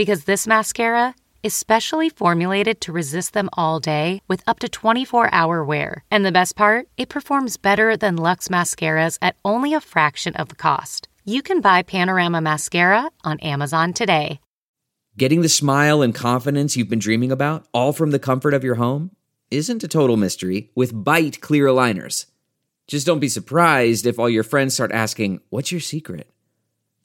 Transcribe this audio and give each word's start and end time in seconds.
because 0.00 0.24
this 0.24 0.46
mascara 0.46 1.14
is 1.42 1.52
specially 1.52 2.08
formulated 2.08 2.80
to 2.80 2.90
resist 2.90 3.34
them 3.34 3.50
all 3.52 3.78
day 3.78 4.22
with 4.28 4.42
up 4.46 4.58
to 4.58 4.66
24 4.66 5.28
hour 5.30 5.62
wear. 5.62 6.04
And 6.10 6.24
the 6.24 6.32
best 6.32 6.56
part, 6.56 6.88
it 6.96 7.10
performs 7.10 7.58
better 7.58 7.98
than 7.98 8.16
Luxe 8.16 8.48
mascaras 8.48 9.18
at 9.20 9.36
only 9.44 9.74
a 9.74 9.80
fraction 9.82 10.34
of 10.36 10.48
the 10.48 10.54
cost. 10.54 11.06
You 11.26 11.42
can 11.42 11.60
buy 11.60 11.82
Panorama 11.82 12.40
Mascara 12.40 13.10
on 13.24 13.40
Amazon 13.40 13.92
today. 13.92 14.40
Getting 15.18 15.42
the 15.42 15.50
smile 15.50 16.00
and 16.00 16.14
confidence 16.14 16.78
you've 16.78 16.88
been 16.88 16.98
dreaming 16.98 17.30
about, 17.30 17.66
all 17.74 17.92
from 17.92 18.10
the 18.10 18.18
comfort 18.18 18.54
of 18.54 18.64
your 18.64 18.76
home, 18.76 19.10
isn't 19.50 19.84
a 19.84 19.88
total 19.88 20.16
mystery 20.16 20.70
with 20.74 20.94
Byte 20.94 21.40
Clear 21.40 21.66
Aligners. 21.66 22.24
Just 22.86 23.06
don't 23.06 23.20
be 23.20 23.28
surprised 23.28 24.06
if 24.06 24.18
all 24.18 24.30
your 24.30 24.44
friends 24.44 24.72
start 24.72 24.92
asking, 24.92 25.42
What's 25.50 25.70
your 25.70 25.82
secret? 25.82 26.32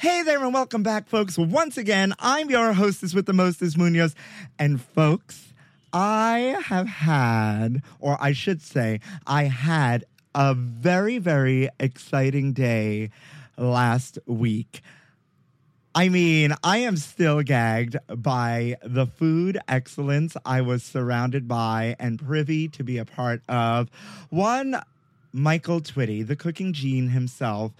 Hey 0.00 0.22
there, 0.22 0.42
and 0.42 0.54
welcome 0.54 0.82
back, 0.82 1.10
folks. 1.10 1.36
Once 1.36 1.76
again, 1.76 2.14
I'm 2.18 2.48
your 2.48 2.72
hostess 2.72 3.12
with 3.12 3.26
the 3.26 3.34
mostest, 3.34 3.76
Munoz. 3.76 4.14
And, 4.58 4.80
folks, 4.80 5.52
I 5.92 6.56
have 6.64 6.86
had, 6.86 7.82
or 7.98 8.16
I 8.18 8.32
should 8.32 8.62
say, 8.62 9.00
I 9.26 9.44
had 9.44 10.06
a 10.34 10.54
very, 10.54 11.18
very 11.18 11.68
exciting 11.78 12.54
day 12.54 13.10
last 13.58 14.18
week. 14.24 14.80
I 15.94 16.08
mean, 16.08 16.54
I 16.64 16.78
am 16.78 16.96
still 16.96 17.42
gagged 17.42 17.98
by 18.08 18.78
the 18.82 19.04
food 19.06 19.58
excellence 19.68 20.34
I 20.46 20.62
was 20.62 20.82
surrounded 20.82 21.46
by 21.46 21.94
and 21.98 22.18
privy 22.18 22.68
to 22.68 22.82
be 22.82 22.96
a 22.96 23.04
part 23.04 23.42
of. 23.50 23.90
One, 24.30 24.80
Michael 25.34 25.82
Twitty, 25.82 26.26
the 26.26 26.36
cooking 26.36 26.72
gene 26.72 27.08
himself, 27.08 27.72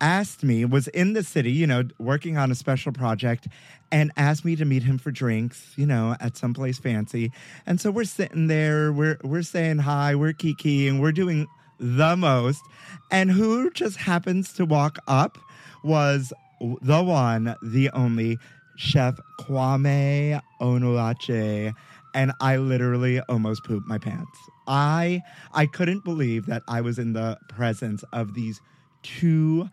asked 0.00 0.42
me, 0.42 0.64
was 0.64 0.88
in 0.88 1.12
the 1.12 1.22
city, 1.22 1.52
you 1.52 1.66
know, 1.66 1.84
working 1.98 2.36
on 2.36 2.50
a 2.50 2.54
special 2.54 2.92
project, 2.92 3.48
and 3.92 4.10
asked 4.16 4.44
me 4.44 4.56
to 4.56 4.64
meet 4.64 4.82
him 4.82 4.98
for 4.98 5.10
drinks, 5.10 5.72
you 5.76 5.86
know, 5.86 6.16
at 6.20 6.36
some 6.36 6.54
place 6.54 6.78
fancy. 6.78 7.32
And 7.66 7.80
so 7.80 7.90
we're 7.90 8.04
sitting 8.04 8.48
there, 8.48 8.92
we're 8.92 9.18
we're 9.22 9.42
saying 9.42 9.78
hi, 9.78 10.14
we're 10.14 10.32
kikiing, 10.32 11.00
we're 11.00 11.12
doing 11.12 11.46
the 11.78 12.16
most. 12.16 12.62
And 13.10 13.30
who 13.30 13.70
just 13.70 13.96
happens 13.96 14.52
to 14.54 14.64
walk 14.64 14.98
up 15.06 15.38
was 15.82 16.32
the 16.60 17.02
one, 17.02 17.54
the 17.62 17.90
only 17.90 18.38
Chef 18.76 19.18
Kwame 19.40 20.40
Onwuachi. 20.60 21.72
And 22.14 22.32
I 22.40 22.56
literally 22.56 23.20
almost 23.20 23.64
pooped 23.64 23.86
my 23.86 23.98
pants. 23.98 24.38
I 24.66 25.22
I 25.52 25.66
couldn't 25.66 26.04
believe 26.04 26.46
that 26.46 26.62
I 26.68 26.80
was 26.80 26.98
in 26.98 27.12
the 27.12 27.38
presence 27.48 28.04
of 28.12 28.34
these 28.34 28.60
two 29.02 29.68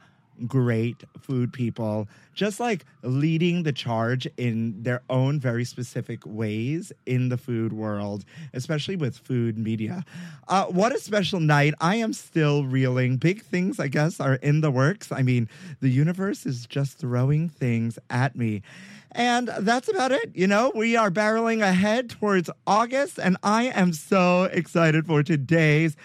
great 0.48 1.04
food 1.20 1.54
people 1.54 2.08
just 2.34 2.60
like 2.60 2.86
leading 3.04 3.64
the 3.64 3.72
charge 3.72 4.28
in 4.38 4.82
their 4.84 5.02
own 5.10 5.40
very 5.40 5.66
specific 5.66 6.26
ways 6.26 6.92
in 7.06 7.30
the 7.30 7.38
food 7.38 7.74
world 7.74 8.24
especially 8.54 8.96
with 8.96 9.18
food 9.18 9.58
media. 9.58 10.04
Uh, 10.48 10.66
what 10.66 10.94
a 10.94 11.00
special 11.00 11.40
night. 11.40 11.74
I 11.80 11.96
am 11.96 12.14
still 12.14 12.66
reeling. 12.66 13.18
Big 13.18 13.42
things 13.44 13.80
i 13.80 13.88
guess 13.88 14.20
are 14.20 14.36
in 14.36 14.62
the 14.62 14.72
works. 14.72 15.12
I 15.12 15.22
mean 15.22 15.50
the 15.82 15.90
universe 15.90 16.46
is 16.46 16.66
just 16.66 16.98
throwing 16.98 17.50
things 17.50 17.98
at 18.10 18.36
me 18.36 18.62
and 19.12 19.50
that's 19.60 19.88
about 19.88 20.12
it. 20.12 20.32
You 20.34 20.48
know, 20.48 20.72
we 20.76 20.96
are 20.96 21.12
barreling 21.12 21.62
ahead 21.62 22.10
towards 22.10 22.50
August, 22.66 23.20
and 23.20 23.38
I 23.44 23.66
am 23.66 23.94
so 23.94 24.44
excited 24.44 25.06
for 25.06 25.24
today's 25.24 25.96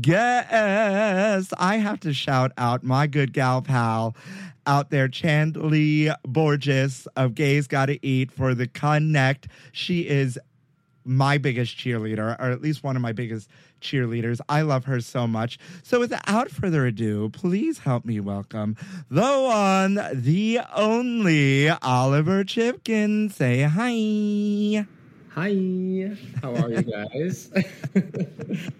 guest. 0.00 1.52
I 1.58 1.76
have 1.76 2.00
to 2.00 2.12
shout 2.12 2.52
out 2.58 2.82
my 2.82 3.06
good 3.06 3.32
gal 3.32 3.62
pal 3.62 4.16
out 4.66 4.90
there, 4.90 5.08
Chandley 5.08 6.14
Borges 6.24 7.06
of 7.16 7.34
Gays 7.34 7.66
Gotta 7.68 8.04
Eat 8.04 8.32
for 8.32 8.54
the 8.54 8.66
Connect. 8.66 9.48
She 9.72 10.08
is 10.08 10.38
my 11.04 11.38
biggest 11.38 11.76
cheerleader, 11.78 12.36
or 12.38 12.50
at 12.50 12.60
least 12.60 12.82
one 12.82 12.96
of 12.96 13.02
my 13.02 13.12
biggest 13.12 13.48
cheerleaders. 13.86 14.40
I 14.48 14.62
love 14.62 14.84
her 14.84 15.00
so 15.00 15.26
much. 15.26 15.58
So, 15.82 16.00
without 16.00 16.50
further 16.50 16.86
ado, 16.86 17.30
please 17.30 17.78
help 17.78 18.04
me 18.04 18.20
welcome 18.20 18.76
the 19.10 19.22
one, 19.22 20.00
the 20.12 20.60
only 20.74 21.70
Oliver 21.70 22.44
Chipkin. 22.44 23.32
Say 23.32 23.62
hi. 23.62 24.86
Hi, 25.34 26.16
how 26.42 26.54
are 26.54 26.70
you 26.70 26.82
guys? 26.82 27.50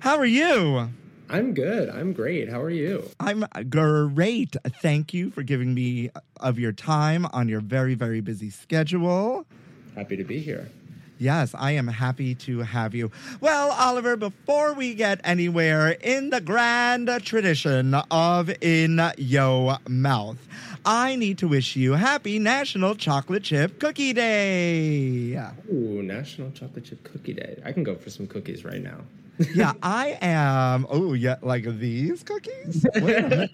How 0.00 0.16
are 0.16 0.24
you? 0.24 0.88
I'm 1.28 1.52
good. 1.52 1.90
I'm 1.90 2.12
great. 2.12 2.48
How 2.48 2.60
are 2.62 2.70
you? 2.70 3.10
I'm 3.20 3.44
great. 3.68 4.56
Thank 4.80 5.12
you 5.12 5.30
for 5.30 5.42
giving 5.42 5.74
me 5.74 6.10
of 6.40 6.58
your 6.58 6.72
time 6.72 7.26
on 7.32 7.48
your 7.48 7.60
very, 7.60 7.94
very 7.94 8.20
busy 8.20 8.50
schedule. 8.50 9.46
Happy 9.94 10.16
to 10.16 10.24
be 10.24 10.40
here. 10.40 10.70
Yes, 11.18 11.54
I 11.56 11.72
am 11.72 11.86
happy 11.86 12.34
to 12.36 12.60
have 12.60 12.94
you. 12.94 13.10
Well, 13.40 13.70
Oliver, 13.70 14.16
before 14.16 14.74
we 14.74 14.94
get 14.94 15.20
anywhere 15.22 15.90
in 15.90 16.30
the 16.30 16.40
grand 16.40 17.08
tradition 17.22 17.94
of 18.10 18.50
In 18.60 19.00
Yo 19.16 19.76
Mouth, 19.88 20.38
I 20.84 21.16
need 21.16 21.38
to 21.38 21.48
wish 21.48 21.76
you 21.76 21.92
happy 21.92 22.38
National 22.38 22.96
Chocolate 22.96 23.44
Chip 23.44 23.78
Cookie 23.78 24.12
Day. 24.12 25.40
Ooh, 25.72 26.02
National 26.02 26.50
Chocolate 26.50 26.84
Chip 26.84 27.02
Cookie 27.04 27.34
Day. 27.34 27.62
I 27.64 27.72
can 27.72 27.84
go 27.84 27.94
for 27.94 28.10
some 28.10 28.26
cookies 28.26 28.64
right 28.64 28.82
now. 28.82 28.98
yeah, 29.54 29.72
I 29.82 30.18
am. 30.20 30.86
Oh, 30.90 31.12
yeah, 31.12 31.36
like 31.42 31.64
these 31.78 32.24
cookies? 32.24 32.84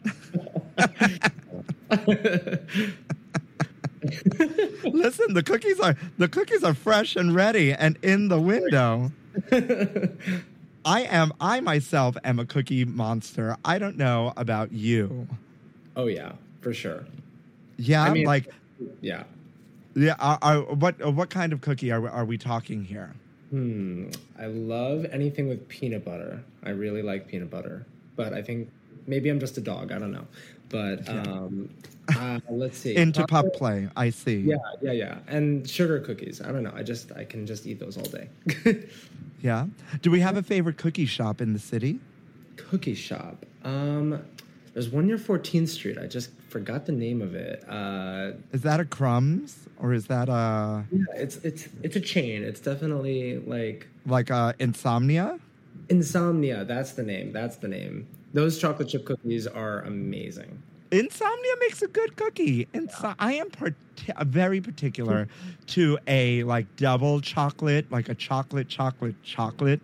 Wait 4.02 4.40
a 4.40 4.46
minute. 4.46 4.84
Listen, 4.94 5.34
the 5.34 5.42
cookies 5.42 5.78
are 5.80 5.96
the 6.18 6.28
cookies 6.28 6.62
are 6.64 6.74
fresh 6.74 7.16
and 7.16 7.34
ready 7.34 7.72
and 7.72 7.98
in 8.02 8.28
the 8.28 8.40
window. 8.40 9.12
I 10.84 11.02
am 11.02 11.32
I 11.40 11.60
myself 11.60 12.16
am 12.24 12.38
a 12.38 12.46
cookie 12.46 12.84
monster. 12.84 13.56
I 13.64 13.78
don't 13.78 13.96
know 13.96 14.32
about 14.36 14.72
you. 14.72 15.28
oh 15.96 16.06
yeah, 16.06 16.32
for 16.60 16.72
sure. 16.72 17.04
Yeah, 17.76 18.02
I 18.04 18.10
mean- 18.10 18.26
like 18.26 18.48
Yeah. 19.00 19.24
yeah. 19.94 20.16
Are, 20.18 20.38
are, 20.42 20.60
what 20.62 20.98
what 21.14 21.28
kind 21.30 21.52
of 21.52 21.60
cookie 21.60 21.90
are 21.92 22.08
are 22.08 22.24
we 22.24 22.38
talking 22.38 22.84
here? 22.84 23.12
Hmm. 23.50 24.10
I 24.38 24.46
love 24.46 25.04
anything 25.12 25.48
with 25.48 25.68
peanut 25.68 26.04
butter. 26.04 26.40
I 26.62 26.70
really 26.70 27.02
like 27.02 27.26
peanut 27.28 27.50
butter, 27.50 27.84
but 28.16 28.32
I 28.32 28.42
think 28.42 28.70
maybe 29.06 29.28
I'm 29.28 29.40
just 29.40 29.58
a 29.58 29.60
dog. 29.60 29.92
I 29.92 29.98
don't 29.98 30.12
know. 30.12 30.26
But 30.70 31.06
um, 31.08 31.68
uh, 32.16 32.40
let's 32.48 32.78
see. 32.78 32.96
Into 32.96 33.20
Chocolate- 33.26 33.52
play. 33.54 33.88
I 33.96 34.10
see. 34.10 34.36
Yeah, 34.38 34.56
yeah, 34.80 34.92
yeah. 34.92 35.18
And 35.26 35.68
sugar 35.68 36.00
cookies. 36.00 36.40
I 36.40 36.50
don't 36.52 36.62
know. 36.62 36.72
I 36.74 36.82
just 36.82 37.12
I 37.12 37.24
can 37.24 37.44
just 37.46 37.66
eat 37.66 37.78
those 37.78 37.96
all 37.98 38.04
day. 38.04 38.28
Yeah. 39.42 39.68
Do 40.02 40.10
we 40.10 40.20
have 40.20 40.36
a 40.36 40.42
favorite 40.42 40.76
cookie 40.76 41.06
shop 41.06 41.40
in 41.40 41.54
the 41.54 41.58
city? 41.58 41.98
Cookie 42.58 42.94
shop. 42.94 43.46
Um, 43.64 44.22
there's 44.74 44.90
one 44.90 45.06
near 45.06 45.16
14th 45.16 45.68
Street. 45.68 45.96
I 45.96 46.06
just 46.06 46.30
forgot 46.50 46.84
the 46.84 46.92
name 46.92 47.22
of 47.22 47.34
it. 47.34 47.64
Uh, 47.66 48.32
Is 48.52 48.60
that 48.62 48.80
a 48.80 48.84
Crumbs 48.84 49.56
or 49.78 49.94
is 49.94 50.08
that 50.08 50.28
a 50.28 50.84
yeah, 50.92 51.04
it's 51.14 51.36
it's 51.36 51.68
it's 51.82 51.96
a 51.96 52.00
chain. 52.00 52.42
It's 52.42 52.60
definitely 52.60 53.38
like 53.38 53.86
like 54.04 54.28
a 54.28 54.54
Insomnia? 54.58 55.40
Insomnia. 55.88 56.64
That's 56.66 56.92
the 56.92 57.02
name. 57.02 57.32
That's 57.32 57.56
the 57.56 57.68
name. 57.68 58.06
Those 58.32 58.58
chocolate 58.58 58.88
chip 58.88 59.04
cookies 59.06 59.46
are 59.46 59.80
amazing. 59.82 60.62
Insomnia 60.92 61.52
makes 61.60 61.82
a 61.82 61.88
good 61.88 62.16
cookie. 62.16 62.66
Inso- 62.74 63.14
I 63.18 63.34
am 63.34 63.50
parti- 63.50 63.76
uh, 64.16 64.24
very 64.24 64.60
particular 64.60 65.28
to 65.68 65.98
a 66.06 66.42
like 66.44 66.66
double 66.76 67.20
chocolate, 67.20 67.90
like 67.92 68.08
a 68.08 68.14
chocolate, 68.14 68.68
chocolate, 68.68 69.14
chocolate 69.22 69.80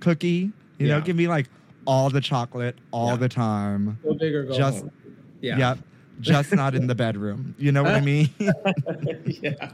cookie. 0.00 0.52
You 0.78 0.88
know, 0.88 1.00
give 1.00 1.16
me 1.16 1.26
like 1.28 1.48
all 1.86 2.10
the 2.10 2.20
chocolate 2.20 2.76
all 2.90 3.10
Yeah. 3.10 3.16
the 3.16 3.28
time. 3.28 3.98
Go 4.02 4.14
big 4.14 4.34
or 4.34 4.44
go 4.44 4.56
Just- 4.56 4.78
home. 4.80 4.90
Yeah. 5.40 5.56
Yep. 5.58 5.78
Just 6.20 6.52
not 6.54 6.74
in 6.74 6.86
the 6.86 6.94
bedroom. 6.94 7.54
You 7.58 7.72
know 7.72 7.82
what 7.82 7.94
I 7.94 8.00
mean? 8.02 8.28
yeah. 9.24 9.72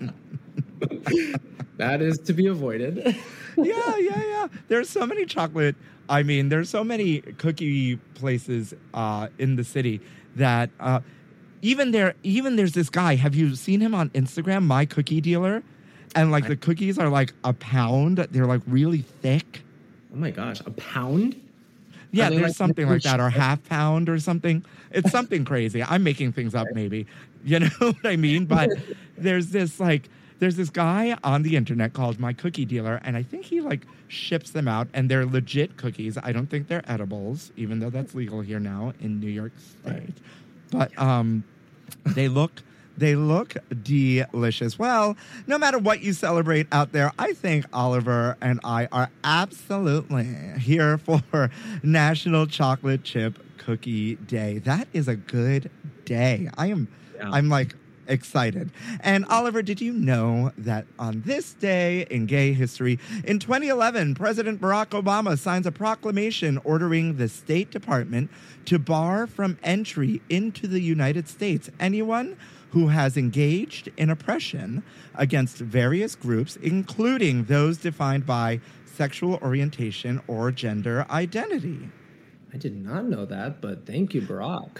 that 1.78 2.02
is 2.02 2.18
to 2.20 2.32
be 2.32 2.46
avoided. 2.46 2.96
yeah, 3.56 3.96
yeah, 3.98 4.22
yeah. 4.24 4.48
There's 4.68 4.88
so 4.88 5.06
many 5.06 5.26
chocolate. 5.26 5.76
I 6.08 6.22
mean, 6.22 6.48
there's 6.48 6.70
so 6.70 6.84
many 6.84 7.20
cookie 7.20 7.96
places 8.14 8.74
uh, 8.94 9.28
in 9.38 9.56
the 9.56 9.64
city 9.64 10.00
that 10.36 10.70
uh, 10.80 11.00
even 11.62 11.90
there, 11.90 12.14
even 12.22 12.56
there's 12.56 12.72
this 12.72 12.88
guy. 12.90 13.16
Have 13.16 13.34
you 13.34 13.54
seen 13.56 13.80
him 13.80 13.94
on 13.94 14.10
Instagram? 14.10 14.64
My 14.64 14.84
cookie 14.86 15.20
dealer, 15.20 15.62
and 16.14 16.30
like 16.30 16.44
I- 16.44 16.48
the 16.48 16.56
cookies 16.56 16.98
are 16.98 17.08
like 17.08 17.32
a 17.44 17.52
pound. 17.52 18.18
They're 18.18 18.46
like 18.46 18.62
really 18.66 19.02
thick. 19.02 19.62
oh 20.12 20.16
my 20.16 20.30
gosh, 20.30 20.60
a 20.60 20.70
pound? 20.70 21.40
Yeah, 22.12 22.30
there's 22.30 22.42
like 22.42 22.54
something 22.54 22.88
like 22.88 23.02
that, 23.02 23.20
or 23.20 23.28
half 23.28 23.62
pound 23.64 24.08
or 24.08 24.18
something. 24.20 24.64
It's 24.92 25.10
something 25.10 25.44
crazy. 25.44 25.82
I'm 25.82 26.02
making 26.04 26.32
things 26.32 26.54
up, 26.54 26.68
maybe. 26.74 27.06
You 27.44 27.60
know 27.60 27.68
what 27.78 27.96
I 28.06 28.16
mean? 28.16 28.46
But 28.46 28.70
there's 29.18 29.48
this 29.48 29.80
like, 29.80 30.08
there's 30.38 30.56
this 30.56 30.70
guy 30.70 31.16
on 31.24 31.42
the 31.42 31.56
internet 31.56 31.92
called 31.92 32.18
My 32.20 32.32
Cookie 32.32 32.64
Dealer, 32.64 33.00
and 33.04 33.16
I 33.16 33.22
think 33.22 33.44
he 33.44 33.60
like 33.60 33.86
ships 34.08 34.50
them 34.50 34.68
out, 34.68 34.88
and 34.94 35.10
they're 35.10 35.26
legit 35.26 35.76
cookies. 35.76 36.18
I 36.22 36.32
don't 36.32 36.46
think 36.48 36.68
they're 36.68 36.88
edibles, 36.90 37.52
even 37.56 37.80
though 37.80 37.90
that's 37.90 38.14
legal 38.14 38.40
here 38.40 38.60
now 38.60 38.92
in 39.00 39.20
New 39.20 39.30
York 39.30 39.52
State. 39.58 39.92
Right. 39.92 40.14
But 40.70 40.98
um, 40.98 41.44
they 42.04 42.28
look. 42.28 42.62
They 42.98 43.14
look 43.14 43.54
delicious. 43.82 44.78
Well, 44.78 45.18
no 45.46 45.58
matter 45.58 45.78
what 45.78 46.00
you 46.00 46.14
celebrate 46.14 46.66
out 46.72 46.92
there, 46.92 47.12
I 47.18 47.34
think 47.34 47.66
Oliver 47.70 48.38
and 48.40 48.58
I 48.64 48.88
are 48.90 49.10
absolutely 49.22 50.24
here 50.58 50.96
for 50.96 51.50
National 51.82 52.46
Chocolate 52.46 53.04
Chip 53.04 53.38
Cookie 53.58 54.14
Day. 54.14 54.60
That 54.60 54.88
is 54.94 55.08
a 55.08 55.16
good 55.16 55.70
day. 56.06 56.48
I 56.56 56.68
am 56.68 56.88
Yeah. 57.16 57.28
I'm 57.30 57.50
like 57.50 57.74
excited. 58.08 58.70
And 59.00 59.24
Oliver, 59.26 59.62
did 59.62 59.80
you 59.80 59.92
know 59.92 60.52
that 60.58 60.86
on 60.98 61.22
this 61.24 61.52
day 61.54 62.06
in 62.10 62.26
gay 62.26 62.52
history, 62.52 62.98
in 63.24 63.38
2011, 63.38 64.14
President 64.14 64.60
Barack 64.60 65.00
Obama 65.00 65.38
signs 65.38 65.66
a 65.66 65.72
proclamation 65.72 66.58
ordering 66.64 67.16
the 67.16 67.28
State 67.28 67.70
Department 67.70 68.30
to 68.66 68.78
bar 68.78 69.26
from 69.26 69.58
entry 69.62 70.20
into 70.28 70.66
the 70.66 70.80
United 70.80 71.28
States 71.28 71.70
anyone 71.78 72.36
who 72.70 72.88
has 72.88 73.16
engaged 73.16 73.90
in 73.96 74.10
oppression 74.10 74.82
against 75.14 75.58
various 75.58 76.14
groups, 76.14 76.56
including 76.56 77.44
those 77.44 77.78
defined 77.78 78.26
by 78.26 78.60
sexual 78.84 79.38
orientation 79.42 80.20
or 80.26 80.50
gender 80.50 81.06
identity. 81.10 81.88
I 82.52 82.58
did 82.58 82.76
not 82.76 83.04
know 83.04 83.24
that, 83.26 83.60
but 83.60 83.86
thank 83.86 84.14
you, 84.14 84.22
Barack. 84.22 84.78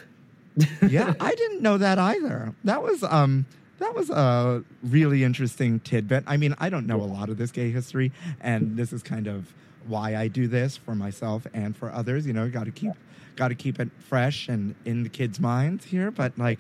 Yeah, 0.89 1.15
I 1.21 1.35
didn't 1.35 1.63
know 1.63 1.79
that 1.79 1.99
either. 1.99 2.55
That 2.65 2.83
was 2.83 3.03
um 3.03 3.47
that 3.79 3.95
was 3.95 4.11
a 4.11 4.65
really 4.83 5.25
interesting 5.25 5.81
tidbit. 5.81 6.25
I 6.27 6.37
mean, 6.37 6.55
I 6.59 6.71
don't 6.71 6.87
know 6.87 7.01
a 7.01 7.05
lot 7.05 7.29
of 7.29 7.37
this 7.37 7.51
gay 7.51 7.71
history, 7.71 8.13
and 8.41 8.77
this 8.77 8.93
is 8.93 9.03
kind 9.03 9.27
of 9.27 9.53
why 9.87 10.17
I 10.17 10.29
do 10.29 10.49
this 10.49 10.77
for 10.77 10.95
myself 10.95 11.47
and 11.53 11.77
for 11.77 11.93
others. 11.93 12.27
You 12.27 12.33
know, 12.33 12.49
got 12.49 12.65
to 12.65 12.71
keep 12.71 12.93
got 13.37 13.49
to 13.49 13.55
keep 13.55 13.79
it 13.79 13.91
fresh 13.99 14.49
and 14.49 14.75
in 14.85 15.03
the 15.03 15.09
kids' 15.09 15.39
minds 15.39 15.85
here. 15.85 16.11
But 16.11 16.39
like, 16.39 16.59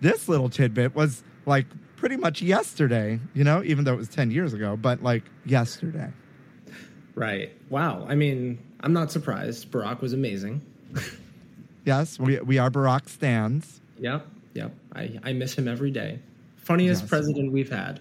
this 0.00 0.28
little 0.28 0.48
tidbit 0.48 0.94
was 0.94 1.22
like 1.46 1.66
pretty 1.96 2.16
much 2.16 2.42
yesterday. 2.42 3.18
You 3.34 3.44
know, 3.44 3.62
even 3.64 3.84
though 3.84 3.94
it 3.94 3.98
was 3.98 4.08
ten 4.08 4.30
years 4.30 4.52
ago, 4.52 4.76
but 4.76 5.02
like 5.02 5.24
yesterday. 5.44 6.12
Right. 7.14 7.50
Wow. 7.68 8.06
I 8.08 8.14
mean, 8.14 8.58
I'm 8.80 8.92
not 8.92 9.10
surprised. 9.10 9.72
Barack 9.72 10.00
was 10.00 10.12
amazing. 10.12 10.60
Yes, 11.84 12.18
we 12.18 12.38
we 12.40 12.58
are 12.58 12.70
Barack 12.70 13.08
stands. 13.08 13.80
Yep. 13.98 14.26
Yep. 14.54 14.72
I, 14.94 15.18
I 15.22 15.32
miss 15.32 15.56
him 15.56 15.68
every 15.68 15.90
day. 15.90 16.18
Funniest 16.56 17.02
Yes. 17.02 17.08
president 17.08 17.52
we've 17.52 17.70
had. 17.70 18.00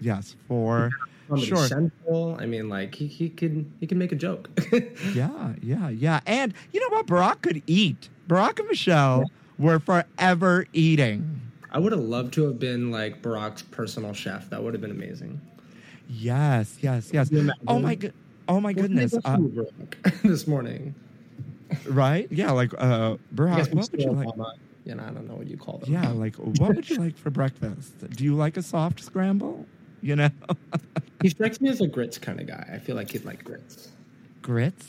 Yes, 0.00 0.36
for 0.46 0.90
sure. 1.38 1.66
Central. 1.66 2.36
I 2.40 2.46
mean, 2.46 2.68
like 2.68 2.94
he, 2.94 3.06
he 3.06 3.28
can 3.28 3.70
he 3.80 3.86
can 3.86 3.98
make 3.98 4.12
a 4.12 4.16
joke. 4.16 4.48
Yeah, 5.14 5.54
yeah, 5.62 5.88
yeah. 5.88 6.20
And 6.26 6.54
you 6.72 6.80
know 6.80 6.88
what? 6.96 7.06
Barack 7.06 7.42
could 7.42 7.62
eat. 7.66 8.08
Barack 8.28 8.58
and 8.58 8.68
Michelle 8.68 9.24
were 9.58 9.78
forever 9.78 10.66
eating. 10.72 11.40
I 11.70 11.78
would 11.78 11.92
have 11.92 12.00
loved 12.00 12.32
to 12.34 12.44
have 12.44 12.58
been 12.58 12.90
like 12.90 13.20
Barack's 13.22 13.62
personal 13.62 14.12
chef. 14.12 14.48
That 14.50 14.62
would 14.62 14.72
have 14.74 14.80
been 14.80 14.90
amazing. 14.90 15.40
Yes, 16.08 16.78
yes, 16.80 17.10
yes. 17.12 17.28
Can 17.28 17.36
you 17.36 17.42
imagine? 17.44 17.64
Oh 17.68 17.78
my 17.78 17.94
good. 17.94 18.14
Oh 18.48 18.60
my 18.60 18.72
goodness. 18.72 19.14
Uh, 19.24 19.36
did 19.36 19.54
you 19.54 19.60
have 19.60 19.68
for 19.68 19.84
Barack 20.10 20.22
this 20.22 20.46
morning. 20.46 20.94
Right? 21.86 22.26
Yeah, 22.30 22.52
like 22.52 22.72
uh 22.74 23.16
I 23.16 23.34
Barack, 23.34 23.74
what 23.74 23.90
would 23.92 24.00
you 24.02 24.12
like? 24.12 24.28
You 24.84 24.94
know, 24.94 25.02
I 25.02 25.10
don't 25.10 25.28
know 25.28 25.34
what 25.34 25.46
you 25.48 25.56
call 25.56 25.78
them. 25.78 25.92
Yeah, 25.92 26.08
like 26.10 26.36
what 26.36 26.74
would 26.74 26.88
you 26.88 26.96
like 26.96 27.16
for 27.16 27.30
breakfast? 27.30 27.92
Do 28.16 28.24
you 28.24 28.34
like 28.34 28.56
a 28.56 28.62
soft 28.62 29.02
scramble? 29.04 29.66
You 30.00 30.16
know? 30.16 30.30
He 31.22 31.28
strikes 31.28 31.60
me 31.60 31.68
as 31.68 31.80
a 31.80 31.86
grits 31.86 32.18
kind 32.18 32.40
of 32.40 32.46
guy. 32.46 32.70
I 32.72 32.78
feel 32.78 32.94
like 32.96 33.10
he'd 33.10 33.24
like 33.24 33.44
grits. 33.44 33.88
grits? 34.42 34.86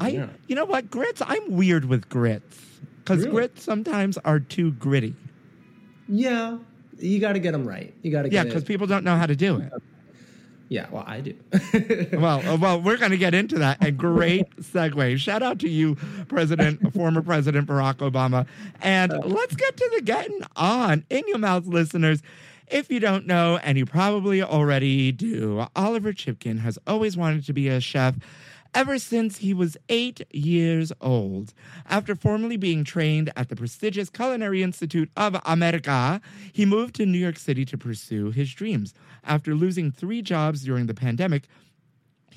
I 0.00 0.08
Yeah. 0.10 0.26
you 0.48 0.54
know 0.56 0.64
what? 0.64 0.90
Grits, 0.90 1.22
I'm 1.24 1.52
weird 1.52 1.84
with 1.86 2.08
grits. 2.08 2.58
Cuz 3.04 3.18
Really? 3.18 3.30
grits 3.30 3.62
sometimes 3.62 4.18
are 4.18 4.40
too 4.40 4.72
gritty. 4.72 5.14
Yeah, 6.08 6.58
you 6.98 7.20
got 7.20 7.34
to 7.34 7.38
get 7.38 7.52
them 7.52 7.66
right. 7.66 7.94
You 8.02 8.10
got 8.10 8.22
to 8.22 8.28
get 8.28 8.46
Yeah, 8.46 8.52
cuz 8.52 8.64
people 8.64 8.86
don't 8.86 9.04
know 9.04 9.16
how 9.16 9.26
to 9.26 9.36
do 9.36 9.56
it. 9.60 9.72
Yeah, 10.68 10.86
well, 10.90 11.04
I 11.06 11.20
do. 11.20 11.34
well, 12.18 12.46
uh, 12.46 12.56
well, 12.56 12.80
we're 12.80 12.98
going 12.98 13.10
to 13.10 13.16
get 13.18 13.34
into 13.34 13.58
that. 13.58 13.82
A 13.82 13.90
great 13.90 14.54
segue. 14.56 15.18
Shout 15.18 15.42
out 15.42 15.58
to 15.60 15.68
you, 15.68 15.94
President, 16.28 16.92
former 16.92 17.22
President 17.22 17.66
Barack 17.66 17.96
Obama. 17.96 18.46
And 18.82 19.12
let's 19.24 19.54
get 19.54 19.76
to 19.76 19.90
the 19.96 20.02
getting 20.02 20.40
on 20.56 21.04
in 21.08 21.22
your 21.26 21.38
mouth, 21.38 21.66
listeners. 21.66 22.22
If 22.70 22.90
you 22.90 23.00
don't 23.00 23.26
know, 23.26 23.58
and 23.62 23.78
you 23.78 23.86
probably 23.86 24.42
already 24.42 25.10
do, 25.10 25.66
Oliver 25.74 26.12
Chipkin 26.12 26.58
has 26.60 26.78
always 26.86 27.16
wanted 27.16 27.46
to 27.46 27.54
be 27.54 27.68
a 27.68 27.80
chef 27.80 28.16
ever 28.74 28.98
since 28.98 29.38
he 29.38 29.54
was 29.54 29.76
eight 29.88 30.26
years 30.32 30.92
old. 31.00 31.54
After 31.86 32.14
formally 32.14 32.56
being 32.56 32.84
trained 32.84 33.32
at 33.36 33.48
the 33.48 33.56
prestigious 33.56 34.10
Culinary 34.10 34.62
Institute 34.62 35.10
of 35.16 35.40
America, 35.44 36.20
he 36.52 36.66
moved 36.66 36.94
to 36.96 37.06
New 37.06 37.18
York 37.18 37.38
City 37.38 37.64
to 37.64 37.78
pursue 37.78 38.30
his 38.30 38.52
dreams. 38.52 38.94
After 39.24 39.54
losing 39.54 39.90
three 39.90 40.22
jobs 40.22 40.62
during 40.62 40.86
the 40.86 40.94
pandemic, 40.94 41.48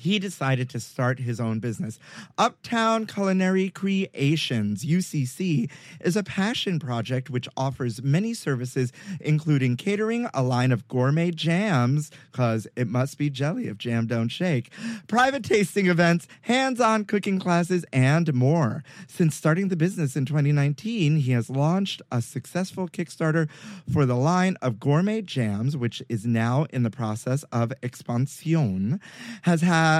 he 0.02 0.18
decided 0.18 0.68
to 0.68 0.80
start 0.80 1.20
his 1.20 1.38
own 1.38 1.60
business. 1.60 2.00
Uptown 2.36 3.06
Culinary 3.06 3.70
Creations, 3.70 4.84
UCC, 4.84 5.70
is 6.00 6.16
a 6.16 6.24
passion 6.24 6.80
project 6.80 7.30
which 7.30 7.48
offers 7.56 8.02
many 8.02 8.34
services, 8.34 8.92
including 9.20 9.76
catering, 9.76 10.28
a 10.34 10.42
line 10.42 10.72
of 10.72 10.88
gourmet 10.88 11.30
jams, 11.30 12.10
because 12.32 12.66
it 12.74 12.88
must 12.88 13.16
be 13.16 13.30
jelly 13.30 13.68
if 13.68 13.78
jam 13.78 14.08
don't 14.08 14.30
shake, 14.30 14.72
private 15.06 15.44
tasting 15.44 15.86
events, 15.86 16.26
hands 16.40 16.80
on 16.80 17.04
cooking 17.04 17.38
classes, 17.38 17.84
and 17.92 18.34
more. 18.34 18.82
Since 19.06 19.36
starting 19.36 19.68
the 19.68 19.76
business 19.76 20.16
in 20.16 20.26
2019, 20.26 21.18
he 21.18 21.30
has 21.30 21.48
launched 21.48 22.02
a 22.10 22.20
successful 22.20 22.88
Kickstarter 22.88 23.48
for 23.92 24.04
the 24.04 24.16
line 24.16 24.56
of 24.60 24.80
gourmet 24.80 25.22
jams, 25.22 25.76
which 25.76 26.02
is 26.08 26.26
now 26.26 26.66
in 26.70 26.82
the 26.82 26.90
process 26.90 27.44
of 27.52 27.72
expansion, 27.84 29.00
has 29.42 29.60
had 29.60 29.91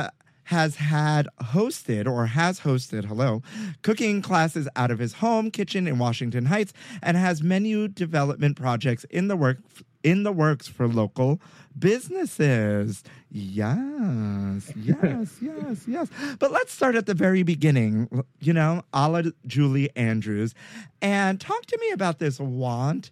has 0.44 0.76
had 0.76 1.28
hosted 1.40 2.06
or 2.06 2.26
has 2.26 2.60
hosted, 2.60 3.04
hello, 3.04 3.42
cooking 3.82 4.20
classes 4.20 4.68
out 4.76 4.90
of 4.90 4.98
his 4.98 5.14
home 5.14 5.50
kitchen 5.50 5.86
in 5.86 5.98
Washington 5.98 6.46
Heights 6.46 6.72
and 7.02 7.16
has 7.16 7.42
menu 7.42 7.88
development 7.88 8.56
projects 8.56 9.04
in 9.04 9.28
the 9.28 9.36
work 9.36 9.58
in 10.02 10.24
the 10.24 10.32
works 10.32 10.66
for 10.68 10.88
local 10.88 11.40
businesses. 11.78 13.02
Yes, 13.30 14.72
yes, 14.76 15.38
yes, 15.40 15.84
yes. 15.86 16.08
But 16.38 16.50
let's 16.50 16.72
start 16.72 16.96
at 16.96 17.06
the 17.06 17.14
very 17.14 17.42
beginning, 17.42 18.24
you 18.40 18.52
know, 18.52 18.82
a 18.92 19.08
la 19.08 19.22
Julie 19.46 19.94
Andrews, 19.96 20.54
and 21.00 21.40
talk 21.40 21.66
to 21.66 21.78
me 21.80 21.90
about 21.90 22.18
this 22.18 22.38
want, 22.38 23.10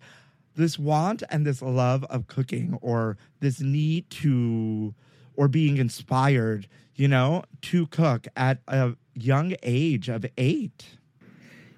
this 0.57 0.79
want 0.79 1.23
and 1.31 1.47
this 1.47 1.63
love 1.63 2.05
of 2.05 2.27
cooking, 2.27 2.79
or 2.83 3.17
this 3.41 3.61
need 3.61 4.11
to, 4.11 4.95
or 5.41 5.49
being 5.49 5.79
inspired, 5.79 6.69
you 6.97 7.09
know, 7.09 7.43
to 7.63 7.87
cook 7.87 8.29
at 8.37 8.59
a 8.69 8.95
young 9.15 9.55
age 9.63 10.11
of 10.11 10.27
eight. 10.37 10.85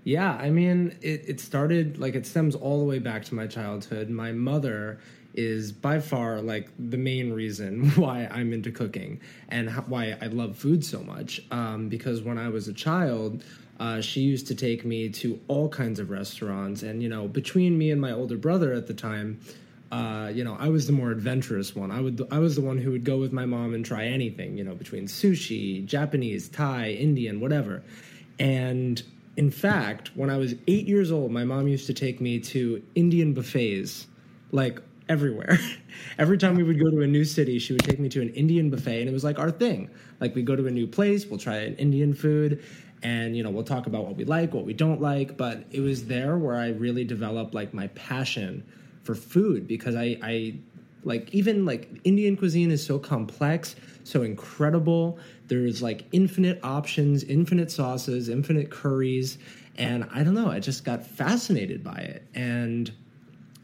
Yeah, 0.03 0.33
I 0.33 0.51
mean, 0.51 0.99
it, 1.01 1.23
it 1.29 1.41
started 1.41 1.97
like 1.97 2.17
it 2.17 2.27
stems 2.27 2.57
all 2.57 2.81
the 2.81 2.85
way 2.85 2.99
back 2.99 3.25
to 3.27 3.37
my 3.37 3.47
childhood. 3.47 4.11
My 4.11 4.33
mother 4.33 4.99
is 5.35 5.71
by 5.71 6.01
far 6.01 6.41
like 6.41 6.71
the 6.77 6.97
main 6.97 7.33
reason 7.33 7.91
why 7.95 8.29
I'm 8.33 8.53
into 8.53 8.73
cooking 8.73 9.21
and 9.49 9.71
how, 9.71 9.83
why 9.83 10.19
I 10.21 10.27
love 10.27 10.57
food 10.57 10.85
so 10.85 11.01
much. 11.05 11.41
Um, 11.53 11.89
because 11.89 12.21
when 12.21 12.39
I 12.39 12.49
was 12.49 12.67
a 12.67 12.73
child, 12.73 13.45
uh, 13.79 14.01
she 14.01 14.23
used 14.23 14.49
to 14.49 14.57
take 14.57 14.85
me 14.85 15.09
to 15.11 15.39
all 15.47 15.69
kinds 15.69 16.01
of 16.01 16.11
restaurants, 16.11 16.83
and 16.83 17.01
you 17.01 17.09
know, 17.09 17.29
between 17.29 17.79
me 17.79 17.93
and 17.93 18.01
my 18.01 18.11
older 18.11 18.37
brother 18.37 18.73
at 18.73 18.89
the 18.89 18.95
time. 18.95 19.39
Uh, 19.93 20.31
you 20.35 20.43
know, 20.43 20.57
I 20.59 20.71
was 20.71 20.87
the 20.87 20.93
more 20.93 21.11
adventurous 21.11 21.77
one. 21.77 21.91
I 21.91 22.01
would, 22.01 22.27
I 22.31 22.39
was 22.39 22.57
the 22.57 22.63
one 22.63 22.79
who 22.79 22.93
would 22.93 23.05
go 23.05 23.19
with 23.19 23.31
my 23.33 23.45
mom 23.45 23.75
and 23.75 23.85
try 23.85 24.07
anything. 24.07 24.57
You 24.57 24.65
know, 24.65 24.75
between 24.75 25.05
sushi, 25.07 25.85
Japanese, 25.85 26.49
Thai, 26.49 26.93
Indian, 26.93 27.41
whatever. 27.41 27.83
And 28.39 29.03
in 29.37 29.51
fact, 29.51 30.11
when 30.17 30.31
I 30.31 30.39
was 30.39 30.55
eight 30.67 30.89
years 30.89 31.13
old, 31.13 31.31
my 31.31 31.45
mom 31.45 31.69
used 31.69 31.87
to 31.89 31.95
take 31.95 32.23
me 32.23 32.41
to 32.41 32.83
Indian 32.95 33.35
buffets, 33.35 34.07
like 34.51 34.81
everywhere. 35.11 35.59
Every 36.19 36.39
time 36.39 36.57
we 36.57 36.63
would 36.63 36.81
go 36.81 36.91
to 36.91 37.03
a 37.03 37.07
new 37.07 37.25
city, 37.27 37.59
she 37.59 37.75
would 37.75 37.85
take 37.85 38.01
me 38.01 38.09
to 38.11 38.23
an 38.23 38.31
Indian 38.31 38.71
buffet, 38.71 39.01
and 39.01 39.11
it 39.11 39.13
was 39.13 39.25
like 39.25 39.39
our 39.39 39.51
thing. 39.51 39.91
Like 40.21 40.35
we 40.35 40.43
go 40.43 40.57
to 40.57 40.67
a 40.67 40.71
new 40.71 40.87
place, 40.87 41.27
we'll 41.27 41.39
try 41.39 41.57
an 41.57 41.77
Indian 41.77 42.15
food, 42.15 42.63
and 43.03 43.37
you 43.37 43.43
know 43.43 43.51
we'll 43.51 43.65
talk 43.65 43.87
about 43.87 44.07
what 44.07 44.17
we 44.17 44.25
like, 44.25 44.55
what 44.55 44.65
we 44.65 44.73
don't 44.73 45.03
like. 45.03 45.37
But 45.37 45.65
it 45.71 45.81
was 45.81 46.07
there 46.07 46.39
where 46.39 46.57
I 46.57 46.69
really 46.71 47.05
developed 47.05 47.53
like 47.53 47.75
my 47.75 47.89
passion 47.89 48.65
for 49.03 49.15
food 49.15 49.67
because 49.67 49.97
I, 49.97 50.19
I 50.23 50.55
like 51.05 51.33
even 51.35 51.65
like 51.65 51.89
Indian 52.05 52.37
cuisine 52.37 52.71
is 52.71 52.85
so 52.85 52.99
complex, 52.99 53.77
so 54.05 54.23
incredible. 54.23 55.19
There's 55.49 55.83
like 55.83 56.05
infinite 56.13 56.61
options, 56.63 57.25
infinite 57.25 57.71
sauces, 57.71 58.29
infinite 58.29 58.71
curries, 58.71 59.39
and 59.77 60.09
I 60.13 60.23
don't 60.23 60.35
know. 60.35 60.51
I 60.51 60.61
just 60.61 60.85
got 60.85 61.05
fascinated 61.07 61.83
by 61.83 61.97
it, 61.97 62.27
and 62.35 62.91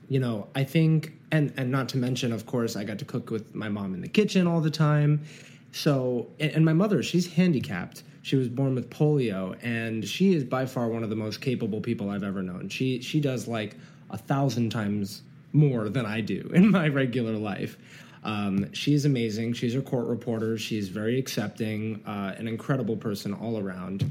you 0.09 0.19
know, 0.19 0.49
I 0.55 0.65
think, 0.65 1.13
and 1.31 1.53
and 1.57 1.71
not 1.71 1.89
to 1.91 1.99
mention, 1.99 2.33
of 2.33 2.47
course, 2.47 2.77
I 2.77 2.85
got 2.85 2.99
to 2.99 3.05
cook 3.05 3.31
with 3.31 3.55
my 3.55 3.69
mom 3.69 3.95
in 3.95 4.01
the 4.01 4.09
kitchen 4.09 4.47
all 4.47 4.61
the 4.61 4.71
time. 4.71 5.23
So, 5.71 6.27
and, 6.41 6.53
and 6.53 6.65
my 6.65 6.73
mother, 6.73 7.03
she's 7.03 7.33
handicapped. 7.33 8.03
She 8.23 8.37
was 8.37 8.49
born 8.49 8.75
with 8.75 8.91
polio, 8.91 9.57
and 9.63 10.07
she 10.07 10.35
is 10.35 10.45
by 10.45 10.67
far 10.67 10.89
one 10.89 11.05
of 11.05 11.11
the 11.11 11.17
most 11.17 11.41
capable 11.41 11.81
people 11.81 12.11
I've 12.11 12.25
ever 12.25 12.43
known. 12.43 12.69
She 12.69 13.01
she 13.01 13.21
does 13.21 13.47
like 13.47 13.77
a 14.11 14.19
thousand 14.19 14.71
times 14.71 15.23
more 15.59 15.89
than 15.89 16.07
I 16.07 16.21
do 16.21 16.51
in 16.55 16.71
my 16.71 16.89
regular 16.89 17.37
life. 17.37 17.77
Um, 18.25 18.73
she's 18.73 19.05
amazing. 19.05 19.53
She's 19.55 19.75
a 19.75 19.81
court 19.81 20.07
reporter. 20.07 20.59
She's 20.59 20.89
very 20.89 21.19
accepting, 21.19 22.03
uh, 22.07 22.35
an 22.37 22.49
incredible 22.49 22.97
person 22.97 23.33
all 23.35 23.59
around. 23.59 24.11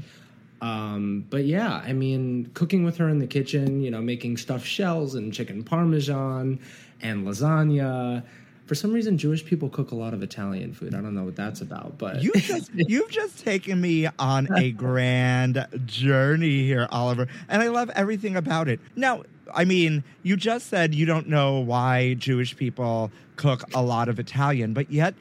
Um, 0.60 1.24
but 1.30 1.44
yeah, 1.44 1.82
I 1.84 1.92
mean, 1.92 2.50
cooking 2.54 2.84
with 2.84 2.96
her 2.96 3.08
in 3.08 3.18
the 3.18 3.26
kitchen, 3.26 3.80
you 3.80 3.90
know, 3.90 4.00
making 4.00 4.38
stuffed 4.38 4.66
shells 4.66 5.14
and 5.14 5.32
chicken 5.32 5.62
parmesan 5.62 6.58
and 7.00 7.26
lasagna. 7.26 8.24
For 8.66 8.74
some 8.74 8.92
reason, 8.92 9.16
Jewish 9.16 9.46
people 9.46 9.70
cook 9.70 9.92
a 9.92 9.94
lot 9.94 10.12
of 10.12 10.22
Italian 10.22 10.74
food. 10.74 10.94
I 10.94 11.00
don't 11.00 11.14
know 11.14 11.24
what 11.24 11.36
that's 11.36 11.60
about, 11.62 11.96
but 11.96 12.22
You 12.22 12.32
just 12.34 12.70
you've 12.74 13.10
just 13.10 13.38
taken 13.42 13.80
me 13.80 14.08
on 14.18 14.48
a 14.56 14.72
grand 14.72 15.66
journey 15.86 16.64
here, 16.64 16.86
Oliver, 16.90 17.28
and 17.48 17.62
I 17.62 17.68
love 17.68 17.88
everything 17.94 18.36
about 18.36 18.68
it. 18.68 18.80
Now, 18.96 19.22
I 19.54 19.64
mean, 19.64 20.04
you 20.22 20.36
just 20.36 20.68
said 20.68 20.94
you 20.94 21.06
don't 21.06 21.28
know 21.28 21.58
why 21.58 22.14
Jewish 22.14 22.56
people 22.56 23.10
cook 23.36 23.62
a 23.74 23.82
lot 23.82 24.08
of 24.08 24.18
Italian, 24.18 24.72
but 24.72 24.90
yet 24.90 25.14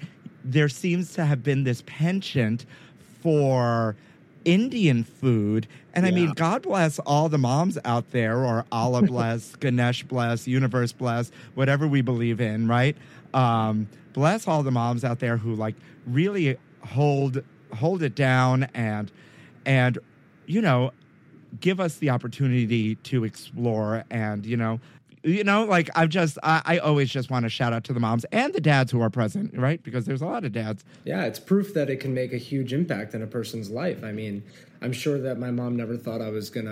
there 0.44 0.70
seems 0.70 1.14
to 1.14 1.26
have 1.26 1.44
been 1.44 1.64
this 1.64 1.84
penchant 1.86 2.66
for 3.22 3.96
Indian 4.46 5.04
food. 5.04 5.68
And 5.94 6.06
I 6.06 6.12
mean, 6.12 6.32
God 6.34 6.62
bless 6.62 7.00
all 7.00 7.28
the 7.28 7.38
moms 7.38 7.78
out 7.84 8.12
there, 8.12 8.46
or 8.46 8.66
Allah 8.72 9.02
bless, 9.08 9.56
Ganesh 9.58 10.04
bless, 10.04 10.48
universe 10.48 10.94
bless, 10.94 11.32
whatever 11.56 11.88
we 11.88 12.02
believe 12.02 12.40
in, 12.40 12.68
right? 12.68 12.96
Um, 13.34 13.90
bless 14.14 14.48
all 14.48 14.64
the 14.64 14.72
moms 14.72 15.04
out 15.04 15.20
there 15.20 15.38
who 15.38 15.54
like 15.54 15.76
really 16.06 16.58
hold 16.82 17.44
hold 17.74 18.02
it 18.02 18.16
down 18.16 18.64
and 18.74 19.12
and 19.66 20.00
you 20.46 20.62
know 20.62 20.92
give 21.60 21.80
us 21.80 21.98
the 21.98 22.10
opportunity 22.10 22.96
to 22.96 23.24
explore 23.24 24.04
and 24.10 24.46
you 24.46 24.58
know 24.58 24.80
you 25.24 25.44
know 25.44 25.64
like 25.64 25.90
i've 25.96 26.10
just 26.10 26.38
i, 26.44 26.62
I 26.66 26.78
always 26.78 27.10
just 27.10 27.30
want 27.30 27.44
to 27.44 27.50
shout 27.50 27.74
out 27.74 27.84
to 27.86 27.94
the 27.94 28.00
moms 28.00 28.26
and 28.32 28.54
the 28.54 28.62
dads 28.62 28.92
who 28.92 29.02
are 29.02 29.10
present 29.10 29.58
right 29.58 29.82
because 29.82 30.06
there's 30.06 30.22
a 30.22 30.26
lot 30.26 30.44
of 30.46 30.52
dads 30.52 30.84
Yeah, 31.06 31.26
it's 31.26 31.40
proof 31.40 31.74
that 31.74 31.90
it 31.90 31.98
can 31.98 32.14
make 32.14 32.34
a 32.34 32.38
huge 32.38 32.74
impact 32.74 33.14
in 33.14 33.22
a 33.22 33.28
person's 33.28 33.70
life. 33.70 34.04
I 34.04 34.12
mean, 34.12 34.44
I'm 34.82 34.94
sure 34.94 35.20
that 35.20 35.40
my 35.40 35.50
mom 35.50 35.76
never 35.76 35.98
thought 35.98 36.22
I 36.22 36.30
was 36.30 36.50
gonna, 36.50 36.70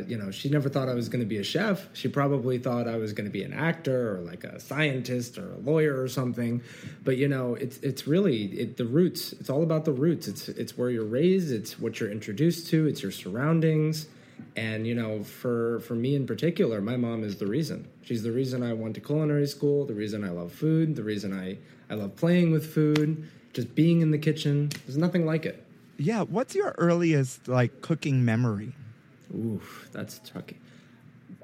uh, 0.00 0.08
you 0.08 0.16
know, 0.16 0.30
she 0.30 0.48
never 0.48 0.68
thought 0.68 0.88
I 0.88 0.94
was 0.94 1.08
gonna 1.08 1.24
be 1.24 1.38
a 1.38 1.44
chef. 1.44 1.88
She 1.92 2.08
probably 2.08 2.58
thought 2.58 2.88
I 2.88 2.96
was 2.96 3.12
gonna 3.12 3.30
be 3.30 3.42
an 3.42 3.52
actor 3.52 4.16
or 4.16 4.20
like 4.20 4.44
a 4.44 4.58
scientist 4.58 5.38
or 5.38 5.52
a 5.52 5.58
lawyer 5.58 6.00
or 6.00 6.08
something. 6.08 6.62
But 7.04 7.18
you 7.18 7.28
know, 7.28 7.54
it's 7.54 7.78
it's 7.78 8.06
really 8.06 8.46
it, 8.46 8.76
the 8.76 8.84
roots. 8.84 9.32
It's 9.34 9.50
all 9.50 9.62
about 9.62 9.84
the 9.84 9.92
roots. 9.92 10.26
It's 10.26 10.48
it's 10.48 10.76
where 10.76 10.90
you're 10.90 11.04
raised. 11.04 11.52
It's 11.52 11.78
what 11.78 12.00
you're 12.00 12.10
introduced 12.10 12.68
to. 12.70 12.86
It's 12.86 13.02
your 13.02 13.12
surroundings. 13.12 14.08
And 14.56 14.86
you 14.86 14.94
know, 14.94 15.22
for 15.22 15.80
for 15.80 15.94
me 15.94 16.16
in 16.16 16.26
particular, 16.26 16.80
my 16.80 16.96
mom 16.96 17.22
is 17.22 17.36
the 17.36 17.46
reason. 17.46 17.86
She's 18.02 18.22
the 18.22 18.32
reason 18.32 18.62
I 18.62 18.72
went 18.72 18.94
to 18.96 19.00
culinary 19.00 19.46
school. 19.46 19.84
The 19.84 19.94
reason 19.94 20.24
I 20.24 20.30
love 20.30 20.52
food. 20.52 20.96
The 20.96 21.04
reason 21.04 21.32
I 21.32 21.58
I 21.88 21.94
love 21.94 22.16
playing 22.16 22.50
with 22.50 22.72
food. 22.72 23.28
Just 23.52 23.74
being 23.74 24.00
in 24.00 24.10
the 24.10 24.18
kitchen. 24.18 24.70
There's 24.84 24.98
nothing 24.98 25.24
like 25.24 25.46
it. 25.46 25.65
Yeah 25.98 26.22
what's 26.22 26.54
your 26.54 26.74
earliest 26.78 27.48
like 27.48 27.80
cooking 27.80 28.24
memory 28.24 28.72
Oof, 29.34 29.88
that's 29.92 30.20
tricky. 30.28 30.56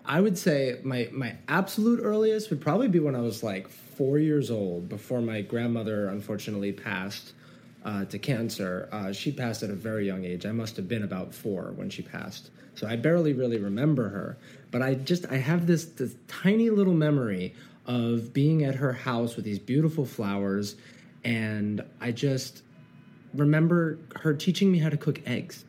I 0.05 0.21
would 0.21 0.37
say 0.37 0.79
my 0.83 1.09
my 1.13 1.37
absolute 1.49 2.01
earliest 2.03 2.51
would 2.51 2.61
probably 2.61 2.89
be 2.89 2.99
when 2.99 3.15
I 3.15 3.21
was 3.21 3.43
like 3.43 3.69
four 3.69 4.19
years 4.19 4.51
old, 4.51 4.89
before 4.89 5.21
my 5.21 5.43
grandmother 5.43 6.09
unfortunately 6.09 6.73
passed 6.73 7.33
uh, 7.85 8.05
to 8.07 8.19
cancer. 8.19 8.89
Uh, 8.93 9.13
she 9.13 9.33
passed 9.33 9.63
at 9.63 9.71
a 9.71 9.75
very 9.75 10.07
young 10.07 10.25
age. 10.25 10.45
I 10.47 10.53
must 10.53 10.77
have 10.77 10.89
been 10.89 11.03
about 11.03 11.35
four 11.35 11.73
when 11.77 11.89
she 11.91 12.03
passed, 12.03 12.51
so 12.75 12.87
I 12.87 12.97
barely 12.97 13.33
really 13.33 13.59
remember 13.59 14.09
her. 14.09 14.37
But 14.71 14.83
I 14.83 14.95
just 14.95 15.27
I 15.31 15.37
have 15.37 15.67
this 15.67 15.85
this 15.85 16.15
tiny 16.29 16.71
little 16.71 16.95
memory 16.95 17.55
of 17.87 18.33
being 18.33 18.65
at 18.65 18.77
her 18.77 18.93
house 18.93 19.37
with 19.37 19.45
these 19.45 19.59
beautiful 19.59 20.05
flowers, 20.05 20.77
and 21.25 21.85
I 22.01 22.13
just 22.13 22.63
remember 23.35 23.99
her 24.21 24.35
teaching 24.35 24.71
me 24.71 24.79
how 24.79 24.89
to 24.89 24.97
cook 24.97 25.21
eggs 25.27 25.65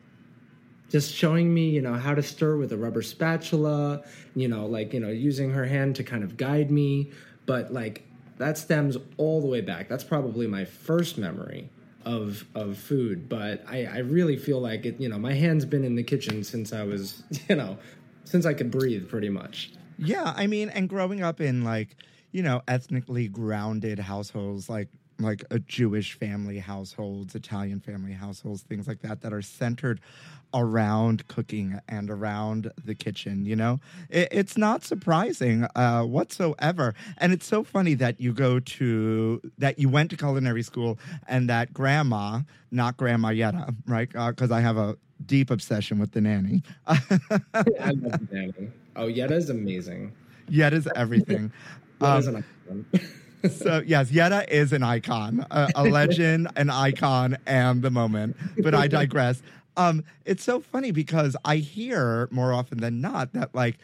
just 0.93 1.11
showing 1.11 1.51
me, 1.51 1.71
you 1.71 1.81
know, 1.81 1.95
how 1.95 2.13
to 2.13 2.21
stir 2.21 2.55
with 2.55 2.71
a 2.71 2.77
rubber 2.77 3.01
spatula, 3.01 4.03
you 4.35 4.47
know, 4.47 4.67
like, 4.67 4.93
you 4.93 4.99
know, 4.99 5.09
using 5.09 5.49
her 5.49 5.65
hand 5.65 5.95
to 5.95 6.03
kind 6.03 6.23
of 6.23 6.37
guide 6.37 6.69
me. 6.69 7.09
But 7.47 7.73
like 7.73 8.03
that 8.37 8.59
stems 8.59 8.95
all 9.17 9.41
the 9.41 9.47
way 9.47 9.59
back. 9.59 9.89
That's 9.89 10.03
probably 10.03 10.45
my 10.45 10.65
first 10.65 11.17
memory 11.17 11.67
of 12.05 12.45
of 12.53 12.77
food. 12.77 13.27
But 13.27 13.65
I, 13.67 13.85
I 13.85 13.97
really 13.99 14.37
feel 14.37 14.59
like 14.59 14.85
it, 14.85 15.01
you 15.01 15.09
know, 15.09 15.17
my 15.17 15.33
hand's 15.33 15.65
been 15.65 15.83
in 15.83 15.95
the 15.95 16.03
kitchen 16.03 16.43
since 16.43 16.71
I 16.71 16.83
was, 16.83 17.23
you 17.49 17.55
know, 17.55 17.79
since 18.23 18.45
I 18.45 18.53
could 18.53 18.69
breathe 18.69 19.09
pretty 19.09 19.29
much. 19.29 19.71
Yeah, 19.97 20.31
I 20.35 20.45
mean, 20.45 20.69
and 20.69 20.87
growing 20.87 21.23
up 21.23 21.41
in 21.41 21.63
like, 21.63 21.95
you 22.31 22.43
know, 22.43 22.61
ethnically 22.67 23.27
grounded 23.29 23.97
households, 23.97 24.69
like 24.69 24.89
like 25.19 25.43
a 25.51 25.59
Jewish 25.59 26.13
family 26.13 26.59
households, 26.59 27.35
Italian 27.35 27.79
family 27.79 28.13
households, 28.13 28.61
things 28.61 28.87
like 28.87 29.01
that, 29.01 29.21
that 29.21 29.33
are 29.33 29.41
centered 29.41 29.99
around 30.53 31.27
cooking 31.27 31.79
and 31.87 32.09
around 32.09 32.71
the 32.83 32.95
kitchen. 32.95 33.45
You 33.45 33.55
know, 33.55 33.79
it, 34.09 34.27
it's 34.31 34.57
not 34.57 34.83
surprising 34.83 35.67
uh, 35.75 36.03
whatsoever, 36.03 36.93
and 37.17 37.33
it's 37.33 37.45
so 37.45 37.63
funny 37.63 37.93
that 37.95 38.19
you 38.19 38.33
go 38.33 38.59
to 38.59 39.41
that 39.57 39.79
you 39.79 39.89
went 39.89 40.09
to 40.11 40.17
culinary 40.17 40.63
school 40.63 40.99
and 41.27 41.49
that 41.49 41.73
grandma, 41.73 42.41
not 42.71 42.97
Grandma 42.97 43.29
Yetta, 43.29 43.73
right? 43.87 44.09
Because 44.11 44.51
I 44.51 44.61
have 44.61 44.77
a 44.77 44.97
deep 45.25 45.49
obsession 45.51 45.99
with 45.99 46.11
the 46.11 46.21
nanny. 46.21 46.63
I 46.87 46.99
love 47.91 48.29
Danny. 48.29 48.53
Oh, 48.95 49.07
Yetta's 49.07 49.49
amazing. 49.49 50.13
Yetta's 50.49 50.87
everything. 50.95 51.51
Um. 52.01 52.43
so 53.49 53.83
yes, 53.85 54.11
Yetta 54.11 54.45
is 54.53 54.73
an 54.73 54.83
icon, 54.83 55.45
a, 55.51 55.69
a 55.75 55.83
legend, 55.89 56.49
an 56.55 56.69
icon, 56.69 57.37
and 57.45 57.81
the 57.81 57.91
moment. 57.91 58.35
But 58.61 58.73
I 58.75 58.87
digress. 58.87 59.41
Um, 59.75 60.03
it's 60.25 60.43
so 60.43 60.59
funny 60.59 60.91
because 60.91 61.35
I 61.43 61.57
hear 61.57 62.27
more 62.31 62.53
often 62.53 62.79
than 62.79 63.01
not 63.01 63.33
that 63.33 63.53
like 63.55 63.77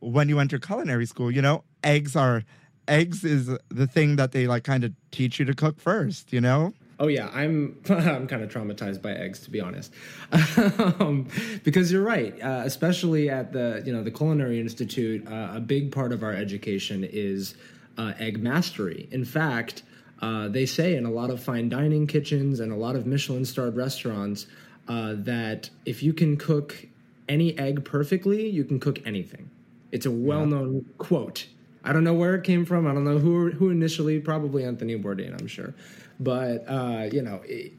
when 0.00 0.28
you 0.28 0.38
enter 0.38 0.58
culinary 0.58 1.06
school, 1.06 1.30
you 1.30 1.42
know, 1.42 1.64
eggs 1.82 2.16
are 2.16 2.44
eggs 2.88 3.24
is 3.24 3.50
the 3.68 3.86
thing 3.86 4.16
that 4.16 4.32
they 4.32 4.46
like 4.46 4.64
kind 4.64 4.84
of 4.84 4.92
teach 5.10 5.38
you 5.38 5.44
to 5.44 5.54
cook 5.54 5.80
first. 5.80 6.32
You 6.32 6.40
know. 6.40 6.72
Oh 6.98 7.08
yeah, 7.08 7.28
I'm 7.32 7.80
I'm 7.88 8.26
kind 8.26 8.42
of 8.42 8.50
traumatized 8.50 9.02
by 9.02 9.12
eggs 9.12 9.40
to 9.40 9.50
be 9.50 9.60
honest, 9.60 9.92
um, 11.00 11.28
because 11.64 11.90
you're 11.92 12.04
right. 12.04 12.40
Uh, 12.42 12.62
especially 12.64 13.28
at 13.28 13.52
the 13.52 13.82
you 13.84 13.92
know 13.92 14.02
the 14.02 14.10
Culinary 14.10 14.60
Institute, 14.60 15.26
uh, 15.26 15.52
a 15.54 15.60
big 15.60 15.92
part 15.92 16.12
of 16.12 16.22
our 16.22 16.32
education 16.32 17.04
is 17.04 17.54
uh, 17.98 18.12
egg 18.18 18.42
mastery. 18.42 19.08
In 19.10 19.24
fact, 19.24 19.82
uh, 20.20 20.48
they 20.48 20.66
say 20.66 20.96
in 20.96 21.04
a 21.04 21.10
lot 21.10 21.30
of 21.30 21.42
fine 21.42 21.68
dining 21.68 22.06
kitchens 22.06 22.60
and 22.60 22.72
a 22.72 22.76
lot 22.76 22.96
of 22.96 23.06
Michelin 23.06 23.44
starred 23.44 23.76
restaurants 23.76 24.46
uh, 24.88 25.14
that 25.18 25.70
if 25.84 26.02
you 26.02 26.12
can 26.12 26.36
cook 26.36 26.86
any 27.28 27.58
egg 27.58 27.84
perfectly, 27.84 28.48
you 28.48 28.64
can 28.64 28.78
cook 28.78 28.98
anything. 29.06 29.50
It's 29.92 30.06
a 30.06 30.10
well 30.10 30.46
known 30.46 30.84
quote. 30.98 31.46
I 31.84 31.92
don't 31.92 32.04
know 32.04 32.14
where 32.14 32.34
it 32.34 32.44
came 32.44 32.64
from. 32.64 32.86
I 32.86 32.94
don't 32.94 33.04
know 33.04 33.18
who 33.18 33.50
who 33.50 33.70
initially. 33.70 34.18
Probably 34.18 34.64
Anthony 34.64 34.98
Bourdain, 34.98 35.38
I'm 35.38 35.46
sure. 35.46 35.74
But 36.18 36.64
uh, 36.66 37.08
you 37.12 37.22
know, 37.22 37.40
it, 37.44 37.72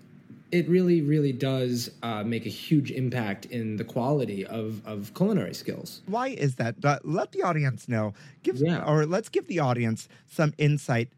it 0.51 0.69
really, 0.69 1.01
really 1.01 1.31
does 1.31 1.91
uh, 2.03 2.23
make 2.23 2.45
a 2.45 2.49
huge 2.49 2.91
impact 2.91 3.45
in 3.47 3.77
the 3.77 3.83
quality 3.83 4.45
of 4.45 4.85
of 4.85 5.13
culinary 5.13 5.53
skills. 5.53 6.01
Why 6.05 6.29
is 6.29 6.55
that? 6.55 6.75
Uh, 6.83 6.99
let 7.03 7.31
the 7.31 7.41
audience 7.43 7.87
know. 7.87 8.13
Give 8.43 8.57
Yeah. 8.57 8.83
or 8.85 9.05
let's 9.05 9.29
give 9.29 9.47
the 9.47 9.59
audience 9.59 10.07
some 10.27 10.53
insight 10.57 11.09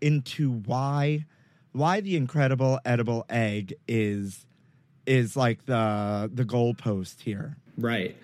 into 0.00 0.52
why 0.52 1.26
why 1.72 2.00
the 2.00 2.16
incredible 2.16 2.80
edible 2.84 3.24
egg 3.28 3.74
is 3.86 4.46
is 5.06 5.36
like 5.36 5.64
the 5.66 6.30
the 6.32 6.44
goalpost 6.44 7.20
here. 7.20 7.56
Right. 7.76 8.16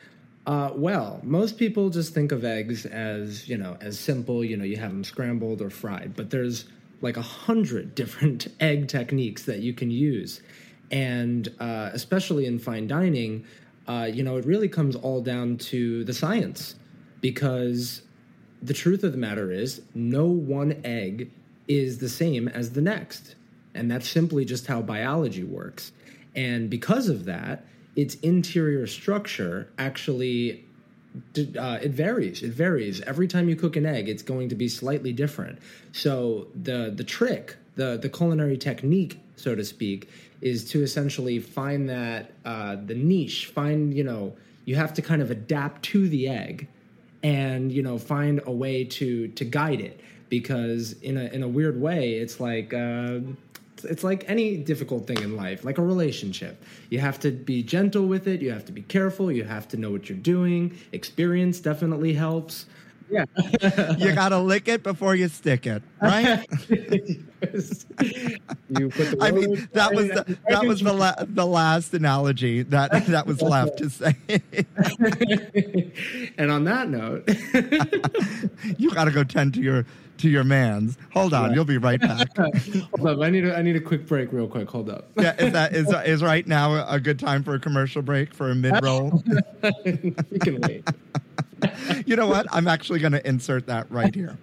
Uh, 0.46 0.70
well, 0.74 1.20
most 1.22 1.56
people 1.58 1.88
just 1.88 2.12
think 2.12 2.30
of 2.30 2.44
eggs 2.44 2.84
as 2.86 3.48
you 3.48 3.56
know 3.56 3.76
as 3.80 3.98
simple. 3.98 4.44
You 4.44 4.56
know, 4.56 4.64
you 4.64 4.76
have 4.76 4.90
them 4.90 5.04
scrambled 5.04 5.60
or 5.62 5.70
fried, 5.70 6.14
but 6.14 6.30
there's 6.30 6.66
like 7.04 7.16
a 7.16 7.22
hundred 7.22 7.94
different 8.00 8.48
egg 8.58 8.88
techniques 8.88 9.44
that 9.44 9.60
you 9.60 9.72
can 9.72 9.90
use, 9.90 10.40
and 10.90 11.48
uh, 11.60 11.90
especially 11.92 12.46
in 12.46 12.58
fine 12.58 12.88
dining, 12.88 13.44
uh, 13.86 14.08
you 14.12 14.22
know, 14.24 14.36
it 14.36 14.44
really 14.44 14.68
comes 14.68 14.96
all 14.96 15.20
down 15.20 15.56
to 15.56 16.02
the 16.04 16.12
science, 16.12 16.74
because 17.20 18.02
the 18.62 18.74
truth 18.74 19.04
of 19.04 19.12
the 19.12 19.18
matter 19.18 19.52
is 19.52 19.82
no 19.94 20.24
one 20.24 20.80
egg 20.84 21.30
is 21.68 21.98
the 21.98 22.08
same 22.08 22.48
as 22.48 22.72
the 22.72 22.80
next. 22.80 23.36
And 23.74 23.90
that's 23.90 24.08
simply 24.08 24.44
just 24.44 24.66
how 24.66 24.80
biology 24.82 25.44
works. 25.44 25.92
And 26.34 26.70
because 26.70 27.08
of 27.08 27.24
that, 27.26 27.66
its 27.96 28.14
interior 28.16 28.86
structure 28.86 29.68
actually 29.78 30.63
uh, 31.58 31.78
it 31.82 31.92
varies. 31.92 32.42
It 32.42 32.52
varies 32.52 33.00
every 33.02 33.28
time 33.28 33.48
you 33.48 33.56
cook 33.56 33.76
an 33.76 33.86
egg. 33.86 34.08
It's 34.08 34.22
going 34.22 34.48
to 34.48 34.54
be 34.54 34.68
slightly 34.68 35.12
different. 35.12 35.58
So 35.92 36.48
the 36.54 36.92
the 36.94 37.04
trick, 37.04 37.56
the 37.76 37.96
the 38.00 38.08
culinary 38.08 38.56
technique, 38.56 39.20
so 39.36 39.54
to 39.54 39.64
speak, 39.64 40.08
is 40.40 40.64
to 40.70 40.82
essentially 40.82 41.38
find 41.38 41.88
that 41.88 42.32
uh, 42.44 42.76
the 42.84 42.94
niche. 42.94 43.46
Find 43.46 43.94
you 43.94 44.04
know 44.04 44.36
you 44.64 44.76
have 44.76 44.94
to 44.94 45.02
kind 45.02 45.22
of 45.22 45.30
adapt 45.30 45.82
to 45.86 46.08
the 46.08 46.28
egg, 46.28 46.68
and 47.22 47.70
you 47.70 47.82
know 47.82 47.98
find 47.98 48.40
a 48.46 48.52
way 48.52 48.84
to 48.84 49.28
to 49.28 49.44
guide 49.44 49.80
it 49.80 50.00
because 50.28 50.92
in 51.00 51.16
a 51.16 51.24
in 51.26 51.42
a 51.42 51.48
weird 51.48 51.80
way, 51.80 52.14
it's 52.14 52.40
like. 52.40 52.74
Uh, 52.74 53.20
it's 53.84 54.04
like 54.04 54.24
any 54.28 54.56
difficult 54.56 55.06
thing 55.06 55.18
in 55.18 55.36
life, 55.36 55.64
like 55.64 55.78
a 55.78 55.82
relationship. 55.82 56.62
You 56.90 57.00
have 57.00 57.18
to 57.20 57.30
be 57.30 57.62
gentle 57.62 58.06
with 58.06 58.26
it. 58.26 58.42
You 58.42 58.52
have 58.52 58.64
to 58.66 58.72
be 58.72 58.82
careful. 58.82 59.30
You 59.30 59.44
have 59.44 59.68
to 59.68 59.76
know 59.76 59.90
what 59.90 60.08
you're 60.08 60.18
doing. 60.18 60.76
Experience 60.92 61.60
definitely 61.60 62.14
helps. 62.14 62.66
Yeah. 63.10 63.24
you 63.98 64.14
gotta 64.14 64.38
lick 64.38 64.68
it 64.68 64.82
before 64.82 65.14
you 65.14 65.28
stick 65.28 65.66
it, 65.66 65.82
right? 66.00 66.46
you 66.70 67.24
put 68.88 69.10
the 69.10 69.18
I 69.20 69.30
mean, 69.30 69.68
that 69.72 69.94
was 69.94 70.08
the, 70.08 70.38
that 70.48 70.64
was 70.64 70.80
the 70.80 70.92
la- 70.92 71.14
the 71.20 71.46
last 71.46 71.94
analogy 71.94 72.62
that 72.62 73.06
that 73.06 73.26
was 73.26 73.42
left 73.42 73.78
to 73.78 73.90
say. 73.90 74.16
and 76.38 76.50
on 76.50 76.64
that 76.64 76.88
note, 76.88 77.28
you 78.78 78.90
gotta 78.90 79.10
go 79.10 79.22
tend 79.22 79.54
to 79.54 79.60
your 79.60 79.84
to 80.18 80.28
your 80.28 80.44
man's. 80.44 80.96
Hold 81.12 81.34
on, 81.34 81.54
you'll 81.54 81.64
be 81.64 81.78
right 81.78 82.00
back. 82.00 82.28
hold 82.36 83.06
up, 83.06 83.20
I 83.20 83.30
need 83.30 83.44
a, 83.44 83.56
I 83.56 83.62
need 83.62 83.76
a 83.76 83.80
quick 83.80 84.06
break, 84.06 84.32
real 84.32 84.48
quick. 84.48 84.68
Hold 84.70 84.88
up. 84.88 85.10
yeah, 85.16 85.34
is 85.38 85.52
that 85.52 85.74
is 85.74 85.92
is 86.06 86.22
right 86.22 86.46
now 86.46 86.88
a 86.88 86.98
good 86.98 87.18
time 87.18 87.44
for 87.44 87.54
a 87.54 87.60
commercial 87.60 88.02
break 88.02 88.32
for 88.32 88.50
a 88.50 88.54
mid 88.54 88.82
roll? 88.82 89.22
you 89.84 90.14
can 90.40 90.60
wait. 90.62 90.88
you 92.06 92.16
know 92.16 92.26
what? 92.26 92.46
I'm 92.50 92.68
actually 92.68 93.00
going 93.00 93.12
to 93.12 93.26
insert 93.26 93.66
that 93.66 93.90
right 93.90 94.14
here. 94.14 94.38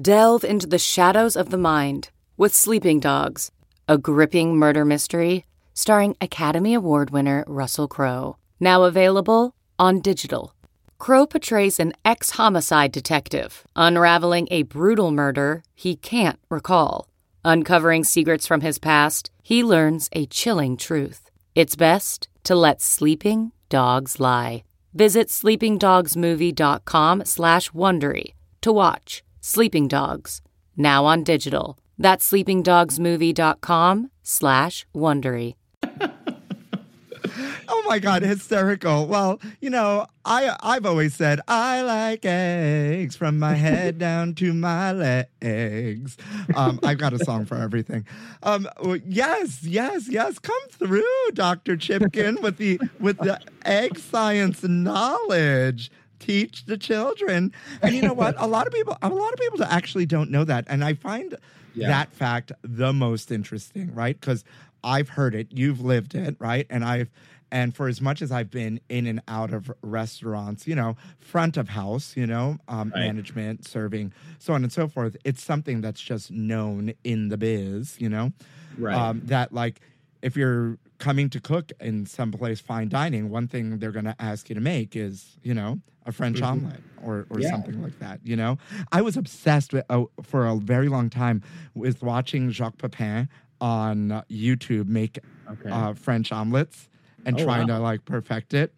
Delve 0.00 0.44
into 0.44 0.66
the 0.66 0.78
shadows 0.78 1.36
of 1.36 1.50
the 1.50 1.58
mind 1.58 2.10
with 2.36 2.54
Sleeping 2.54 3.00
Dogs, 3.00 3.50
a 3.88 3.98
gripping 3.98 4.56
murder 4.56 4.84
mystery 4.84 5.44
starring 5.74 6.16
Academy 6.20 6.74
Award 6.74 7.10
winner 7.10 7.44
Russell 7.46 7.88
Crowe. 7.88 8.36
Now 8.60 8.84
available 8.84 9.54
on 9.78 10.00
digital. 10.00 10.54
Crowe 10.98 11.26
portrays 11.26 11.80
an 11.80 11.94
ex 12.04 12.30
homicide 12.30 12.92
detective 12.92 13.66
unraveling 13.74 14.46
a 14.50 14.62
brutal 14.62 15.10
murder 15.10 15.62
he 15.74 15.96
can't 15.96 16.38
recall. 16.48 17.08
Uncovering 17.44 18.04
secrets 18.04 18.46
from 18.46 18.60
his 18.60 18.78
past, 18.78 19.30
he 19.42 19.64
learns 19.64 20.08
a 20.12 20.26
chilling 20.26 20.76
truth. 20.76 21.28
It's 21.56 21.74
best 21.74 22.28
to 22.44 22.54
let 22.54 22.80
sleeping 22.80 23.50
dogs 23.68 24.20
lie. 24.20 24.62
Visit 24.94 25.28
sleepingdogsmovie.com 25.28 27.24
slash 27.24 27.70
Wondery 27.70 28.34
to 28.60 28.72
watch 28.72 29.22
Sleeping 29.40 29.88
Dogs, 29.88 30.42
now 30.76 31.04
on 31.04 31.24
digital. 31.24 31.78
That's 31.98 32.30
sleepingdogsmovie.com 32.30 34.10
slash 34.22 34.86
Wondery. 34.94 35.54
Oh 37.74 37.82
my 37.88 37.98
god, 37.98 38.22
hysterical. 38.22 39.06
Well, 39.06 39.40
you 39.62 39.70
know, 39.70 40.06
I 40.26 40.54
I've 40.62 40.84
always 40.84 41.14
said 41.14 41.40
I 41.48 41.80
like 41.80 42.20
eggs 42.24 43.16
from 43.16 43.38
my 43.38 43.54
head 43.54 43.96
down 44.08 44.34
to 44.34 44.52
my 44.52 44.92
legs. 44.92 46.18
Um, 46.54 46.78
I've 46.84 46.98
got 46.98 47.14
a 47.14 47.18
song 47.18 47.46
for 47.46 47.56
everything. 47.56 48.04
Um, 48.42 48.68
yes, 49.06 49.62
yes, 49.64 50.06
yes. 50.06 50.38
Come 50.38 50.60
through, 50.70 51.30
Dr. 51.32 51.78
Chipkin, 51.78 52.42
with 52.42 52.58
the 52.58 52.78
with 53.00 53.20
the 53.20 53.40
egg 53.64 53.98
science 53.98 54.62
knowledge. 54.62 55.90
Teach 56.18 56.66
the 56.66 56.76
children. 56.76 57.52
And 57.82 57.96
you 57.96 58.02
know 58.02 58.12
what? 58.12 58.34
A 58.38 58.46
lot 58.46 58.66
of 58.66 58.72
people 58.74 58.96
a 59.02 59.08
lot 59.08 59.32
of 59.32 59.38
people 59.40 59.64
actually 59.64 60.06
don't 60.06 60.30
know 60.30 60.44
that. 60.44 60.66
And 60.68 60.84
I 60.84 60.92
find 60.94 61.36
Yeah. 61.74 61.88
that 61.88 62.12
fact 62.12 62.52
the 62.62 62.92
most 62.92 63.32
interesting, 63.32 63.92
right? 63.94 64.20
Because 64.20 64.44
I've 64.84 65.08
heard 65.08 65.34
it, 65.34 65.48
you've 65.50 65.80
lived 65.80 66.14
it, 66.14 66.36
right? 66.38 66.66
And 66.70 66.84
I've 66.84 67.10
and 67.52 67.76
for 67.76 67.88
as 67.88 68.00
much 68.00 68.22
as 68.22 68.32
I've 68.32 68.50
been 68.50 68.80
in 68.88 69.06
and 69.06 69.22
out 69.28 69.52
of 69.54 69.70
restaurants, 69.82 70.66
you 70.66 70.74
know, 70.74 70.96
front 71.20 71.58
of 71.58 71.68
house, 71.70 72.16
you 72.16 72.26
know, 72.26 72.58
um, 72.68 72.92
Right. 72.94 73.12
management, 73.12 73.68
serving, 73.68 74.12
so 74.40 74.54
on 74.54 74.64
and 74.64 74.72
so 74.72 74.88
forth, 74.88 75.16
it's 75.24 75.44
something 75.44 75.82
that's 75.82 76.00
just 76.02 76.32
known 76.32 76.94
in 77.04 77.28
the 77.28 77.38
biz, 77.38 78.00
you 78.00 78.08
know, 78.08 78.32
Right. 78.76 79.08
um, 79.08 79.22
that 79.26 79.52
like 79.52 79.80
if 80.22 80.36
you're 80.36 80.78
coming 80.98 81.28
to 81.30 81.40
cook 81.40 81.72
in 81.80 82.06
some 82.06 82.32
place 82.32 82.60
fine 82.60 82.88
dining, 82.88 83.30
one 83.30 83.48
thing 83.48 83.78
they're 83.78 83.92
going 83.92 84.04
to 84.04 84.16
ask 84.20 84.48
you 84.48 84.54
to 84.54 84.60
make 84.60 84.94
is, 84.96 85.36
you 85.42 85.54
know, 85.54 85.80
a 86.06 86.12
French 86.12 86.42
omelet 86.42 86.84
or, 86.98 87.26
or 87.30 87.40
Yeah. 87.40 87.50
something 87.52 87.80
like 87.80 87.98
that. 87.98 88.20
You 88.24 88.36
know, 88.36 88.56
I 88.92 89.02
was 89.02 89.16
obsessed 89.16 89.72
with 89.72 89.84
uh, 89.90 90.04
for 90.22 90.46
a 90.46 90.56
very 90.56 90.88
long 90.88 91.10
time 91.10 91.42
with 91.74 92.02
watching 92.02 92.50
Jacques 92.50 92.78
Pepin 92.78 93.28
on 93.60 94.08
YouTube 94.30 94.86
make 94.88 95.18
Okay. 95.50 95.72
uh, 95.72 95.94
French 95.94 96.32
omelets 96.32 96.88
and 97.24 97.40
Oh, 97.40 97.44
trying 97.44 97.68
wow. 97.68 97.76
to 97.78 97.82
like 97.82 98.04
perfect 98.04 98.54
it. 98.54 98.72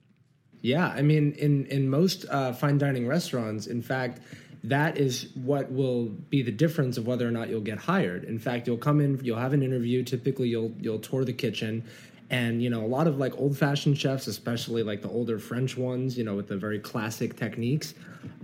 Yeah, 0.63 0.89
I 0.89 1.03
mean, 1.03 1.33
in 1.33 1.67
in 1.67 1.89
most 1.89 2.25
uh, 2.31 2.53
fine 2.53 2.79
dining 2.79 3.07
restaurants, 3.07 3.67
in 3.67 3.83
fact, 3.83 4.21
that 4.65 4.97
is 4.97 5.29
what 5.35 5.71
will 5.71 6.07
be 6.31 6.41
the 6.43 6.51
difference 6.53 6.97
of 6.97 7.07
whether 7.07 7.29
or 7.29 7.31
not 7.31 7.51
you'll 7.51 7.61
get 7.61 7.79
hired. 7.79 8.25
In 8.25 8.39
fact, 8.39 8.67
you'll 8.67 8.79
come 8.79 9.01
in, 9.01 9.21
you'll 9.23 9.39
have 9.39 9.53
an 9.53 9.63
interview. 9.63 10.03
Typically, 10.03 10.49
you'll 10.49 10.73
you'll 10.81 10.99
tour 11.01 11.23
the 11.27 11.35
kitchen, 11.35 11.85
and 12.31 12.63
you 12.63 12.71
know 12.71 12.83
a 12.83 12.89
lot 12.89 13.07
of 13.07 13.19
like 13.19 13.37
old 13.39 13.59
fashioned 13.59 13.99
chefs, 13.99 14.27
especially 14.27 14.83
like 14.83 15.03
the 15.03 15.09
older 15.11 15.39
French 15.39 15.77
ones, 15.77 16.17
you 16.17 16.25
know, 16.25 16.35
with 16.35 16.49
the 16.49 16.57
very 16.57 16.79
classic 16.79 17.37
techniques, 17.37 17.93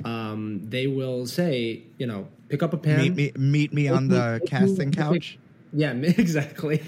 um, 0.04 0.60
they 0.68 0.86
will 0.88 1.26
say, 1.26 1.82
you 1.96 2.06
know, 2.06 2.28
pick 2.50 2.62
up 2.62 2.74
a 2.74 2.76
pan. 2.76 2.98
meet 2.98 3.14
me, 3.16 3.32
meet 3.38 3.72
me 3.72 3.88
on 3.88 4.08
Make 4.08 4.18
the 4.18 4.38
make 4.42 4.50
casting 4.50 4.88
make- 4.90 4.98
couch. 4.98 5.38
Yeah, 5.72 5.92
exactly. 6.02 6.82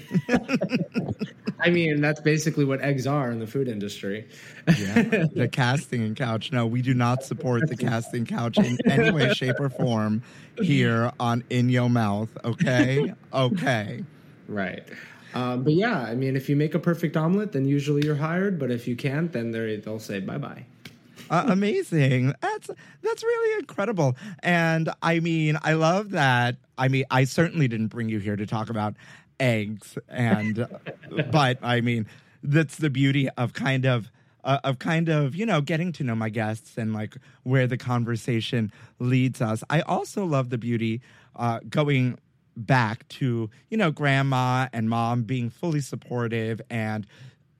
I 1.59 1.69
mean, 1.69 2.01
that's 2.01 2.19
basically 2.19 2.65
what 2.65 2.81
eggs 2.81 3.07
are 3.07 3.31
in 3.31 3.39
the 3.39 3.47
food 3.47 3.67
industry. 3.67 4.27
Yeah, 4.67 5.27
the 5.33 5.49
casting 5.51 6.13
couch. 6.15 6.51
No, 6.51 6.67
we 6.67 6.81
do 6.81 6.93
not 6.93 7.23
support 7.23 7.69
the 7.69 7.77
casting 7.77 8.25
couch 8.25 8.57
in 8.57 8.77
any 8.85 9.11
way, 9.11 9.33
shape, 9.33 9.59
or 9.59 9.69
form 9.69 10.21
here 10.61 11.11
on 11.19 11.43
In 11.49 11.69
Your 11.69 11.89
Mouth. 11.89 12.29
Okay, 12.43 13.13
okay. 13.33 14.03
Right. 14.47 14.83
Um, 15.33 15.63
but 15.63 15.73
yeah, 15.73 15.99
I 15.99 16.15
mean, 16.15 16.35
if 16.35 16.49
you 16.49 16.55
make 16.55 16.75
a 16.75 16.79
perfect 16.79 17.17
omelet, 17.17 17.53
then 17.53 17.65
usually 17.65 18.05
you're 18.05 18.15
hired. 18.15 18.59
But 18.59 18.71
if 18.71 18.87
you 18.87 18.95
can't, 18.95 19.31
then 19.31 19.51
they'll 19.51 19.99
say 19.99 20.19
bye 20.19 20.37
bye. 20.37 20.65
Uh, 21.29 21.45
amazing. 21.47 22.33
That's 22.41 22.69
that's 23.01 23.23
really 23.23 23.59
incredible. 23.59 24.15
And 24.41 24.89
I 25.01 25.19
mean, 25.19 25.57
I 25.63 25.73
love 25.73 26.11
that. 26.11 26.57
I 26.77 26.87
mean, 26.87 27.05
I 27.09 27.23
certainly 27.23 27.67
didn't 27.67 27.87
bring 27.87 28.09
you 28.09 28.19
here 28.19 28.35
to 28.35 28.45
talk 28.45 28.69
about 28.69 28.95
eggs, 29.39 29.97
and 30.09 30.67
but 31.31 31.59
I 31.61 31.81
mean, 31.81 32.07
that's 32.41 32.77
the 32.77 32.89
beauty 32.89 33.29
of 33.37 33.53
kind 33.53 33.85
of. 33.85 34.09
Uh, 34.45 34.59
of 34.65 34.77
kind 34.77 35.07
of 35.07 35.33
you 35.33 35.45
know 35.45 35.61
getting 35.61 35.93
to 35.93 36.03
know 36.03 36.13
my 36.13 36.27
guests 36.27 36.77
and 36.77 36.93
like 36.93 37.15
where 37.43 37.65
the 37.65 37.77
conversation 37.77 38.73
leads 38.99 39.41
us. 39.41 39.63
I 39.69 39.79
also 39.79 40.25
love 40.25 40.49
the 40.49 40.57
beauty 40.57 40.99
uh, 41.37 41.61
going 41.69 42.17
back 42.57 43.07
to 43.07 43.49
you 43.69 43.77
know 43.77 43.89
grandma 43.89 44.67
and 44.73 44.89
mom 44.89 45.23
being 45.23 45.49
fully 45.49 45.79
supportive 45.79 46.59
and 46.69 47.07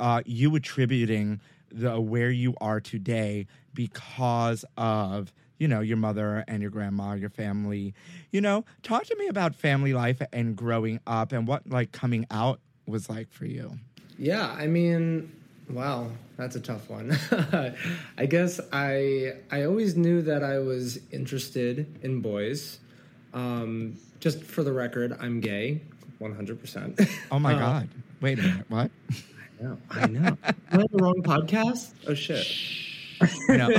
uh, 0.01 0.21
you 0.25 0.53
attributing 0.55 1.39
the 1.73 1.99
where 1.99 2.29
you 2.29 2.53
are 2.61 2.79
today 2.79 3.47
because 3.73 4.63
of 4.77 5.33
you 5.57 5.67
know 5.67 5.79
your 5.81 5.97
mother 5.97 6.43
and 6.47 6.61
your 6.61 6.69
grandma 6.71 7.13
your 7.13 7.29
family 7.29 7.93
you 8.31 8.39
know 8.41 8.63
talk 8.83 9.05
to 9.05 9.15
me 9.17 9.27
about 9.27 9.55
family 9.55 9.93
life 9.93 10.21
and 10.31 10.55
growing 10.55 10.99
up 11.07 11.31
and 11.31 11.47
what 11.47 11.67
like 11.67 11.91
coming 11.91 12.25
out 12.29 12.59
was 12.85 13.09
like 13.09 13.31
for 13.31 13.45
you 13.45 13.79
Yeah, 14.19 14.47
I 14.51 14.67
mean, 14.67 15.31
wow, 15.69 16.11
that's 16.37 16.55
a 16.55 16.59
tough 16.61 16.87
one. 16.89 17.17
I 18.17 18.25
guess 18.27 18.59
I 18.71 19.33
I 19.51 19.63
always 19.63 19.95
knew 19.95 20.21
that 20.21 20.43
I 20.43 20.59
was 20.59 20.99
interested 21.11 21.87
in 22.03 22.21
boys. 22.21 22.79
Um, 23.33 23.97
just 24.19 24.43
for 24.43 24.63
the 24.63 24.71
record, 24.71 25.17
I'm 25.19 25.39
gay, 25.41 25.81
100%. 26.21 27.09
oh 27.31 27.39
my 27.39 27.53
Uh, 27.55 27.59
god 27.59 27.89
wait 28.21 28.37
a 28.39 28.41
minute 28.43 28.65
what 28.69 28.91
know. 29.63 29.77
I 29.89 30.07
know. 30.07 30.37
Am 30.43 30.55
I 30.71 30.77
on 30.77 30.87
the 30.91 31.03
wrong 31.03 31.23
podcast? 31.23 31.93
Oh 32.07 32.13
shit. 32.13 32.45
no 33.49 33.69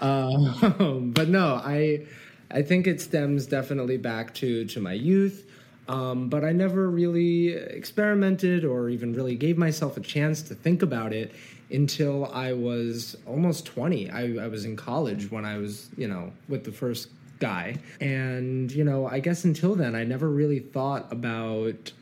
Um, 0.00 1.12
but 1.14 1.28
no, 1.28 1.54
I 1.64 2.06
I 2.50 2.62
think 2.62 2.86
it 2.86 3.00
stems 3.00 3.46
definitely 3.46 3.96
back 3.96 4.34
to 4.34 4.64
to 4.66 4.80
my 4.80 4.92
youth. 4.92 5.50
Um, 5.86 6.28
but 6.28 6.44
I 6.44 6.52
never 6.52 6.88
really 6.90 7.48
experimented 7.48 8.64
or 8.64 8.88
even 8.88 9.12
really 9.12 9.36
gave 9.36 9.58
myself 9.58 9.96
a 9.96 10.00
chance 10.00 10.40
to 10.42 10.54
think 10.54 10.82
about 10.82 11.12
it 11.12 11.32
until 11.70 12.26
I 12.32 12.54
was 12.54 13.16
almost 13.26 13.66
20. 13.66 14.10
I, 14.10 14.44
I 14.44 14.48
was 14.48 14.64
in 14.64 14.76
college 14.76 15.30
when 15.30 15.44
I 15.44 15.58
was, 15.58 15.90
you 15.98 16.08
know, 16.08 16.32
with 16.48 16.64
the 16.64 16.72
first 16.72 17.10
guy. 17.38 17.76
And, 18.00 18.70
you 18.70 18.84
know, 18.84 19.06
I 19.06 19.20
guess 19.20 19.44
until 19.44 19.74
then, 19.74 19.94
I 19.94 20.04
never 20.04 20.28
really 20.28 20.60
thought 20.60 21.12
about 21.12 21.92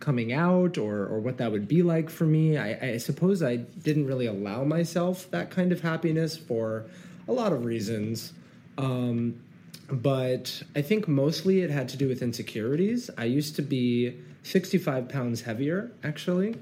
coming 0.00 0.32
out 0.32 0.78
or, 0.78 1.06
or 1.06 1.20
what 1.20 1.38
that 1.38 1.52
would 1.52 1.68
be 1.68 1.82
like 1.82 2.10
for 2.10 2.24
me. 2.24 2.58
I, 2.58 2.94
I 2.94 2.96
suppose 2.98 3.42
I 3.42 3.56
didn't 3.56 4.06
really 4.06 4.26
allow 4.26 4.64
myself 4.64 5.30
that 5.30 5.50
kind 5.50 5.70
of 5.70 5.80
happiness 5.80 6.36
for 6.36 6.84
a 7.28 7.32
lot 7.32 7.52
of 7.52 7.64
reasons. 7.64 8.32
Um, 8.78 9.40
but 9.88 10.62
I 10.74 10.82
think 10.82 11.06
mostly 11.06 11.60
it 11.60 11.70
had 11.70 11.88
to 11.90 11.96
do 11.96 12.08
with 12.08 12.22
insecurities. 12.22 13.10
I 13.16 13.24
used 13.24 13.56
to 13.56 13.62
be 13.62 14.18
65 14.42 15.08
pounds 15.08 15.42
heavier, 15.42 15.92
actually. 16.02 16.56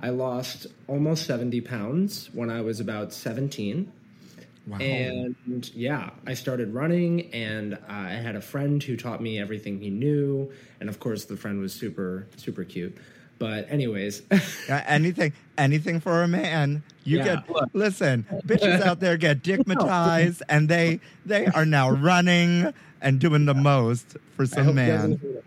I 0.00 0.10
lost 0.10 0.66
almost 0.86 1.26
70 1.26 1.60
pounds 1.62 2.30
when 2.32 2.50
I 2.50 2.60
was 2.60 2.80
about 2.80 3.12
17. 3.12 3.92
Wow 4.66 4.78
And 4.80 5.70
yeah, 5.74 6.10
I 6.26 6.34
started 6.34 6.74
running, 6.74 7.32
and 7.32 7.78
I 7.88 8.10
had 8.10 8.36
a 8.36 8.40
friend 8.40 8.82
who 8.82 8.96
taught 8.96 9.22
me 9.22 9.38
everything 9.38 9.80
he 9.80 9.90
knew. 9.90 10.50
And 10.80 10.88
of 10.88 10.98
course, 11.00 11.24
the 11.24 11.36
friend 11.36 11.60
was 11.60 11.72
super, 11.72 12.26
super 12.36 12.64
cute. 12.64 12.96
But, 13.38 13.70
anyways, 13.70 14.22
Yeah, 14.68 14.82
anything 14.86 15.32
anything 15.58 16.00
for 16.00 16.22
a 16.22 16.28
man 16.28 16.82
you 17.04 17.18
Yeah, 17.18 17.24
get 17.24 17.50
look. 17.50 17.68
listen 17.74 18.26
bitches 18.46 18.80
out 18.80 18.98
there 19.00 19.16
get 19.16 19.42
dickmatized 19.42 20.42
and 20.48 20.68
they 20.68 21.00
they 21.24 21.46
are 21.46 21.64
now 21.66 21.90
running 21.90 22.72
and 23.02 23.18
doing 23.20 23.44
the 23.44 23.54
most 23.54 24.16
for 24.36 24.46
some 24.46 24.74
man 24.74 25.18
doesn't 25.18 25.20
hear 25.20 25.42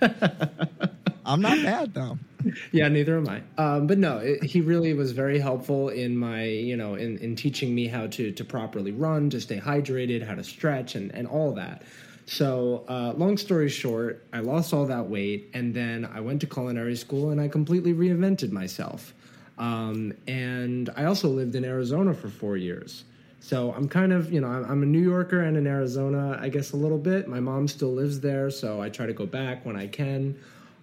that. 0.00 0.90
i'm 1.24 1.40
not 1.40 1.58
mad 1.58 1.94
though. 1.94 2.18
Yeah 2.72 2.88
neither 2.88 3.18
am 3.18 3.28
i. 3.28 3.42
Um, 3.58 3.86
but 3.86 3.98
no 3.98 4.16
it, 4.18 4.42
he 4.42 4.62
really 4.62 4.94
was 4.94 5.12
very 5.12 5.38
helpful 5.38 5.90
in 5.90 6.16
my 6.16 6.44
you 6.44 6.76
know 6.76 6.94
in, 6.94 7.18
in 7.18 7.36
teaching 7.36 7.74
me 7.74 7.86
how 7.86 8.06
to 8.06 8.32
to 8.32 8.44
properly 8.44 8.92
run 8.92 9.28
to 9.30 9.40
stay 9.40 9.58
hydrated 9.60 10.26
how 10.26 10.34
to 10.34 10.44
stretch 10.44 10.94
and 10.94 11.14
and 11.14 11.26
all 11.28 11.52
that. 11.52 11.82
So 12.24 12.84
uh, 12.88 13.12
long 13.16 13.36
story 13.36 13.68
short 13.68 14.24
i 14.32 14.40
lost 14.40 14.72
all 14.72 14.86
that 14.86 15.08
weight 15.08 15.50
and 15.52 15.74
then 15.74 16.08
i 16.14 16.20
went 16.20 16.40
to 16.40 16.46
culinary 16.46 16.96
school 16.96 17.30
and 17.30 17.40
i 17.40 17.48
completely 17.48 17.92
reinvented 17.92 18.52
myself. 18.52 19.12
Um, 19.58 20.14
and 20.26 20.88
i 20.96 21.04
also 21.04 21.28
lived 21.28 21.54
in 21.54 21.64
arizona 21.64 22.14
for 22.14 22.30
four 22.30 22.56
years. 22.56 23.04
So 23.40 23.72
i'm 23.74 23.86
kind 23.88 24.12
of 24.14 24.32
you 24.32 24.40
know 24.40 24.48
I'm, 24.48 24.64
I'm 24.64 24.82
a 24.82 24.86
new 24.86 25.00
yorker 25.02 25.40
and 25.42 25.56
in 25.58 25.66
arizona 25.66 26.38
i 26.40 26.48
guess 26.48 26.72
a 26.72 26.76
little 26.76 26.98
bit. 26.98 27.28
My 27.28 27.40
mom 27.40 27.68
still 27.68 27.92
lives 27.92 28.20
there 28.20 28.50
so 28.50 28.80
i 28.80 28.88
try 28.88 29.04
to 29.04 29.12
go 29.12 29.26
back 29.26 29.66
when 29.66 29.76
i 29.76 29.86
can 29.86 30.38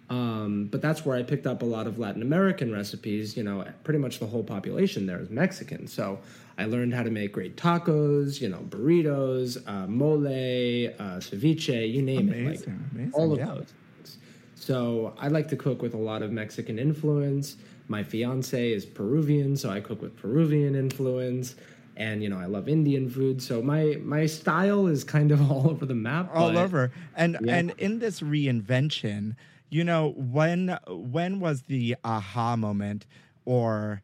um, 0.09 0.67
but 0.71 0.81
that's 0.81 1.05
where 1.05 1.17
I 1.17 1.23
picked 1.23 1.45
up 1.47 1.61
a 1.61 1.65
lot 1.65 1.85
of 1.87 1.99
Latin 1.99 2.21
American 2.21 2.71
recipes. 2.71 3.35
You 3.35 3.43
know, 3.43 3.65
pretty 3.83 3.99
much 3.99 4.19
the 4.19 4.25
whole 4.27 4.43
population 4.43 5.05
there 5.05 5.19
is 5.19 5.29
Mexican. 5.29 5.87
So 5.87 6.19
I 6.57 6.65
learned 6.65 6.93
how 6.93 7.03
to 7.03 7.11
make 7.11 7.33
great 7.33 7.57
tacos, 7.57 8.39
you 8.41 8.49
know, 8.49 8.59
burritos, 8.69 9.57
uh, 9.67 9.85
mole, 9.87 10.25
uh, 10.25 11.19
ceviche, 11.19 11.91
you 11.91 12.01
name 12.01 12.29
it. 12.29 12.37
Like 12.37 12.45
Amazing, 12.67 12.89
amazing, 12.93 13.13
all 13.13 13.33
of 13.33 13.39
yeah. 13.39 13.45
those. 13.47 13.73
things. 13.95 14.17
So 14.55 15.13
I 15.19 15.27
like 15.27 15.47
to 15.49 15.55
cook 15.55 15.81
with 15.81 15.93
a 15.93 15.97
lot 15.99 16.21
of 16.23 16.31
Mexican 16.31 16.79
influence. 16.79 17.57
My 17.89 18.03
fiance 18.03 18.71
is 18.71 18.85
Peruvian, 18.85 19.55
so 19.55 19.69
I 19.69 19.79
cook 19.81 20.01
with 20.01 20.15
Peruvian 20.17 20.75
influence. 20.75 21.55
And 21.95 22.21
you 22.21 22.29
know, 22.29 22.37
I 22.37 22.45
love 22.45 22.69
Indian 22.69 23.09
food, 23.09 23.41
so 23.41 23.61
my 23.61 23.97
my 24.03 24.25
style 24.27 24.87
is 24.87 25.03
kind 25.03 25.31
of 25.31 25.39
all 25.51 25.69
over 25.69 25.85
the 25.85 25.95
map. 25.95 26.29
all 26.33 26.57
over 26.57 26.91
and 27.15 27.37
Yeah. 27.41 27.55
and 27.57 27.73
in 27.77 27.99
this 27.99 28.21
reinvention 28.21 29.35
you 29.69 29.83
know 29.83 30.13
when 30.15 30.77
when 30.89 31.39
was 31.39 31.63
the 31.63 31.95
aha 32.03 32.55
moment 32.55 33.05
or 33.45 34.01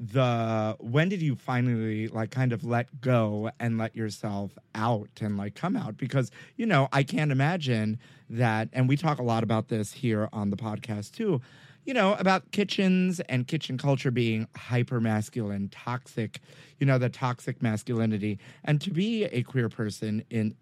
the 0.00 0.76
when 0.80 1.08
did 1.08 1.22
you 1.22 1.36
finally 1.36 2.08
like 2.08 2.30
kind 2.30 2.52
of 2.52 2.64
let 2.64 3.00
go 3.00 3.50
and 3.60 3.78
let 3.78 3.94
yourself 3.94 4.50
out 4.74 5.08
and 5.20 5.36
like 5.36 5.54
come 5.54 5.76
out 5.76 5.96
because 5.96 6.30
you 6.56 6.66
know 6.66 6.88
i 6.92 7.02
can't 7.02 7.30
imagine 7.30 7.98
that 8.28 8.68
and 8.72 8.88
we 8.88 8.96
talk 8.96 9.18
a 9.18 9.22
lot 9.22 9.42
about 9.44 9.68
this 9.68 9.92
here 9.92 10.28
on 10.32 10.50
the 10.50 10.56
podcast 10.56 11.12
too 11.12 11.40
you 11.84 11.94
know 11.94 12.14
about 12.14 12.50
kitchens 12.50 13.20
and 13.28 13.46
kitchen 13.46 13.78
culture 13.78 14.10
being 14.10 14.48
hyper 14.56 15.00
masculine 15.00 15.68
toxic 15.68 16.40
you 16.80 16.86
know 16.86 16.98
the 16.98 17.08
toxic 17.08 17.62
masculinity 17.62 18.38
and 18.64 18.80
to 18.80 18.90
be 18.90 19.24
a 19.26 19.42
queer 19.44 19.68
person 19.68 20.24
in 20.28 20.56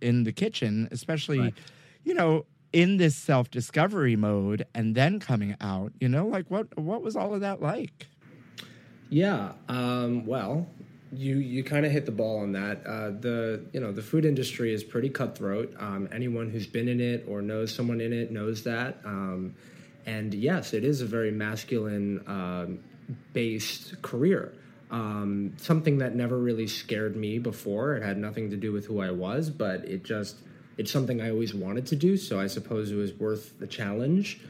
in 0.00 0.24
the 0.24 0.32
kitchen 0.32 0.88
especially 0.90 1.40
Right. 1.40 1.54
you 2.04 2.14
know 2.14 2.46
in 2.72 2.96
this 2.98 3.16
self 3.16 3.50
discovery 3.50 4.16
mode 4.16 4.66
and 4.74 4.94
then 4.94 5.18
coming 5.18 5.56
out 5.60 5.92
you 6.00 6.08
know 6.08 6.26
like 6.26 6.50
what 6.50 6.76
what 6.78 7.02
was 7.02 7.16
all 7.16 7.34
of 7.34 7.40
that 7.40 7.62
like 7.62 8.06
Yeah. 9.10 9.52
Um, 9.68 10.26
well, 10.26 10.68
you 11.12 11.36
you 11.38 11.64
kind 11.64 11.86
of 11.86 11.92
hit 11.92 12.06
the 12.06 12.12
ball 12.12 12.40
on 12.40 12.52
that. 12.52 12.86
Uh, 12.86 13.10
the 13.10 13.64
you 13.72 13.80
know 13.80 13.92
the 13.92 14.02
food 14.02 14.24
industry 14.24 14.72
is 14.72 14.84
pretty 14.84 15.08
cutthroat. 15.08 15.74
Um, 15.78 16.08
anyone 16.12 16.50
who's 16.50 16.66
been 16.66 16.88
in 16.88 17.00
it 17.00 17.24
or 17.28 17.40
knows 17.42 17.74
someone 17.74 18.00
in 18.00 18.12
it 18.12 18.30
knows 18.30 18.64
that. 18.64 18.98
Um, 19.04 19.54
and 20.06 20.32
yes, 20.34 20.72
it 20.72 20.84
is 20.84 21.00
a 21.00 21.06
very 21.06 21.30
masculine 21.30 22.22
um, 22.26 22.80
based 23.32 24.00
career. 24.02 24.54
Um, 24.90 25.52
something 25.58 25.98
that 25.98 26.14
never 26.14 26.38
really 26.38 26.66
scared 26.66 27.14
me 27.14 27.38
before. 27.38 27.96
It 27.96 28.02
had 28.02 28.16
nothing 28.16 28.50
to 28.50 28.56
do 28.56 28.72
with 28.72 28.86
who 28.86 29.00
I 29.00 29.10
was, 29.10 29.50
but 29.50 29.84
it 29.84 30.02
just 30.02 30.36
it's 30.78 30.92
something 30.92 31.20
I 31.20 31.30
always 31.30 31.52
wanted 31.52 31.86
to 31.86 31.96
do. 31.96 32.16
So 32.16 32.40
I 32.40 32.46
suppose 32.46 32.90
it 32.90 32.96
was 32.96 33.12
worth 33.12 33.58
the 33.58 33.66
challenge. 33.66 34.40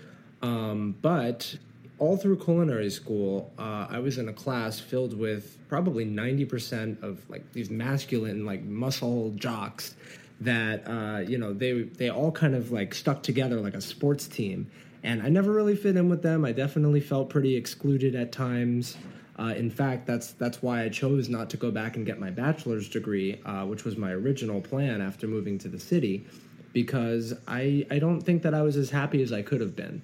Um, 0.43 0.95
but 1.01 1.57
all 1.99 2.17
through 2.17 2.38
culinary 2.38 2.91
school, 2.91 3.53
uh, 3.59 3.87
I 3.91 3.99
was 3.99 4.19
in 4.19 4.29
a 4.29 4.33
class 4.33 4.79
filled 4.79 5.19
with 5.19 5.57
probably 5.69 6.05
90% 6.07 7.03
of 7.03 7.29
like 7.29 7.53
these 7.53 7.71
masculine, 7.71 8.45
like 8.45 8.62
muscle 8.62 9.33
jocks 9.37 9.97
that, 10.41 10.87
uh, 10.87 11.19
you 11.21 11.38
know, 11.38 11.53
they, 11.53 11.83
they 11.83 12.11
all 12.11 12.31
kind 12.31 12.55
of 12.55 12.71
like 12.71 12.95
stuck 12.95 13.23
together 13.23 13.61
like 13.61 13.75
a 13.75 13.81
sports 13.81 14.29
team. 14.29 14.71
And 15.03 15.23
I 15.23 15.29
never 15.29 15.53
really 15.53 15.77
fit 15.77 15.97
in 15.97 16.09
with 16.09 16.23
them. 16.23 16.45
I 16.45 16.53
definitely 16.53 17.01
felt 17.01 17.31
pretty 17.31 17.57
excluded 17.57 18.14
at 18.14 18.33
times. 18.33 18.97
Uh, 19.38 19.55
in 19.57 19.70
fact, 19.70 20.07
that's 20.07 20.33
that's 20.33 20.62
why 20.62 20.83
I 20.83 20.88
chose 20.88 21.29
not 21.29 21.48
to 21.51 21.57
go 21.57 21.70
back 21.70 21.96
and 21.96 22.05
get 22.05 22.18
my 22.18 22.31
bachelor's 22.31 22.88
degree, 22.88 23.40
uh, 23.46 23.64
which 23.66 23.85
was 23.85 23.96
my 23.96 24.11
original 24.11 24.61
plan 24.61 25.01
after 25.01 25.29
moving 25.29 25.59
to 25.59 25.68
the 25.68 25.79
city, 25.79 26.27
because 26.72 27.33
I 27.46 27.87
I 27.90 28.01
don't 28.01 28.20
think 28.20 28.42
that 28.42 28.53
I 28.53 28.62
was 28.62 28.77
as 28.77 28.90
happy 28.90 29.22
as 29.22 29.33
I 29.33 29.42
could 29.42 29.61
have 29.61 29.77
been. 29.77 30.03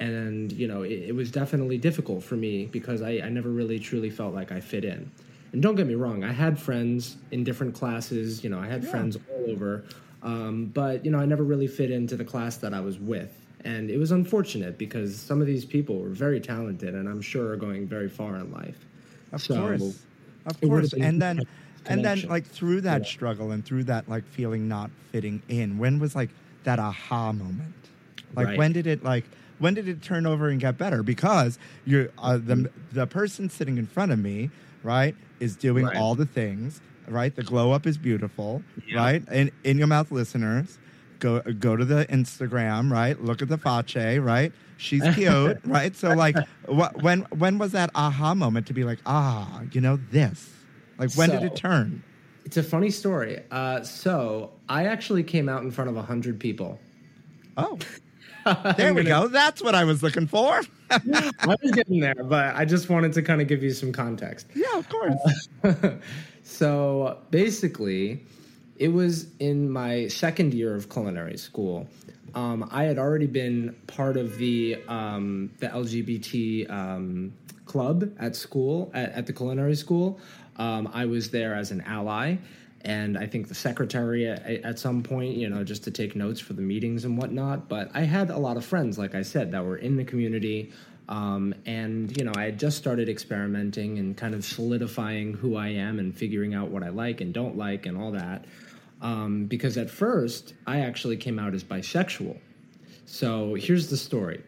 And 0.00 0.50
you 0.52 0.66
know 0.66 0.82
it, 0.82 1.04
it 1.08 1.14
was 1.14 1.30
definitely 1.30 1.78
difficult 1.78 2.24
for 2.24 2.34
me 2.34 2.66
because 2.66 3.00
I, 3.00 3.20
I 3.24 3.28
never 3.28 3.48
really 3.48 3.78
truly 3.78 4.10
felt 4.10 4.34
like 4.34 4.50
i 4.50 4.58
fit 4.58 4.84
in. 4.84 5.10
And 5.52 5.62
don't 5.62 5.76
get 5.76 5.86
me 5.86 5.94
wrong 5.94 6.24
i 6.24 6.32
had 6.32 6.58
friends 6.58 7.16
in 7.30 7.44
different 7.44 7.74
classes 7.74 8.42
you 8.42 8.50
know 8.50 8.58
i 8.58 8.66
had 8.66 8.86
friends 8.86 9.16
all 9.16 9.50
over 9.52 9.84
um, 10.24 10.66
but 10.66 11.04
you 11.04 11.12
know 11.12 11.18
i 11.20 11.26
never 11.26 11.44
really 11.44 11.68
fit 11.68 11.92
into 11.92 12.16
the 12.16 12.24
class 12.24 12.56
that 12.56 12.74
i 12.74 12.80
was 12.80 12.98
with 12.98 13.43
and 13.64 13.90
it 13.90 13.98
was 13.98 14.10
unfortunate 14.10 14.78
because 14.78 15.16
some 15.18 15.40
of 15.40 15.46
these 15.46 15.64
people 15.64 15.98
were 15.98 16.10
very 16.10 16.40
talented 16.40 16.94
and 16.94 17.08
i'm 17.08 17.20
sure 17.20 17.48
are 17.52 17.56
going 17.56 17.86
very 17.86 18.08
far 18.08 18.36
in 18.36 18.50
life 18.52 18.78
Of 19.32 19.40
So, 19.42 19.56
course. 19.56 20.06
Of 20.46 20.60
course. 20.60 20.92
And 20.92 21.20
then 21.20 21.38
a 21.40 21.90
and 21.90 22.04
then 22.04 22.22
like 22.28 22.46
through 22.46 22.82
that 22.82 23.02
Yeah. 23.02 23.08
struggle 23.16 23.50
and 23.50 23.64
through 23.64 23.84
that 23.84 24.08
like 24.08 24.24
feeling 24.26 24.68
not 24.68 24.90
fitting 25.12 25.42
in, 25.48 25.78
when 25.78 25.98
was 25.98 26.14
like 26.14 26.30
that 26.64 26.78
aha 26.78 27.32
moment? 27.32 27.74
Like 28.36 28.46
Right. 28.48 28.58
when 28.58 28.72
did 28.72 28.86
it 28.86 29.02
like 29.02 29.24
when 29.58 29.74
did 29.74 29.88
it 29.88 30.02
turn 30.02 30.26
over 30.26 30.48
and 30.48 30.60
get 30.60 30.76
better? 30.78 31.02
Because 31.02 31.58
you're 31.84 32.08
uh, 32.18 32.36
the 32.36 32.70
the 32.92 33.06
person 33.06 33.48
sitting 33.48 33.76
in 33.78 33.86
front 33.86 34.12
of 34.12 34.18
me, 34.18 34.50
right, 34.82 35.14
is 35.40 35.56
doing 35.56 35.86
Right. 35.86 35.96
all 35.96 36.14
the 36.14 36.26
things, 36.26 36.80
right? 37.08 37.34
The 37.34 37.42
glow 37.42 37.72
up 37.72 37.86
is 37.86 37.96
beautiful, 37.98 38.62
Yeah. 38.88 39.00
right? 39.02 39.22
And 39.28 39.50
in 39.64 39.78
your 39.78 39.86
mouth 39.88 40.10
listeners, 40.12 40.78
go 41.24 41.40
go 41.54 41.74
to 41.74 41.84
the 41.84 42.04
Instagram, 42.06 42.92
right? 42.92 43.20
Look 43.22 43.40
at 43.40 43.48
the 43.48 43.56
face, 43.56 44.18
right? 44.18 44.52
She's 44.76 45.02
cute, 45.14 45.58
right? 45.64 45.96
So 45.96 46.10
like, 46.10 46.36
what 46.66 47.02
when 47.02 47.20
when 47.36 47.58
was 47.58 47.72
that 47.72 47.90
aha 47.94 48.34
moment 48.34 48.66
to 48.66 48.74
be 48.74 48.84
like, 48.84 48.98
ah, 49.06 49.62
you 49.72 49.80
know 49.80 49.98
this? 50.10 50.50
Like 50.98 51.12
when 51.14 51.30
did 51.30 51.42
it 51.42 51.56
turn? 51.56 52.02
It's 52.44 52.58
a 52.58 52.62
funny 52.62 52.90
story. 52.90 53.42
Uh, 53.50 53.82
so 53.82 54.52
I 54.68 54.84
actually 54.84 55.22
came 55.22 55.48
out 55.48 55.62
in 55.62 55.70
front 55.70 55.88
of 55.88 55.96
hundred 56.04 56.38
people. 56.38 56.78
Oh, 57.56 57.78
there 58.76 58.92
we 58.92 59.04
go. 59.04 59.28
That's 59.28 59.62
what 59.62 59.74
I 59.74 59.84
was 59.84 60.02
looking 60.02 60.26
for. 60.26 60.60
I 60.90 61.56
was 61.62 61.72
getting 61.72 62.00
there, 62.00 62.22
but 62.22 62.54
I 62.54 62.66
just 62.66 62.90
wanted 62.90 63.14
to 63.14 63.22
kind 63.22 63.40
of 63.40 63.48
give 63.48 63.62
you 63.62 63.70
some 63.70 63.92
context. 63.92 64.48
yeah, 64.54 64.76
of 64.76 64.88
course. 64.90 65.98
so 66.42 67.18
basically, 67.30 68.26
it 68.76 68.88
was 68.88 69.28
in 69.38 69.70
my 69.70 70.08
second 70.08 70.54
year 70.54 70.74
of 70.74 70.88
culinary 70.88 71.38
school. 71.38 71.88
Um, 72.34 72.68
I 72.72 72.84
had 72.84 72.98
already 72.98 73.26
been 73.26 73.76
part 73.86 74.16
of 74.16 74.38
the 74.38 74.78
um, 74.88 75.52
the 75.60 75.68
LGBT 75.68 76.68
um, 76.70 77.32
club 77.64 78.12
at 78.18 78.34
school 78.34 78.90
at, 78.92 79.12
at 79.12 79.26
the 79.26 79.32
culinary 79.32 79.76
school. 79.76 80.18
Um, 80.56 80.88
I 80.92 81.06
was 81.06 81.30
there 81.30 81.54
as 81.54 81.70
an 81.70 81.80
ally, 81.82 82.36
and 82.82 83.16
I 83.16 83.26
think 83.26 83.48
the 83.48 83.54
secretary 83.54 84.28
at, 84.28 84.44
at 84.44 84.78
some 84.78 85.02
point, 85.02 85.36
you 85.36 85.48
know, 85.48 85.62
just 85.64 85.84
to 85.84 85.90
take 85.90 86.16
notes 86.16 86.40
for 86.40 86.52
the 86.52 86.62
meetings 86.62 87.04
and 87.04 87.16
whatnot. 87.16 87.68
But 87.68 87.90
I 87.94 88.02
had 88.02 88.30
a 88.30 88.38
lot 88.38 88.56
of 88.56 88.64
friends, 88.64 88.98
like 88.98 89.14
I 89.14 89.22
said, 89.22 89.52
that 89.52 89.64
were 89.64 89.76
in 89.76 89.96
the 89.96 90.04
community. 90.04 90.72
Um, 91.08 91.54
and 91.66 92.16
you 92.16 92.24
know, 92.24 92.32
I 92.36 92.44
had 92.44 92.58
just 92.58 92.78
started 92.78 93.08
experimenting 93.08 93.98
and 93.98 94.16
kind 94.16 94.34
of 94.34 94.44
solidifying 94.44 95.34
who 95.34 95.56
I 95.56 95.68
am 95.68 95.98
and 95.98 96.16
figuring 96.16 96.54
out 96.54 96.70
what 96.70 96.82
I 96.82 96.88
like 96.88 97.20
and 97.20 97.32
don't 97.32 97.56
like 97.56 97.86
and 97.86 97.96
all 97.96 98.12
that. 98.12 98.44
Um, 99.02 99.44
because 99.44 99.76
at 99.76 99.90
first, 99.90 100.54
I 100.66 100.80
actually 100.80 101.16
came 101.16 101.38
out 101.38 101.54
as 101.54 101.62
bisexual. 101.62 102.38
So 103.04 103.54
here's 103.54 103.90
the 103.90 103.96
story. 103.96 104.42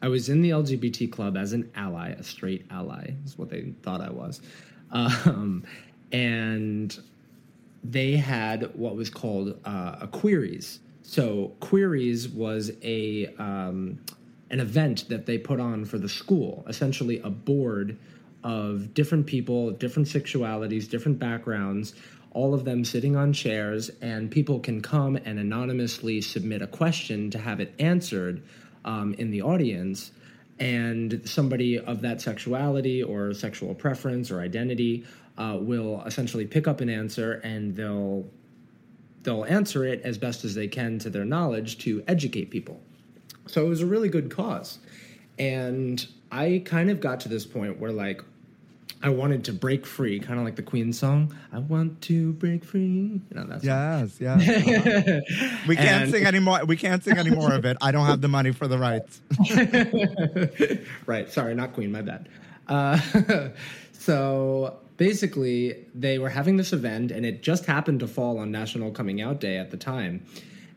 I 0.00 0.08
was 0.08 0.28
in 0.28 0.42
the 0.42 0.50
LGBT 0.50 1.12
club 1.12 1.36
as 1.36 1.52
an 1.52 1.70
ally, 1.74 2.10
a 2.10 2.22
straight 2.22 2.64
ally, 2.70 3.12
is 3.24 3.38
what 3.38 3.50
they 3.50 3.72
thought 3.82 4.00
I 4.00 4.10
was. 4.10 4.40
Um, 4.90 5.64
and 6.10 6.98
they 7.84 8.16
had 8.16 8.74
what 8.74 8.96
was 8.96 9.10
called 9.10 9.58
uh, 9.64 9.96
a 10.00 10.08
queries. 10.08 10.80
So 11.02 11.52
queries 11.60 12.28
was 12.28 12.72
a 12.82 13.34
um, 13.38 14.00
an 14.52 14.60
event 14.60 15.08
that 15.08 15.26
they 15.26 15.38
put 15.38 15.58
on 15.58 15.84
for 15.84 15.98
the 15.98 16.08
school, 16.08 16.64
essentially 16.68 17.18
a 17.20 17.30
board 17.30 17.98
of 18.44 18.94
different 18.94 19.26
people, 19.26 19.70
different 19.70 20.06
sexualities, 20.06 20.88
different 20.88 21.18
backgrounds, 21.18 21.94
all 22.32 22.54
of 22.54 22.64
them 22.64 22.84
sitting 22.84 23.16
on 23.16 23.32
chairs, 23.32 23.90
and 24.00 24.30
people 24.30 24.60
can 24.60 24.80
come 24.80 25.16
and 25.16 25.38
anonymously 25.38 26.20
submit 26.20 26.62
a 26.62 26.66
question 26.66 27.30
to 27.30 27.38
have 27.38 27.60
it 27.60 27.74
answered 27.78 28.42
um, 28.84 29.14
in 29.14 29.30
the 29.30 29.42
audience 29.42 30.12
and 30.58 31.20
somebody 31.24 31.78
of 31.78 32.02
that 32.02 32.20
sexuality 32.20 33.02
or 33.02 33.34
sexual 33.34 33.74
preference 33.74 34.30
or 34.30 34.40
identity 34.40 35.04
uh, 35.38 35.56
will 35.58 36.02
essentially 36.04 36.46
pick 36.46 36.68
up 36.68 36.80
an 36.80 36.90
answer 36.90 37.34
and 37.44 37.74
they'll 37.74 38.24
they'll 39.22 39.44
answer 39.44 39.84
it 39.84 40.00
as 40.02 40.18
best 40.18 40.44
as 40.44 40.54
they 40.54 40.66
can 40.66 40.98
to 40.98 41.08
their 41.08 41.24
knowledge 41.24 41.78
to 41.78 42.02
educate 42.08 42.50
people. 42.50 42.80
So 43.46 43.64
it 43.64 43.68
was 43.68 43.80
a 43.80 43.86
really 43.86 44.08
good 44.08 44.30
cause. 44.30 44.78
And 45.38 46.06
I 46.30 46.62
kind 46.64 46.90
of 46.90 47.00
got 47.00 47.20
to 47.20 47.28
this 47.28 47.44
point 47.46 47.78
where 47.80 47.92
like 47.92 48.22
I 49.04 49.08
wanted 49.08 49.44
to 49.46 49.52
break 49.52 49.84
free, 49.84 50.20
kind 50.20 50.38
of 50.38 50.44
like 50.44 50.54
the 50.54 50.62
Queen 50.62 50.92
song. 50.92 51.34
I 51.52 51.58
want 51.58 52.00
to 52.02 52.34
break 52.34 52.64
free. 52.64 52.80
You 52.80 53.20
know, 53.32 53.44
that's 53.44 53.64
Yes, 53.64 54.16
yes. 54.20 55.22
we 55.66 55.74
can't 55.74 56.02
And- 56.04 56.10
sing 56.12 56.24
anymore. 56.24 56.64
We 56.66 56.76
can't 56.76 57.02
sing 57.02 57.18
any 57.18 57.30
more 57.30 57.52
of 57.52 57.64
it. 57.64 57.76
I 57.80 57.90
don't 57.90 58.06
have 58.06 58.20
the 58.20 58.28
money 58.28 58.52
for 58.52 58.68
the 58.68 58.78
rights. 58.78 59.20
right. 61.06 61.30
Sorry, 61.30 61.54
not 61.54 61.72
Queen. 61.72 61.90
My 61.92 62.02
bad. 62.02 62.28
Uh, 62.68 62.98
so 63.92 64.78
basically, 64.98 65.84
they 65.94 66.18
were 66.18 66.30
having 66.30 66.56
this 66.56 66.72
event, 66.72 67.10
and 67.10 67.26
it 67.26 67.42
just 67.42 67.66
happened 67.66 68.00
to 68.00 68.06
fall 68.06 68.38
on 68.38 68.50
National 68.52 68.90
Coming 68.92 69.20
Out 69.20 69.40
Day 69.40 69.56
at 69.56 69.70
the 69.72 69.76
time. 69.76 70.24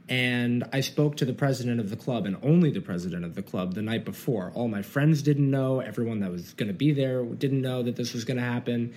And 0.07 0.63
I 0.71 0.81
spoke 0.81 1.17
to 1.17 1.25
the 1.25 1.33
president 1.33 1.79
of 1.79 1.89
the 1.89 1.95
club, 1.95 2.25
and 2.25 2.37
only 2.43 2.69
the 2.69 2.81
president 2.81 3.25
of 3.25 3.33
the 3.33 3.41
club, 3.41 3.73
the 3.73 3.81
night 3.81 4.05
before. 4.05 4.51
All 4.53 4.67
my 4.67 4.83
friends 4.83 5.23
didn't 5.23 5.49
know. 5.49 5.79
Everyone 5.79 6.19
that 6.19 6.31
was 6.31 6.53
going 6.53 6.67
to 6.67 6.75
be 6.75 6.91
there 6.91 7.23
didn't 7.23 7.61
know 7.61 7.81
that 7.81 7.95
this 7.95 8.13
was 8.13 8.23
going 8.23 8.37
to 8.37 8.43
happen. 8.43 8.93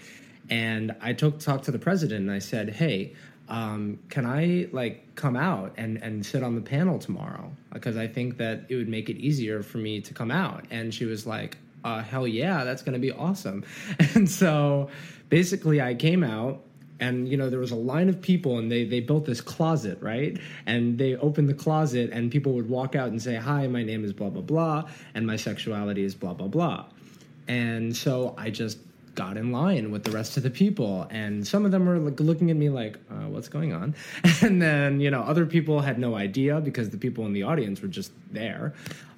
And 0.51 0.95
I 1.01 1.15
took 1.15 1.41
talked 1.41 1.65
to 1.65 1.71
the 1.71 1.79
president, 1.79 2.21
and 2.21 2.31
I 2.31 2.41
said, 2.41 2.71
"Hey, 2.71 3.15
um, 3.49 3.99
can 4.11 4.27
I 4.27 4.69
like 4.73 5.15
come 5.15 5.37
out 5.37 5.75
and 5.79 5.97
and 6.03 6.25
sit 6.25 6.43
on 6.43 6.55
the 6.55 6.61
panel 6.61 6.99
tomorrow? 6.99 7.53
Because 7.73 7.97
I 7.97 8.07
think 8.07 8.37
that 8.39 8.67
it 8.69 8.77
would 8.77 8.89
make 8.89 9.09
it 9.09 9.17
easier 9.17 9.63
for 9.63 9.79
me 9.79 10.03
to 10.03 10.13
come 10.13 10.31
out." 10.31 10.67
And 10.71 10.93
she 10.93 11.07
was 11.07 11.27
like, 11.27 11.57
uh, 11.85 12.03
"Hell 12.03 12.27
yeah, 12.27 12.65
that's 12.65 12.83
going 12.83 12.95
to 12.95 12.99
be 12.99 13.13
awesome!" 13.13 13.65
And 14.15 14.31
so 14.31 14.91
basically, 15.31 15.81
I 15.81 15.95
came 15.95 16.23
out 16.23 16.63
and 17.01 17.29
you 17.29 17.37
know 17.37 17.51
there 17.51 17.61
was 17.61 17.71
a 17.71 17.77
line 17.77 18.09
of 18.09 18.21
people 18.21 18.59
and 18.59 18.71
they 18.71 18.85
they 18.85 19.01
built 19.01 19.25
this 19.25 19.41
closet 19.41 19.99
right? 20.01 20.39
And 20.67 20.99
they 20.99 21.17
opened 21.17 21.49
the 21.49 21.55
closet 21.55 22.11
and 22.13 22.31
people 22.31 22.53
would 22.55 22.69
walk 22.69 22.95
out 22.95 23.09
and 23.09 23.21
say 23.21 23.37
hi 23.37 23.67
my 23.67 23.83
name 23.83 24.05
is 24.05 24.13
blah 24.13 24.31
blah 24.31 24.43
blah 24.43 24.89
and 25.15 25.27
my 25.27 25.37
sexuality 25.37 26.05
is 26.05 26.15
blah 26.15 26.35
blah 26.35 26.49
blah. 26.49 26.87
And 27.47 27.97
so 27.97 28.35
i 28.37 28.51
just 28.51 28.79
got 29.15 29.37
in 29.37 29.51
line 29.51 29.91
with 29.91 30.05
the 30.05 30.13
rest 30.13 30.37
of 30.37 30.45
the 30.45 30.51
people 30.51 31.09
and 31.11 31.45
some 31.45 31.65
of 31.65 31.73
them 31.73 31.87
were 31.87 31.99
like 31.99 32.21
looking 32.21 32.53
at 32.53 32.57
me 32.57 32.69
like 32.69 32.99
uh, 33.11 33.27
what's 33.27 33.49
going 33.49 33.73
on? 33.73 33.95
And 34.43 34.63
then 34.63 35.01
you 35.01 35.11
know 35.11 35.23
other 35.23 35.47
people 35.47 35.81
had 35.81 35.99
no 35.99 36.15
idea 36.15 36.61
because 36.61 36.91
the 36.91 36.99
people 36.99 37.27
in 37.27 37.33
the 37.33 37.43
audience 37.43 37.81
were 37.83 37.89
just 37.89 38.13
there. 38.33 38.75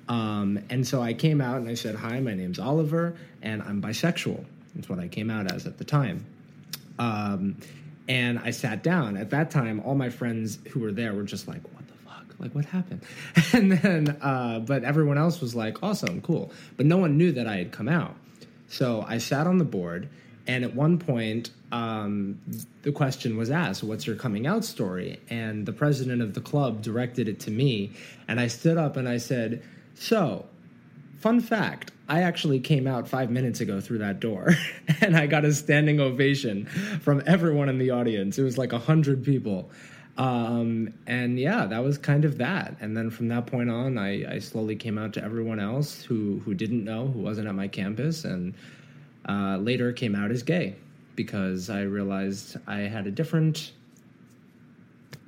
Um, 0.08 0.58
and 0.70 0.86
so 0.86 1.00
i 1.02 1.12
came 1.14 1.40
out 1.40 1.56
and 1.56 1.68
i 1.68 1.74
said 1.74 1.94
hi 1.94 2.20
my 2.20 2.34
name's 2.34 2.58
oliver 2.58 3.14
and 3.42 3.62
i'm 3.62 3.80
bisexual. 3.80 4.44
That's 4.74 4.88
what 4.88 4.98
i 4.98 5.08
came 5.08 5.30
out 5.30 5.50
as 5.52 5.66
at 5.66 5.78
the 5.78 5.84
time 5.84 6.24
um, 7.00 7.56
and 8.08 8.38
I 8.38 8.50
sat 8.50 8.82
down. 8.82 9.16
At 9.16 9.30
that 9.30 9.50
time, 9.50 9.80
all 9.84 9.94
my 9.94 10.10
friends 10.10 10.58
who 10.70 10.80
were 10.80 10.92
there 10.92 11.14
were 11.14 11.24
just 11.24 11.48
like, 11.48 11.62
"What 11.72 11.86
the 11.88 11.94
fuck? 11.94 12.34
Like, 12.38 12.54
what 12.54 12.66
happened?" 12.66 13.02
And 13.52 13.72
then, 13.72 14.18
uh, 14.20 14.60
but 14.60 14.84
everyone 14.84 15.18
else 15.18 15.40
was 15.40 15.54
like, 15.54 15.82
"Awesome, 15.82 16.20
cool." 16.20 16.52
But 16.76 16.86
no 16.86 16.98
one 16.98 17.16
knew 17.16 17.32
that 17.32 17.48
I 17.48 17.56
had 17.56 17.72
come 17.72 17.88
out. 17.88 18.14
So 18.68 19.04
I 19.08 19.18
sat 19.18 19.46
on 19.46 19.58
the 19.58 19.64
board, 19.64 20.08
and 20.46 20.62
at 20.62 20.74
one 20.74 20.98
point, 20.98 21.50
um, 21.72 22.38
the 22.82 22.92
question 22.92 23.36
was 23.36 23.50
asked, 23.50 23.82
"What's 23.82 24.06
your 24.06 24.16
coming 24.16 24.46
out 24.46 24.64
story?" 24.64 25.20
And 25.30 25.64
the 25.64 25.72
president 25.72 26.20
of 26.20 26.34
the 26.34 26.40
club 26.40 26.82
directed 26.82 27.28
it 27.28 27.40
to 27.40 27.50
me, 27.50 27.92
and 28.28 28.38
I 28.38 28.48
stood 28.48 28.76
up 28.76 28.96
and 28.96 29.08
I 29.08 29.16
said, 29.16 29.62
"So." 29.94 30.46
Fun 31.20 31.38
fact 31.38 31.92
I 32.10 32.22
actually 32.22 32.58
came 32.58 32.88
out 32.88 33.06
five 33.06 33.30
minutes 33.30 33.60
ago 33.60 33.80
through 33.80 33.98
that 33.98 34.18
door 34.18 34.50
and 35.00 35.16
I 35.16 35.28
got 35.28 35.44
a 35.44 35.54
standing 35.54 36.00
ovation 36.00 36.66
from 36.66 37.22
everyone 37.24 37.68
in 37.68 37.78
the 37.78 37.90
audience. 37.90 38.36
It 38.36 38.42
was 38.42 38.58
like 38.58 38.72
a 38.72 38.80
hundred 38.80 39.24
people. 39.24 39.70
Um, 40.18 40.92
and 41.06 41.38
yeah, 41.38 41.66
that 41.66 41.84
was 41.84 41.98
kind 41.98 42.24
of 42.24 42.38
that. 42.38 42.76
And 42.80 42.96
then 42.96 43.10
from 43.10 43.28
that 43.28 43.46
point 43.46 43.70
on, 43.70 43.96
I, 43.96 44.34
I 44.34 44.38
slowly 44.40 44.74
came 44.74 44.98
out 44.98 45.12
to 45.14 45.24
everyone 45.24 45.60
else 45.60 46.02
who, 46.02 46.42
who 46.44 46.52
didn't 46.52 46.84
know, 46.84 47.06
who 47.06 47.20
wasn't 47.20 47.46
at 47.46 47.54
my 47.54 47.68
campus, 47.68 48.24
and 48.24 48.54
uh, 49.28 49.58
later 49.58 49.92
came 49.92 50.16
out 50.16 50.32
as 50.32 50.42
gay 50.42 50.74
because 51.14 51.70
I 51.70 51.82
realized 51.82 52.56
I 52.66 52.80
had 52.80 53.06
a 53.06 53.12
different 53.12 53.70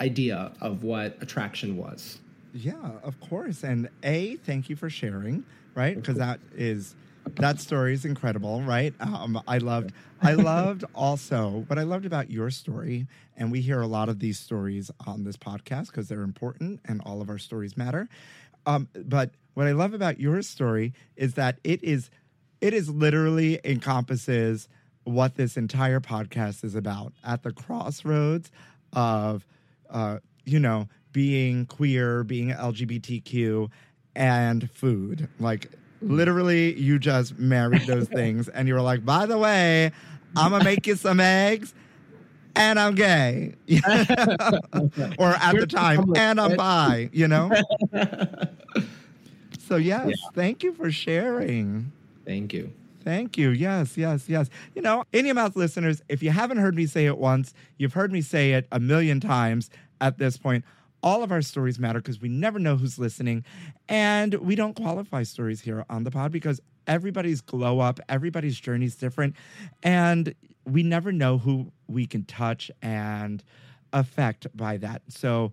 idea 0.01 0.53
of 0.61 0.83
what 0.83 1.17
attraction 1.23 1.77
was. 1.77 2.19
Yeah, 2.53 2.99
of 3.03 3.19
course. 3.21 3.63
And 3.65 3.89
A, 4.03 4.37
thank 4.37 4.69
you 4.69 4.77
for 4.77 4.91
sharing, 4.91 5.45
right? 5.75 5.97
Because 5.97 6.17
that 6.19 6.41
is 6.55 6.95
that 7.37 7.61
story 7.61 7.95
is 7.95 8.05
incredible, 8.05 8.63
right? 8.63 8.93
Um, 9.01 9.41
I 9.47 9.59
loved 9.59 9.93
I 10.21 10.35
loved 10.35 10.85
also 10.95 11.65
what 11.69 11.79
I 11.79 11.83
loved 11.83 12.05
about 12.05 12.31
your 12.31 12.51
story, 12.51 13.07
and 13.37 13.51
we 13.51 13.61
hear 13.61 13.81
a 13.81 13.87
lot 13.87 14.09
of 14.09 14.19
these 14.19 14.39
stories 14.39 14.91
on 15.07 15.25
this 15.25 15.37
podcast 15.37 15.87
because 15.89 16.09
they're 16.09 16.23
important 16.23 16.81
and 16.85 17.01
all 17.07 17.21
of 17.21 17.31
our 17.31 17.39
stories 17.39 17.77
matter. 17.77 18.09
Um, 18.67 18.89
but 18.95 19.31
what 19.55 19.67
I 19.67 19.73
love 19.73 19.95
about 19.95 20.21
your 20.21 20.43
story 20.43 20.93
is 21.17 21.35
that 21.35 21.59
it 21.65 21.83
is 21.83 22.11
it 22.61 22.75
is 22.75 22.89
literally 22.89 23.61
encompasses 23.65 24.69
what 25.05 25.35
this 25.37 25.57
entire 25.57 26.01
podcast 26.01 26.65
is 26.65 26.75
about 26.75 27.13
at 27.25 27.43
the 27.43 27.53
crossroads 27.53 28.51
of 28.93 29.47
uh, 29.91 30.19
you 30.45 30.61
know 30.61 30.89
being 31.13 31.67
queer 31.67 32.25
being 32.25 32.51
lgbtq 32.51 33.71
and 34.17 34.71
food 34.71 35.29
like 35.39 35.71
Literally, 36.05 36.75
you 36.81 36.99
just 36.99 37.39
married 37.39 37.83
those 37.87 38.09
things, 38.21 38.49
and 38.49 38.67
you 38.67 38.75
were 38.75 38.81
like, 38.81 39.05
"By 39.05 39.25
the 39.25 39.39
way, 39.39 39.93
I'm 40.35 40.51
gonna 40.51 40.65
make 40.65 40.85
you 40.89 40.97
some 40.97 41.21
eggs." 41.21 41.75
And 42.57 42.77
I'm 42.81 42.97
gay, 42.97 43.55
or 45.17 45.29
at 45.31 45.55
the 45.57 45.67
time, 45.69 46.13
and 46.17 46.41
I'm 46.41 46.57
bi. 46.57 47.09
You 47.13 47.29
know. 47.29 47.53
So 49.59 49.77
yes, 49.77 50.09
Yeah. 50.09 50.15
thank 50.35 50.63
you 50.63 50.73
for 50.75 50.91
sharing. 50.91 51.93
Thank 52.27 52.53
you. 52.53 52.73
Thank 53.05 53.39
you. 53.39 53.51
Yes, 53.51 53.97
yes, 53.97 54.29
yes. 54.29 54.49
You 54.75 54.83
know, 54.83 55.05
in 55.13 55.25
your 55.25 55.35
mouth 55.35 55.57
listeners, 55.57 56.03
if 56.09 56.23
you 56.23 56.31
haven't 56.31 56.59
heard 56.59 56.75
me 56.75 56.87
say 56.87 57.07
it 57.07 57.17
once, 57.19 57.55
you've 57.79 57.95
heard 57.95 58.13
me 58.13 58.21
say 58.21 58.53
it 58.53 58.67
a 58.73 58.79
million 58.81 59.19
times 59.21 59.71
at 60.01 60.19
this 60.19 60.37
point. 60.37 60.65
All 61.03 61.23
of 61.23 61.33
our 61.33 61.43
stories 61.43 61.79
matter 61.79 62.01
because 62.01 62.21
we 62.21 62.29
never 62.29 62.59
know 62.59 62.77
who's 62.77 62.99
listening. 62.99 63.45
And 63.89 64.35
we 64.35 64.55
don't 64.55 64.75
qualify 64.75 65.25
stories 65.25 65.61
here 65.61 65.85
on 65.91 66.05
the 66.05 66.11
pod 66.11 66.33
because 66.33 66.61
everybody's 66.87 67.41
glow 67.41 67.81
up, 67.81 68.01
everybody's 68.09 68.59
journey 68.59 68.87
is 68.87 68.95
different. 68.95 69.37
And 69.83 70.35
we 70.65 70.83
never 70.83 71.13
know 71.13 71.39
who 71.39 71.73
we 71.89 72.07
can 72.07 72.25
touch 72.25 72.71
and 72.81 73.43
affect 73.93 74.47
by 74.57 74.77
that. 74.79 75.03
So, 75.09 75.53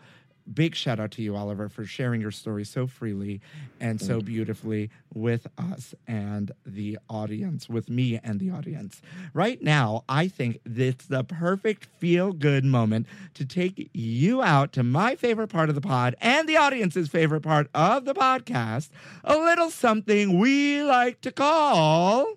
big 0.53 0.75
shout 0.75 0.99
out 0.99 1.11
to 1.11 1.21
you, 1.21 1.35
Oliver, 1.35 1.69
for 1.69 1.85
sharing 1.85 2.21
your 2.21 2.31
story 2.31 2.65
so 2.65 2.87
freely 2.87 3.41
and 3.79 4.01
so 4.01 4.21
beautifully 4.21 4.89
with 5.13 5.47
us 5.57 5.93
and 6.07 6.51
the 6.65 6.97
audience, 7.09 7.69
with 7.69 7.89
me 7.89 8.19
and 8.23 8.39
the 8.39 8.49
audience. 8.49 9.01
Right 9.33 9.61
now, 9.61 10.03
I 10.09 10.27
think 10.27 10.59
it's 10.65 11.05
the 11.05 11.23
perfect 11.23 11.85
feel 11.85 12.33
good 12.33 12.65
moment 12.65 13.07
to 13.35 13.45
take 13.45 13.89
you 13.93 14.41
out 14.41 14.73
to 14.73 14.83
my 14.83 15.15
favorite 15.15 15.49
part 15.49 15.69
of 15.69 15.75
the 15.75 15.81
pod 15.81 16.15
and 16.21 16.47
the 16.47 16.57
audience's 16.57 17.07
favorite 17.09 17.41
part 17.41 17.69
of 17.73 18.05
the 18.05 18.13
podcast 18.13 18.89
a 19.23 19.37
little 19.37 19.69
something 19.69 20.39
we 20.39 20.81
like 20.81 21.21
to 21.21 21.31
call. 21.31 22.35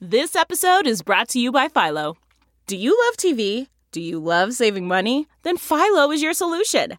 This 0.00 0.36
episode 0.36 0.86
is 0.86 1.02
brought 1.02 1.28
to 1.30 1.38
you 1.38 1.50
by 1.50 1.68
Philo. 1.68 2.16
Do 2.66 2.76
you 2.76 2.98
love 3.06 3.16
TV? 3.16 3.68
Do 3.92 4.00
you 4.00 4.18
love 4.18 4.52
saving 4.52 4.86
money? 4.86 5.26
Then 5.42 5.56
Philo 5.56 6.10
is 6.10 6.22
your 6.22 6.34
solution. 6.34 6.98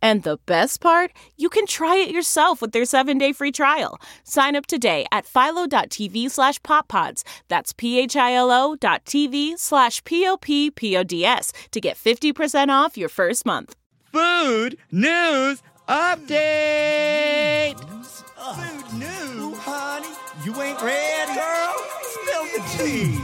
And 0.00 0.22
the 0.22 0.38
best 0.46 0.80
part? 0.80 1.12
You 1.36 1.48
can 1.48 1.66
try 1.66 1.96
it 1.96 2.10
yourself 2.10 2.62
with 2.62 2.72
their 2.72 2.84
7-day 2.84 3.32
free 3.32 3.52
trial. 3.52 4.00
Sign 4.24 4.54
up 4.54 4.66
today 4.66 5.06
at 5.10 5.26
philo.tv 5.26 6.30
slash 6.30 6.60
poppods. 6.60 7.24
That's 7.48 7.72
p-h-i-l-o 7.72 8.76
dot 8.76 9.04
tv 9.04 9.58
slash 9.58 10.04
p-o-p-p-o-d-s 10.04 11.52
to 11.72 11.80
get 11.80 11.96
50% 11.96 12.68
off 12.68 12.96
your 12.96 13.08
first 13.08 13.44
month. 13.44 13.74
Food 14.12 14.78
news 14.90 15.62
update. 15.88 17.78
Food 17.78 18.98
news, 18.98 19.58
honey. 19.58 20.08
You 20.44 20.54
ain't 20.62 20.80
ready, 20.80 21.34
girl. 21.34 21.74
Spill 22.02 22.44
the 22.54 22.62
tea. 22.78 23.18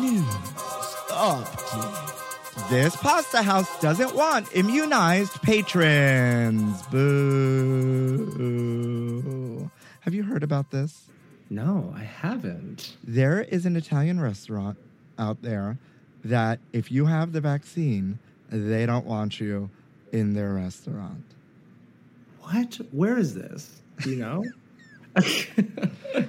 News 0.00 0.24
update. 1.08 2.11
This 2.72 2.96
pasta 2.96 3.42
house 3.42 3.78
doesn't 3.80 4.14
want 4.14 4.56
immunized 4.56 5.42
patrons. 5.42 6.80
Boo. 6.84 8.30
Have 10.00 10.14
you 10.14 10.22
heard 10.22 10.42
about 10.42 10.70
this? 10.70 11.02
No, 11.50 11.92
I 11.94 12.04
haven't. 12.04 12.96
There 13.04 13.42
is 13.42 13.66
an 13.66 13.76
Italian 13.76 14.18
restaurant 14.22 14.78
out 15.18 15.42
there 15.42 15.76
that 16.24 16.60
if 16.72 16.90
you 16.90 17.04
have 17.04 17.32
the 17.32 17.42
vaccine, 17.42 18.18
they 18.48 18.86
don't 18.86 19.04
want 19.04 19.38
you 19.38 19.68
in 20.10 20.32
their 20.32 20.54
restaurant. 20.54 21.26
What? 22.40 22.80
Where 22.90 23.18
is 23.18 23.34
this? 23.34 23.82
Do 24.00 24.08
you 24.08 24.16
know? 24.16 24.46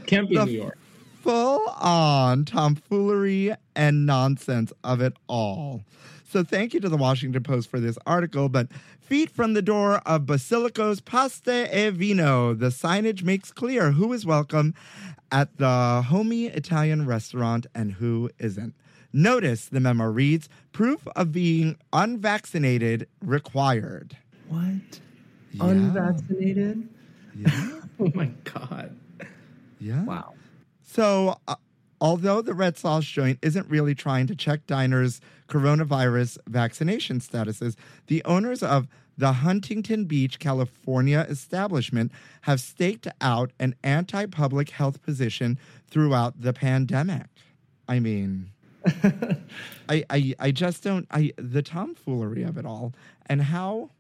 Can't 0.08 0.28
be 0.28 0.36
The 0.36 0.46
New 0.46 0.52
York. 0.52 0.78
Full 1.22 1.70
on 1.80 2.44
tomfoolery 2.44 3.56
and 3.78 4.06
nonsense 4.06 4.74
of 4.84 5.00
it 5.00 5.14
all. 5.30 5.86
So 6.34 6.44
thank 6.44 6.74
you 6.74 6.80
to 6.80 6.90
the 6.90 6.98
Washington 6.98 7.44
Post 7.44 7.70
for 7.70 7.80
this 7.80 7.96
article, 8.08 8.50
but 8.50 8.68
feet 9.00 9.30
from 9.30 9.54
the 9.54 9.62
door 9.62 9.98
of 9.98 10.26
Basilico's 10.26 11.00
Pasta 11.00 11.70
e 11.72 11.92
Vino, 11.92 12.56
the 12.56 12.70
signage 12.70 13.22
makes 13.22 13.52
clear 13.52 13.92
who 13.92 14.12
is 14.14 14.26
welcome 14.26 14.74
at 15.32 15.56
the 15.58 16.04
homey 16.08 16.48
Italian 16.48 17.06
restaurant 17.06 17.68
and 17.76 17.92
who 17.92 18.32
isn't. 18.40 18.74
Notice 19.14 19.68
the 19.68 19.80
memo 19.80 20.06
reads 20.06 20.50
proof 20.72 21.08
of 21.16 21.32
being 21.32 21.78
unvaccinated 21.94 23.08
required. 23.22 24.18
What? 24.48 25.02
Yeah. 25.52 25.66
Unvaccinated? 25.70 26.90
Yeah. 27.36 27.70
Oh 28.00 28.12
my 28.16 28.32
god. 28.44 28.98
Yeah. 29.80 30.04
Wow. 30.04 30.34
So, 30.82 31.38
uh, 31.48 31.56
although 32.04 32.42
the 32.42 32.54
Red 32.54 32.78
Sauce 32.78 33.06
joint 33.06 33.40
isn't 33.42 33.70
really 33.70 33.96
trying 33.96 34.28
to 34.28 34.36
check 34.36 34.68
diners' 34.68 35.22
coronavirus 35.48 36.38
vaccination 36.50 37.20
statuses, 37.20 37.78
the 38.08 38.22
owners 38.26 38.62
of 38.62 38.90
the 39.18 39.32
Huntington 39.32 40.04
Beach, 40.04 40.38
California 40.38 41.26
establishment 41.30 42.12
have 42.42 42.60
staked 42.60 43.08
out 43.22 43.52
an 43.58 43.76
anti 43.84 44.26
public 44.26 44.72
health 44.72 45.02
position 45.02 45.58
throughout 45.88 46.42
the 46.42 46.52
pandemic. 46.52 47.28
I 47.88 48.02
mean, 48.02 48.52
I, 49.88 50.04
I, 50.10 50.36
I 50.40 50.52
just 50.52 50.84
don't, 50.84 51.08
I, 51.10 51.32
the 51.38 51.62
tomfoolery 51.62 52.44
of 52.44 52.58
it 52.58 52.66
all 52.66 52.94
and 53.28 53.42
how, 53.44 53.92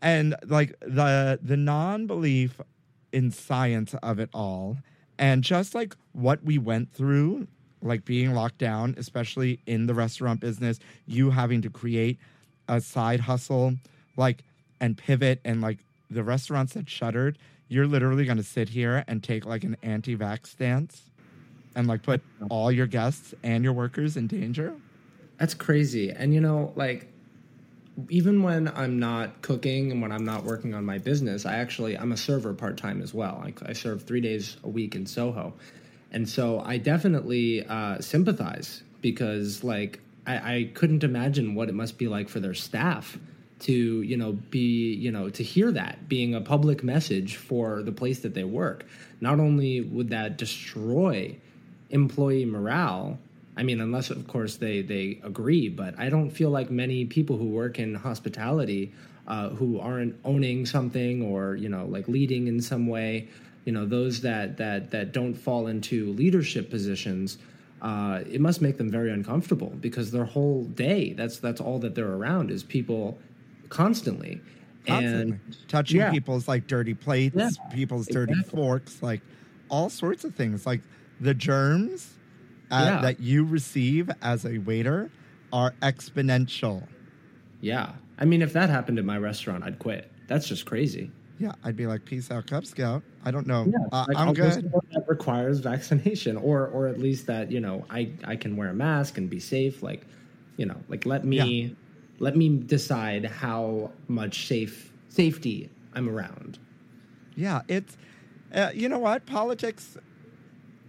and 0.00 0.36
like 0.46 0.74
the, 0.80 1.38
the 1.42 1.58
non 1.58 2.06
belief 2.06 2.62
in 3.12 3.30
science 3.30 3.94
of 4.02 4.18
it 4.18 4.30
all 4.32 4.78
and 5.18 5.42
just 5.42 5.74
like 5.74 5.96
what 6.12 6.42
we 6.44 6.58
went 6.58 6.92
through 6.92 7.46
like 7.82 8.04
being 8.04 8.34
locked 8.34 8.58
down 8.58 8.94
especially 8.98 9.60
in 9.66 9.86
the 9.86 9.94
restaurant 9.94 10.40
business 10.40 10.78
you 11.06 11.30
having 11.30 11.60
to 11.62 11.70
create 11.70 12.18
a 12.68 12.80
side 12.80 13.20
hustle 13.20 13.74
like 14.16 14.42
and 14.80 14.96
pivot 14.96 15.40
and 15.44 15.60
like 15.60 15.78
the 16.10 16.22
restaurants 16.22 16.74
that 16.74 16.88
shuttered 16.88 17.38
you're 17.68 17.86
literally 17.86 18.24
going 18.24 18.36
to 18.36 18.42
sit 18.42 18.68
here 18.68 19.04
and 19.08 19.22
take 19.22 19.44
like 19.46 19.64
an 19.64 19.76
anti-vax 19.82 20.46
stance 20.46 21.10
and 21.74 21.86
like 21.88 22.02
put 22.02 22.20
all 22.50 22.70
your 22.70 22.86
guests 22.86 23.34
and 23.42 23.64
your 23.64 23.72
workers 23.72 24.16
in 24.16 24.26
danger 24.26 24.74
That's 25.38 25.54
crazy. 25.54 26.10
And 26.10 26.32
you 26.32 26.40
know, 26.40 26.72
like 26.76 27.12
even 28.08 28.42
when 28.42 28.68
I'm 28.68 28.98
not 28.98 29.42
cooking 29.42 29.92
and 29.92 30.02
when 30.02 30.12
I'm 30.12 30.24
not 30.24 30.44
working 30.44 30.74
on 30.74 30.84
my 30.84 30.98
business, 30.98 31.46
I 31.46 31.56
actually 31.56 31.96
I'm 31.96 32.12
a 32.12 32.16
server 32.16 32.52
part 32.54 32.76
time 32.76 33.00
as 33.02 33.14
well. 33.14 33.42
I, 33.44 33.52
I 33.68 33.72
serve 33.72 34.02
three 34.02 34.20
days 34.20 34.56
a 34.64 34.68
week 34.68 34.94
in 34.94 35.06
Soho, 35.06 35.54
and 36.10 36.28
so 36.28 36.60
I 36.60 36.78
definitely 36.78 37.64
uh, 37.66 38.00
sympathize 38.00 38.82
because 39.00 39.62
like 39.62 40.00
I, 40.26 40.56
I 40.56 40.70
couldn't 40.74 41.04
imagine 41.04 41.54
what 41.54 41.68
it 41.68 41.74
must 41.74 41.98
be 41.98 42.08
like 42.08 42.28
for 42.28 42.40
their 42.40 42.54
staff 42.54 43.18
to 43.60 43.72
you 43.72 44.16
know 44.16 44.32
be 44.32 44.94
you 44.94 45.12
know 45.12 45.30
to 45.30 45.42
hear 45.42 45.70
that 45.72 46.08
being 46.08 46.34
a 46.34 46.40
public 46.40 46.82
message 46.82 47.36
for 47.36 47.82
the 47.82 47.92
place 47.92 48.20
that 48.20 48.34
they 48.34 48.44
work. 48.44 48.84
Not 49.20 49.38
only 49.38 49.80
would 49.80 50.10
that 50.10 50.36
destroy 50.36 51.36
employee 51.90 52.44
morale 52.44 53.18
I 53.56 53.62
mean, 53.62 53.80
unless 53.80 54.10
of 54.10 54.26
course 54.26 54.56
they 54.56 54.82
they 54.82 55.20
agree, 55.22 55.68
but 55.68 55.98
I 55.98 56.08
don't 56.08 56.30
feel 56.30 56.50
like 56.50 56.70
many 56.70 57.04
people 57.04 57.36
who 57.36 57.46
work 57.46 57.78
in 57.78 57.94
hospitality 57.94 58.92
uh, 59.26 59.50
who 59.50 59.78
aren't 59.80 60.16
owning 60.24 60.66
something 60.66 61.22
or 61.22 61.54
you 61.56 61.68
know 61.68 61.86
like 61.86 62.08
leading 62.08 62.46
in 62.48 62.60
some 62.60 62.86
way, 62.86 63.28
you 63.64 63.72
know, 63.72 63.86
those 63.86 64.20
that 64.22 64.56
that 64.56 64.90
that 64.90 65.12
don't 65.12 65.34
fall 65.34 65.66
into 65.68 66.12
leadership 66.12 66.70
positions. 66.70 67.38
Uh, 67.82 68.22
it 68.30 68.40
must 68.40 68.62
make 68.62 68.78
them 68.78 68.90
very 68.90 69.12
uncomfortable 69.12 69.70
because 69.80 70.10
their 70.10 70.24
whole 70.24 70.64
day 70.64 71.12
that's 71.12 71.38
that's 71.38 71.60
all 71.60 71.78
that 71.78 71.94
they're 71.94 72.14
around 72.14 72.50
is 72.50 72.62
people 72.62 73.18
constantly 73.68 74.40
Constantly. 74.86 75.32
and 75.32 75.56
touching 75.68 75.98
yeah. 76.00 76.10
people's 76.10 76.48
like 76.48 76.66
dirty 76.66 76.94
plates 76.94 77.36
Yeah, 77.36 77.50
people's 77.70 78.06
dirty 78.06 78.32
exactly. 78.32 78.58
forks 78.58 79.02
like 79.02 79.20
all 79.68 79.90
sorts 79.90 80.24
of 80.24 80.34
things 80.34 80.64
like 80.64 80.80
the 81.20 81.34
germs 81.34 82.14
uh, 82.70 82.84
Yeah. 82.84 83.00
that 83.02 83.20
you 83.20 83.44
receive 83.44 84.10
as 84.22 84.44
a 84.44 84.58
waiter 84.58 85.10
are 85.52 85.72
exponential 85.82 86.82
yeah 87.60 87.92
i 88.18 88.24
mean 88.24 88.42
if 88.42 88.52
that 88.52 88.68
happened 88.70 88.98
at 88.98 89.04
my 89.04 89.16
restaurant 89.18 89.62
i'd 89.64 89.78
quit 89.78 90.10
that's 90.26 90.46
just 90.48 90.64
crazy 90.66 91.10
Yeah, 91.38 91.52
I'd 91.64 91.76
be 91.76 91.88
like, 91.88 92.04
peace 92.04 92.30
out, 92.30 92.46
Cub 92.46 92.64
Scout. 92.64 93.02
I 93.24 93.32
don't 93.32 93.44
know. 93.46 93.66
Yeah, 93.66 93.88
Uh, 93.90 94.04
like, 94.06 94.16
I'm 94.16 94.32
good. 94.34 94.70
That 94.92 95.04
requires 95.08 95.58
vaccination, 95.58 96.36
or 96.36 96.68
or 96.68 96.86
at 96.86 97.00
least 97.00 97.26
that 97.26 97.50
you 97.50 97.58
know 97.60 97.84
I 97.90 98.12
I 98.24 98.36
can 98.36 98.56
wear 98.56 98.68
a 98.70 98.74
mask 98.74 99.18
and 99.18 99.28
be 99.28 99.40
safe. 99.40 99.82
Like, 99.82 100.06
you 100.56 100.64
know, 100.64 100.78
like 100.88 101.04
let 101.06 101.24
me 101.24 101.74
let 102.20 102.36
me 102.36 102.48
decide 102.58 103.24
how 103.26 103.90
much 104.06 104.46
safe 104.46 104.92
safety 105.08 105.68
I'm 105.92 106.08
around. 106.08 106.58
Yeah, 107.34 107.62
it's 107.66 107.96
uh, 108.54 108.70
you 108.72 108.88
know 108.88 109.00
what 109.00 109.26
politics. 109.26 109.98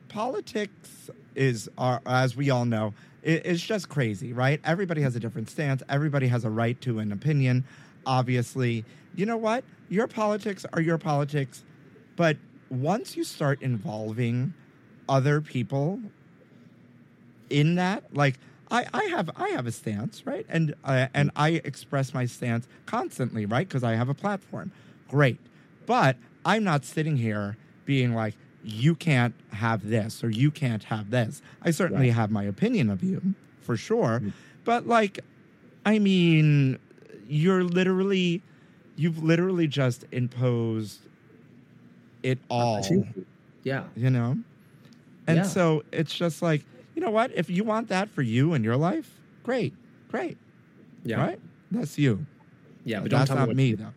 Politics 0.10 1.10
is, 1.36 1.70
are, 1.78 2.02
as 2.06 2.36
we 2.36 2.50
all 2.50 2.66
know, 2.66 2.94
i 3.26 3.30
it's 3.30 3.62
just 3.62 3.90
crazy, 3.90 4.34
right? 4.34 4.62
Everybody 4.64 5.02
has 5.02 5.16
a 5.16 5.20
different 5.20 5.50
stance. 5.50 5.82
Everybody 5.90 6.28
has 6.28 6.46
a 6.46 6.50
right 6.50 6.80
to 6.82 7.00
an 7.00 7.12
opinion. 7.12 7.66
Obviously, 8.06 8.86
you 9.16 9.26
know 9.26 9.38
what? 9.38 9.64
Your 9.90 10.08
politics 10.08 10.66
are 10.74 10.82
your 10.82 10.98
politics, 10.98 11.64
but 12.16 12.38
once 12.70 13.16
you 13.16 13.24
start 13.24 13.62
involving 13.62 14.54
other 15.08 15.42
people 15.42 16.00
in 17.50 17.76
that, 17.76 18.04
like 18.14 18.40
I, 18.72 18.86
I 18.94 19.04
have 19.06 19.30
I 19.36 19.50
have 19.50 19.68
a 19.68 19.72
stance, 19.72 20.26
right? 20.26 20.46
And 20.50 20.74
uh, 20.84 21.08
and 21.14 21.32
I 21.36 21.62
express 21.64 22.14
my 22.14 22.26
stance 22.26 22.68
constantly, 22.86 23.46
right? 23.46 23.68
Because 23.68 23.84
I 23.84 23.94
have 23.94 24.10
a 24.10 24.14
platform. 24.14 24.72
Great. 25.08 25.40
But 25.86 26.18
I'm 26.44 26.64
not 26.64 26.84
sitting 26.84 27.18
here 27.18 27.58
being 27.86 28.16
like, 28.16 28.36
you 28.66 28.96
can't 28.96 29.36
have 29.52 29.88
this 29.88 30.24
or 30.24 30.30
you 30.30 30.50
can't 30.52 30.84
have 30.86 31.12
this. 31.12 31.42
I 31.62 31.72
certainly 31.72 32.08
Right. 32.08 32.16
have 32.16 32.32
my 32.32 32.44
opinion 32.44 32.90
of 32.90 33.04
you, 33.04 33.22
for 33.62 33.78
sure. 33.78 34.22
Mm. 34.24 34.34
But 34.64 34.88
like, 34.88 35.20
I 35.86 36.00
mean, 36.00 36.80
you're 37.30 37.64
literally, 37.64 38.42
you've 38.98 39.24
literally 39.24 39.68
just 39.68 40.06
imposed 40.12 41.00
it 42.24 42.40
all 42.50 42.84
Yeah, 43.64 43.84
you 43.96 44.10
know? 44.10 44.38
And 45.28 45.38
Yeah. 45.38 45.44
so 45.44 45.84
it's 45.92 46.14
just 46.14 46.42
like, 46.42 46.66
you 46.96 47.02
know 47.02 47.12
what? 47.12 47.32
If 47.36 47.50
you 47.50 47.64
want 47.64 47.88
that 47.90 48.10
for 48.10 48.22
you 48.24 48.54
in 48.54 48.64
your 48.64 48.78
life, 48.78 49.12
great, 49.44 49.74
great, 50.10 50.38
yeah, 51.04 51.20
right? 51.20 51.40
That's 51.72 51.98
you. 52.00 52.26
yeah. 52.84 53.02
But 53.02 53.12
don't 53.12 53.20
That's 53.20 53.32
not 53.32 53.50
me. 53.50 53.54
Me, 53.56 53.74
though. 53.74 53.94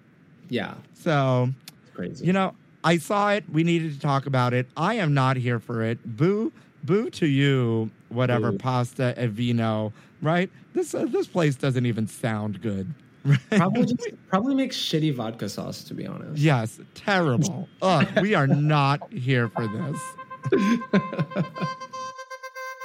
Yeah, 0.50 0.74
So, 0.94 1.50
it's 1.82 1.94
crazy. 1.94 2.26
you 2.26 2.32
know, 2.32 2.54
I 2.84 2.98
saw 2.98 3.30
it. 3.32 3.44
We 3.50 3.64
needed 3.64 3.92
to 3.94 4.00
talk 4.00 4.26
about 4.26 4.54
it. 4.54 4.66
I 4.76 4.94
am 4.94 5.14
not 5.14 5.36
here 5.36 5.58
for 5.58 5.82
it. 5.82 5.98
Boo, 6.04 6.52
boo 6.84 7.10
to 7.10 7.26
you, 7.26 7.90
whatever, 8.08 8.52
Boo. 8.52 8.58
pasta 8.58 9.14
e 9.22 9.26
vino, 9.26 9.92
right? 10.22 10.50
This, 10.74 10.94
uh, 10.94 11.06
this 11.06 11.26
place 11.26 11.56
doesn't 11.56 11.86
even 11.86 12.06
sound 12.06 12.62
good. 12.62 12.94
Right? 13.24 13.40
probably 13.50 13.86
just, 13.86 14.08
probably 14.28 14.54
makes 14.54 14.76
shitty 14.76 15.14
vodka 15.14 15.48
sauce. 15.48 15.82
To 15.84 15.94
be 15.94 16.06
honest. 16.06 16.38
Yes, 16.38 16.80
terrible. 16.94 17.68
Ugh, 17.82 18.06
we 18.22 18.34
are 18.34 18.46
not 18.46 19.12
here 19.12 19.48
for 19.48 19.66
this. 19.66 20.00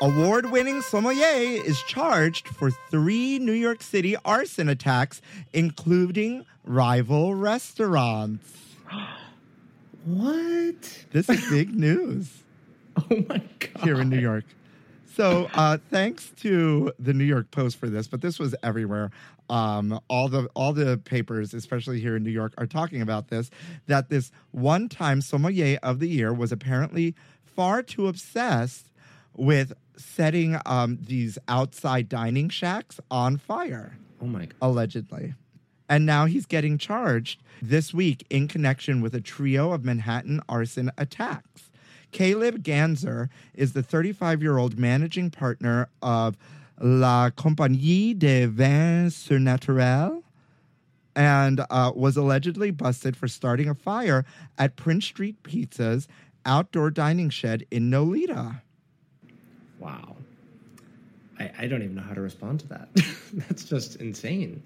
Award 0.01 0.51
winning 0.51 0.81
sommelier 0.81 1.61
is 1.63 1.81
charged 1.83 2.47
for 2.49 2.71
three 2.89 3.39
New 3.39 3.53
York 3.53 3.81
City 3.81 4.17
arson 4.25 4.67
attacks, 4.67 5.21
including 5.53 6.45
rival 6.65 7.35
restaurants. 7.35 8.51
What? 10.05 11.05
This 11.11 11.29
is 11.29 11.49
big 11.49 11.73
news 11.73 12.43
Oh 12.97 13.23
my 13.29 13.41
god. 13.59 13.83
here 13.83 13.99
in 14.01 14.09
New 14.09 14.19
York. 14.19 14.43
So, 15.15 15.47
uh, 15.53 15.77
thanks 15.91 16.31
to 16.41 16.91
the 16.97 17.13
New 17.13 17.23
York 17.23 17.51
Post 17.51 17.77
for 17.77 17.87
this, 17.87 18.07
but 18.07 18.21
this 18.21 18.39
was 18.39 18.55
everywhere. 18.63 19.11
Um, 19.49 19.99
all 20.09 20.27
the 20.27 20.47
all 20.55 20.73
the 20.73 20.97
papers, 20.97 21.53
especially 21.53 21.99
here 21.99 22.15
in 22.15 22.23
New 22.23 22.31
York, 22.31 22.53
are 22.57 22.65
talking 22.65 23.01
about 23.01 23.27
this. 23.27 23.51
That 23.87 24.09
this 24.09 24.31
one-time 24.51 25.21
sommelier 25.21 25.77
of 25.83 25.99
the 25.99 26.07
year 26.07 26.33
was 26.33 26.51
apparently 26.51 27.13
far 27.45 27.83
too 27.83 28.07
obsessed 28.07 28.89
with 29.35 29.73
setting 29.97 30.57
um, 30.65 30.97
these 31.01 31.37
outside 31.47 32.09
dining 32.09 32.49
shacks 32.49 32.99
on 33.11 33.37
fire 33.37 33.95
Oh 34.19 34.25
my 34.25 34.45
god. 34.45 34.55
allegedly. 34.61 35.35
And 35.89 36.05
now 36.05 36.25
he's 36.25 36.45
getting 36.45 36.77
charged 36.77 37.41
this 37.61 37.93
week 37.93 38.25
in 38.29 38.47
connection 38.47 39.01
with 39.01 39.13
a 39.13 39.21
trio 39.21 39.71
of 39.71 39.83
Manhattan 39.83 40.41
arson 40.47 40.91
attacks. 40.97 41.69
Caleb 42.11 42.63
Ganzer 42.63 43.29
is 43.53 43.73
the 43.73 43.83
35 43.83 44.41
year 44.41 44.57
old 44.57 44.77
managing 44.77 45.29
partner 45.29 45.89
of 46.01 46.37
La 46.79 47.29
Compagnie 47.29 48.13
des 48.13 48.47
Vins 48.47 49.13
Surnaturels 49.15 50.23
and 51.15 51.63
uh, 51.69 51.91
was 51.95 52.17
allegedly 52.17 52.71
busted 52.71 53.15
for 53.15 53.27
starting 53.27 53.69
a 53.69 53.75
fire 53.75 54.25
at 54.57 54.75
Prince 54.75 55.05
Street 55.05 55.41
Pizza's 55.43 56.07
outdoor 56.45 56.89
dining 56.89 57.29
shed 57.29 57.65
in 57.71 57.89
Nolita. 57.89 58.61
Wow. 59.79 60.15
I, 61.39 61.51
I 61.59 61.67
don't 61.67 61.83
even 61.83 61.95
know 61.95 62.01
how 62.01 62.13
to 62.13 62.21
respond 62.21 62.61
to 62.61 62.67
that. 62.69 62.89
That's 63.33 63.65
just 63.65 63.97
insane. 63.97 64.61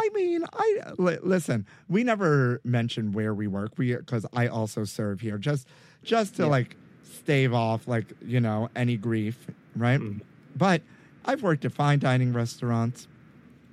I 0.00 0.08
mean, 0.14 0.44
I 0.52 0.78
li- 0.98 1.18
listen. 1.22 1.66
We 1.88 2.04
never 2.04 2.60
mention 2.64 3.12
where 3.12 3.34
we 3.34 3.46
work. 3.46 3.72
We 3.76 3.94
because 3.94 4.24
I 4.32 4.46
also 4.48 4.84
serve 4.84 5.20
here, 5.20 5.36
just 5.38 5.68
just 6.02 6.36
to 6.36 6.42
Yeah. 6.44 6.48
like 6.48 6.76
stave 7.02 7.52
off 7.52 7.86
like 7.86 8.06
you 8.24 8.40
know 8.40 8.70
any 8.74 8.96
grief, 8.96 9.46
right? 9.76 10.00
Mhm. 10.00 10.22
But 10.56 10.80
I've 11.26 11.42
worked 11.42 11.64
at 11.66 11.72
fine 11.72 11.98
dining 11.98 12.32
restaurants 12.32 13.06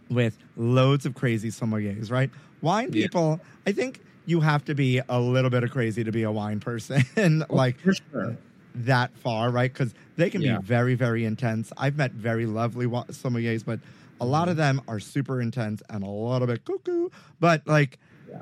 with 0.09 0.37
loads 0.57 1.05
of 1.05 1.13
crazy 1.15 1.49
sommeliers, 1.49 2.11
right? 2.11 2.29
Wine 2.61 2.91
Yeah. 2.91 3.03
people. 3.03 3.39
I 3.65 3.71
think 3.71 4.01
you 4.25 4.41
have 4.41 4.65
to 4.65 4.75
be 4.75 5.01
a 5.07 5.19
little 5.21 5.49
bit 5.49 5.63
of 5.63 5.71
crazy 5.71 6.03
to 6.03 6.11
be 6.11 6.23
a 6.23 6.31
wine 6.31 6.59
person, 6.59 7.45
like 7.49 7.79
For 7.79 7.93
sure. 7.93 8.37
that 8.75 9.17
far, 9.17 9.49
right? 9.51 9.71
Because 9.71 9.93
they 10.17 10.29
can 10.29 10.41
Yeah. 10.41 10.57
be 10.57 10.65
very, 10.65 10.95
very 10.95 11.23
intense. 11.23 11.71
I've 11.77 11.95
met 11.95 12.11
very 12.11 12.45
lovely 12.45 12.85
wa- 12.87 13.05
sommeliers, 13.05 13.63
but 13.63 13.79
a 14.19 14.25
lot 14.25 14.47
of 14.49 14.57
Mm-hmm. 14.57 14.77
them 14.77 14.81
are 14.87 14.99
super 14.99 15.41
intense 15.41 15.81
and 15.89 16.03
a 16.03 16.09
little 16.09 16.47
bit 16.47 16.65
cuckoo. 16.65 17.09
But 17.39 17.65
like, 17.67 17.99
Yeah. 18.29 18.41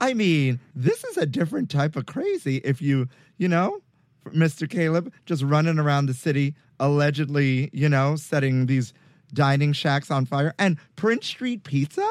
I 0.00 0.14
mean, 0.14 0.60
this 0.74 1.04
is 1.04 1.16
a 1.16 1.26
different 1.26 1.70
type 1.70 1.96
of 1.96 2.06
crazy. 2.06 2.56
If 2.64 2.82
you, 2.82 3.08
you 3.38 3.48
know, 3.48 3.80
Mr. 4.26 4.68
Caleb 4.68 5.12
just 5.26 5.42
running 5.42 5.78
around 5.78 6.06
the 6.06 6.14
city, 6.14 6.54
allegedly, 6.80 7.70
you 7.72 7.88
know, 7.88 8.16
setting 8.16 8.66
these 8.66 8.92
dining 9.32 9.72
shacks 9.72 10.10
on 10.10 10.26
fire, 10.26 10.54
and 10.58 10.78
Prince 10.96 11.26
Street 11.26 11.64
Pizza. 11.64 12.06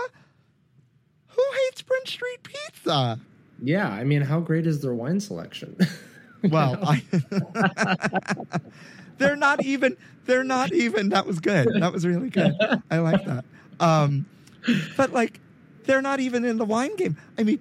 Who 1.28 1.44
hates 1.66 1.82
Prince 1.82 2.12
Street 2.12 2.44
Pizza? 2.44 3.20
Yeah, 3.62 3.90
I 3.90 4.04
mean, 4.04 4.22
how 4.22 4.40
great 4.40 4.68
is 4.68 4.82
their 4.82 4.94
wine 4.94 5.20
selection? 5.20 5.76
Well, 6.50 6.78
I, 6.86 7.02
they're 9.18 9.36
not 9.36 9.64
even. 9.64 9.98
They're 10.26 10.44
not 10.44 10.74
even. 10.74 11.10
That 11.10 11.26
was 11.28 11.40
good. 11.40 11.70
That 11.80 11.92
was 11.94 12.06
really 12.06 12.30
good. 12.30 12.54
I 12.90 13.00
like 13.00 13.24
that. 13.26 13.46
Um, 13.80 14.28
but 14.98 15.12
like, 15.12 15.42
they're 15.86 16.02
not 16.02 16.20
even 16.20 16.46
in 16.46 16.58
the 16.58 16.66
wine 16.66 16.96
game. 16.96 17.18
I 17.38 17.44
mean, 17.44 17.60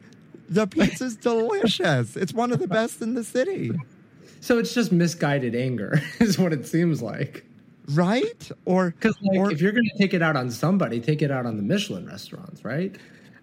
the 0.49 0.67
pizza's 0.67 1.17
delicious. 1.17 2.17
It's 2.17 2.33
one 2.35 2.53
of 2.53 2.59
the 2.61 2.69
best 2.69 3.03
in 3.03 3.15
the 3.15 3.25
city, 3.25 3.83
so 4.41 4.59
it's 4.59 4.75
just 4.75 4.93
misguided 4.93 5.55
anger, 5.55 6.01
is 6.21 6.39
what 6.39 6.53
it 6.53 6.67
seems 6.67 7.03
like. 7.03 7.47
right? 7.89 8.51
Or 8.65 8.91
Because 8.91 9.17
like, 9.23 9.41
or 9.41 9.51
if 9.51 9.61
you're 9.61 9.73
going 9.73 9.85
to 9.85 9.99
take 9.99 10.15
it 10.15 10.23
out 10.23 10.37
on 10.37 10.51
somebody, 10.51 11.01
take 11.01 11.23
it 11.23 11.31
out 11.31 11.47
on 11.47 11.57
the 11.57 11.63
Michelin 11.63 12.07
restaurants, 12.07 12.65
right? 12.65 12.97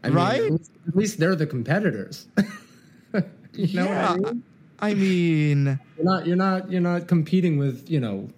I 0.03 0.11
mean, 0.11 0.15
Right? 0.15 0.41
At 0.43 0.51
least, 0.51 0.71
at 0.87 0.95
least 0.95 1.19
they're 1.19 1.35
the 1.35 1.47
competitors. 1.47 2.27
you 3.53 3.67
know 3.73 3.85
yeah, 3.85 3.95
what 3.95 4.11
I 4.11 4.15
mean? 4.17 4.43
I 4.81 4.93
mean, 4.93 5.79
You're 5.97 6.05
not 6.05 6.27
you're 6.27 6.35
not 6.35 6.71
you're 6.71 6.81
not 6.81 7.07
competing 7.07 7.57
with 7.57 7.89
you 7.89 7.99
know 7.99 8.29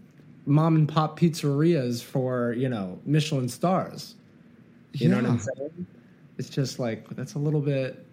mom 0.46 0.76
and 0.76 0.88
pop 0.90 1.20
pizzerias 1.20 2.04
for 2.04 2.54
you 2.54 2.70
know 2.70 3.00
Michelin 3.06 3.50
stars. 3.50 4.16
You 4.94 5.10
know 5.10 5.18
what 5.18 5.26
I'm 5.26 5.40
saying? 5.40 5.86
It's 6.38 6.50
just 6.50 6.80
like 6.80 7.08
that's 7.10 7.36
a 7.36 7.40
little 7.40 7.62
bit 7.62 8.06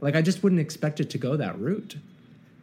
like 0.00 0.16
I 0.16 0.22
just 0.22 0.42
wouldn't 0.42 0.60
expect 0.60 1.00
it 1.00 1.10
to 1.10 1.18
go 1.18 1.36
that 1.36 1.58
route. 1.58 1.96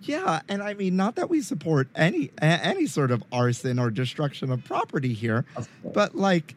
Yeah, 0.01 0.41
and 0.47 0.61
I 0.61 0.75
mean, 0.75 0.95
not 0.95 1.15
that 1.15 1.29
we 1.29 1.41
support 1.41 1.87
any 1.95 2.29
any 2.41 2.85
sort 2.85 3.11
of 3.11 3.23
arson 3.31 3.79
or 3.79 3.89
destruction 3.89 4.51
of 4.51 4.63
property 4.63 5.13
here, 5.13 5.45
Of 5.55 5.67
but 5.93 6.15
like, 6.15 6.55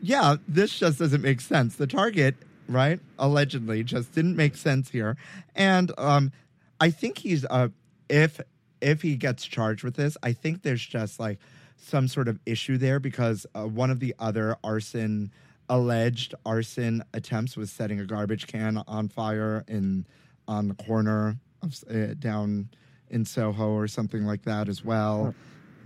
yeah, 0.00 0.36
this 0.48 0.78
just 0.78 0.98
doesn't 0.98 1.20
make 1.20 1.42
sense. 1.42 1.76
The 1.76 1.86
target, 1.86 2.36
right, 2.68 2.98
allegedly, 3.18 3.84
just 3.84 4.12
didn't 4.12 4.36
make 4.36 4.56
sense 4.56 4.90
here, 4.90 5.16
and 5.54 5.92
um, 5.98 6.32
I 6.80 6.90
think 6.90 7.18
he's 7.18 7.44
uh, 7.44 7.68
if 8.08 8.40
if 8.80 9.02
he 9.02 9.16
gets 9.16 9.44
charged 9.44 9.84
with 9.84 9.94
this, 9.94 10.16
I 10.22 10.32
think 10.32 10.62
there's 10.62 10.84
just 10.84 11.18
like 11.18 11.38
some 11.76 12.08
sort 12.08 12.28
of 12.28 12.38
issue 12.46 12.78
there 12.78 13.00
because 13.00 13.46
uh, 13.54 13.66
one 13.66 13.90
of 13.90 14.00
the 14.00 14.14
other 14.18 14.56
arson 14.64 15.30
alleged 15.68 16.34
arson 16.44 17.02
attempts 17.12 17.56
was 17.56 17.70
setting 17.70 17.98
a 18.00 18.04
garbage 18.04 18.46
can 18.46 18.82
on 18.86 19.08
fire 19.08 19.64
in 19.68 20.06
on 20.46 20.68
the 20.68 20.74
corner 20.74 21.36
of 21.62 21.74
uh, 21.90 22.14
down 22.18 22.68
in 23.10 23.24
Soho 23.24 23.70
or 23.70 23.88
something 23.88 24.24
like 24.24 24.42
that 24.42 24.68
as 24.68 24.84
well. 24.84 25.34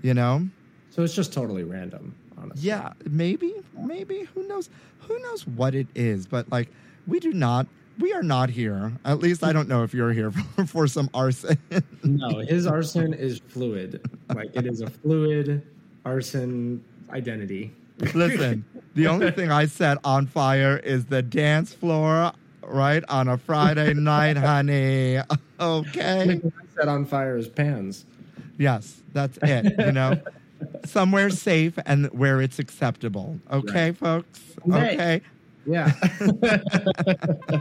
You 0.02 0.14
know? 0.14 0.48
So 0.90 1.02
it's 1.02 1.14
just 1.14 1.32
totally 1.32 1.62
random, 1.62 2.14
honestly. 2.36 2.66
Yeah, 2.66 2.92
maybe, 3.08 3.54
maybe. 3.78 4.22
Who 4.34 4.46
knows? 4.48 4.70
Who 5.00 5.18
knows 5.20 5.46
what 5.46 5.74
it 5.74 5.86
is? 5.94 6.26
But 6.26 6.50
like, 6.50 6.68
we 7.06 7.20
do 7.20 7.32
not 7.32 7.66
we 7.98 8.12
are 8.12 8.22
not 8.22 8.50
here. 8.50 8.92
At 9.04 9.18
least 9.18 9.42
I 9.42 9.52
don't 9.52 9.68
know 9.68 9.82
if 9.82 9.92
you're 9.92 10.12
here 10.12 10.30
for, 10.56 10.66
for 10.66 10.86
some 10.86 11.10
arson. 11.14 11.58
No, 12.02 12.38
his 12.38 12.66
arson 12.66 13.12
is 13.12 13.40
fluid. 13.48 14.00
Like 14.34 14.54
it 14.54 14.66
is 14.66 14.80
a 14.80 14.88
fluid 14.88 15.66
arson 16.04 16.82
identity. 17.10 17.72
Listen, 18.14 18.64
the 18.94 19.06
only 19.06 19.30
thing 19.30 19.50
I 19.50 19.66
set 19.66 19.98
on 20.04 20.26
fire 20.26 20.78
is 20.78 21.04
the 21.06 21.20
dance 21.20 21.72
floor, 21.74 22.32
right 22.62 23.04
on 23.08 23.28
a 23.28 23.36
Friday 23.36 23.92
night, 23.94 24.38
honey. 24.38 25.18
Okay. 25.58 26.24
Like, 26.24 26.42
what 26.42 26.54
I 26.54 26.80
set 26.80 26.88
on 26.88 27.04
fire 27.04 27.36
is 27.36 27.48
pans. 27.48 28.06
Yes, 28.58 29.02
that's 29.12 29.38
it. 29.42 29.74
You 29.78 29.92
know, 29.92 30.20
somewhere 30.84 31.30
safe 31.30 31.78
and 31.84 32.06
where 32.06 32.40
it's 32.40 32.58
acceptable. 32.58 33.38
Okay, 33.52 33.92
folks. 33.92 34.40
Okay. 34.66 35.20
Yeah. 35.66 35.92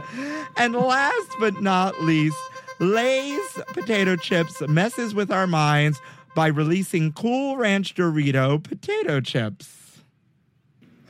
And 0.56 0.74
last 0.74 1.30
but 1.38 1.62
not 1.62 2.00
least, 2.02 2.36
Lay's 2.80 3.40
potato 3.68 4.16
chips 4.16 4.60
messes 4.62 5.14
with 5.14 5.30
our 5.30 5.46
minds 5.46 6.00
by 6.34 6.48
releasing 6.48 7.12
Cool 7.12 7.56
Ranch 7.56 7.94
Dorito 7.94 8.62
potato 8.62 9.20
chips. 9.20 10.02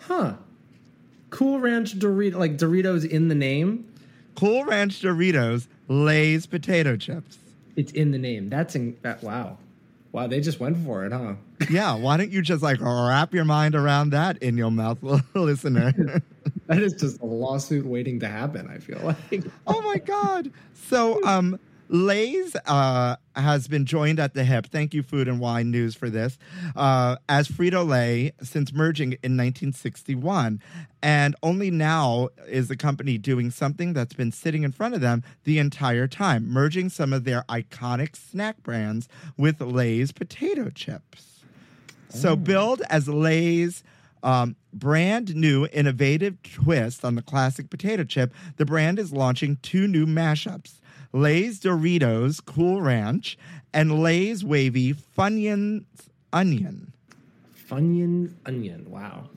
huh. 0.03 0.35
Cool 1.31 1.61
Ranch 1.61 1.99
Dorito, 1.99 2.35
like 2.35 2.59
Doritos 2.59 3.09
in 3.09 3.29
the 3.29 3.35
name. 3.35 3.93
Cool 4.37 4.65
Ranch 4.65 5.01
Doritos, 5.01 5.67
Lay's 5.89 6.47
potato 6.47 6.97
chips. 6.97 7.39
It's 7.77 7.93
in 7.93 8.11
the 8.11 8.19
name. 8.19 8.51
That's 8.51 8.75
in 8.77 8.97
that. 9.03 9.23
Wow. 9.23 9.59
Wow. 10.13 10.27
They 10.27 10.41
just 10.41 10.59
went 10.61 10.77
for 10.79 11.05
it, 11.05 11.13
huh? 11.13 11.35
Yeah, 11.71 11.95
why 11.95 12.17
don't 12.17 12.31
you 12.31 12.43
just 12.43 12.63
like 12.63 12.81
wrap 12.81 13.33
your 13.33 13.45
mind 13.45 13.75
around 13.75 14.11
that 14.11 14.39
in 14.43 14.57
your 14.57 14.71
mouth, 14.71 14.99
listener? 15.35 16.23
That 16.67 16.83
is 16.83 16.95
just 16.95 17.21
a 17.21 17.27
lawsuit 17.27 17.85
waiting 17.85 18.19
to 18.21 18.29
happen. 18.29 18.69
I 18.69 18.79
feel 18.79 19.01
like. 19.03 19.45
oh 19.67 19.81
my 19.83 19.99
god! 19.99 20.51
So, 20.75 21.23
um, 21.25 21.59
Lay's 21.93 22.55
uh, 22.67 23.17
has 23.35 23.67
been 23.67 23.85
joined 23.85 24.21
at 24.21 24.33
the 24.33 24.45
hip. 24.45 24.67
Thank 24.67 24.95
you, 24.95 25.03
Food 25.03 25.27
and 25.27 25.41
Wine 25.41 25.73
News, 25.73 25.97
for 25.97 26.09
this. 26.09 26.39
Uh, 26.77 27.17
as 27.29 27.49
Frito 27.49 27.87
Lay 27.87 28.33
since 28.43 28.73
merging 28.73 29.13
in 29.25 29.37
1961, 29.37 30.63
and 31.03 31.35
only 31.43 31.69
now 31.69 32.29
is 32.47 32.69
the 32.69 32.77
company 32.77 33.19
doing 33.19 33.51
something 33.51 33.93
that's 33.93 34.15
been 34.15 34.31
sitting 34.31 34.63
in 34.63 34.71
front 34.71 34.95
of 34.95 35.01
them 35.01 35.25
the 35.43 35.59
entire 35.59 36.07
time, 36.07 36.49
merging 36.49 36.91
some 36.91 37.13
of 37.13 37.25
their 37.25 37.43
iconic 37.49 38.15
snack 38.15 38.63
brands 38.63 39.09
with 39.37 39.61
Lay's 39.61 40.13
potato 40.13 40.71
chips. 40.71 41.41
So, 42.09 42.37
billed 42.37 42.83
as 42.89 43.09
Lay's 43.09 43.83
um, 44.23 44.55
brand 44.73 45.35
new 45.35 45.67
innovative 45.73 46.41
twist 46.43 47.05
on 47.05 47.17
the 47.17 47.23
classic 47.23 47.69
potato 47.69 48.05
chip, 48.05 48.33
the 48.57 48.65
brand 48.65 48.99
is 48.99 49.13
launching 49.13 49.59
two 49.63 49.89
new 49.89 50.07
mashups 50.07 50.80
Lay's 51.13 51.61
Doritos 51.61 52.45
Cool 52.45 52.81
Ranch 52.81 53.39
and 53.73 54.03
Lay's 54.03 54.45
Wavy 54.45 54.95
Funyuns 54.95 55.85
Onion. 56.33 56.93
Funyun 57.69 58.33
onion. 58.47 58.87
Wow. 58.91 59.29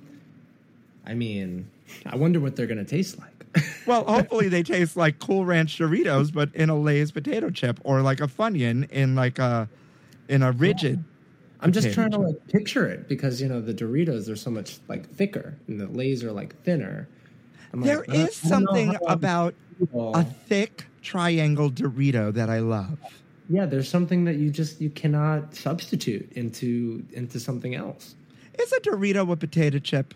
I 1.06 1.14
mean, 1.14 1.68
I 2.06 2.16
wonder 2.16 2.40
what 2.40 2.56
they're 2.56 2.68
gonna 2.68 2.84
taste 2.86 3.20
like. 3.20 3.30
Well, 3.86 4.06
hopefully 4.06 4.48
they 4.48 4.64
taste 4.64 4.96
like 4.96 5.20
Cool 5.20 5.46
Ranch 5.46 5.78
Doritos, 5.78 6.34
but 6.34 6.56
in 6.56 6.70
a 6.70 6.76
Lay's 6.80 7.12
potato 7.12 7.50
chip, 7.50 7.80
or 7.84 8.02
like 8.02 8.22
a 8.22 8.28
Funyun 8.28 8.90
in 8.92 9.14
like 9.14 9.40
a 9.40 9.68
in 10.30 10.42
a 10.42 10.52
rigid. 10.54 11.04
I'm 11.60 11.72
just 11.74 11.94
trying 11.94 12.12
to 12.12 12.18
like 12.18 12.48
picture 12.48 12.88
it 12.88 13.08
because 13.10 13.42
you 13.42 13.48
know 13.50 13.60
the 13.62 13.74
Doritos 13.74 14.30
are 14.32 14.36
so 14.38 14.50
much 14.50 14.80
like 14.88 15.10
thicker 15.10 15.56
and 15.68 15.80
the 15.82 15.88
Lay's 15.88 16.24
are 16.24 16.32
like 16.32 16.60
thinner. 16.64 17.08
I'm 17.74 17.82
There 17.82 18.04
don't- 18.04 18.16
is 18.16 18.44
I 18.46 18.50
don't 18.50 18.64
know 18.64 18.72
something 18.72 18.98
about 19.08 19.54
a 19.94 20.24
thick 20.24 20.86
triangle 21.04 21.70
Dorito 21.70 22.34
that 22.34 22.50
I 22.50 22.60
love. 22.60 22.98
yeah. 23.50 23.66
There's 23.66 23.90
something 23.90 24.24
that 24.26 24.36
you 24.36 24.50
just 24.50 24.82
you 24.82 24.90
cannot 24.90 25.54
substitute 25.54 26.32
into 26.34 27.06
into 27.12 27.40
something 27.40 27.76
else. 27.76 28.16
Is 28.60 28.72
a 28.72 28.80
Dorito 28.80 29.32
a 29.32 29.36
potato 29.36 29.80
chip? 29.80 30.14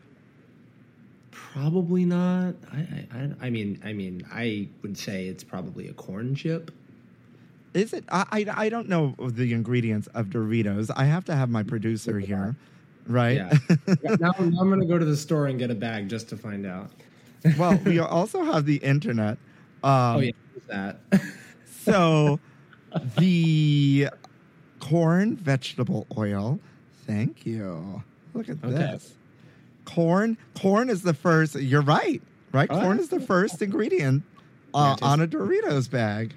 Probably 1.32 2.06
not. 2.06 2.56
I, 2.72 3.06
I 3.12 3.48
I 3.48 3.50
mean 3.50 3.80
I 3.84 3.94
mean 3.94 4.26
I 4.32 4.68
would 4.82 4.98
say 4.98 5.28
it's 5.28 5.44
probably 5.44 5.88
a 5.90 5.94
corn 5.94 6.34
chip. 6.34 6.72
Is 7.74 7.94
it? 7.94 8.06
I, 8.10 8.26
I 8.32 8.66
I 8.66 8.70
don't 8.70 8.88
know 8.88 9.14
the 9.20 9.54
ingredients 9.54 10.08
of 10.16 10.28
Doritos. 10.28 10.90
I 10.96 11.06
have 11.06 11.26
to 11.26 11.36
have 11.36 11.50
my 11.50 11.64
producer 11.64 12.20
here, 12.20 12.56
right? 13.08 13.38
Yeah. 13.38 13.58
now, 14.20 14.32
now 14.40 14.60
I'm 14.60 14.70
gonna 14.70 14.86
go 14.86 14.98
to 14.98 15.06
the 15.06 15.18
store 15.18 15.48
and 15.48 15.60
get 15.60 15.70
a 15.70 15.76
bag 15.76 16.10
just 16.10 16.30
to 16.30 16.38
find 16.38 16.66
out. 16.66 16.92
well, 17.58 17.78
we 17.86 18.00
also 18.18 18.44
have 18.44 18.66
the 18.66 18.78
internet. 18.78 19.38
Um, 19.84 19.92
oh 20.16 20.20
yeah, 20.20 20.32
that. 20.68 21.00
So 21.84 22.40
the 23.18 24.10
corn 24.80 25.38
vegetable 25.38 26.06
oil. 26.18 26.60
Thank 27.06 27.46
you. 27.46 28.04
Look 28.34 28.50
at 28.50 28.58
Okay. 28.62 28.74
this. 28.74 29.14
Corn. 29.86 30.38
Corn 30.60 30.90
is 30.90 31.04
the 31.04 31.14
first. 31.14 31.56
You're 31.56 31.82
right. 31.82 32.22
Right. 32.52 32.68
Oh, 32.70 32.82
corn 32.82 33.00
is 33.00 33.08
the 33.08 33.22
first 33.22 33.62
ingredient 33.62 34.24
uh, 34.74 34.98
Yeah, 35.00 35.08
on 35.08 35.22
a 35.22 35.28
Doritos 35.28 35.90
bag. 35.90 36.34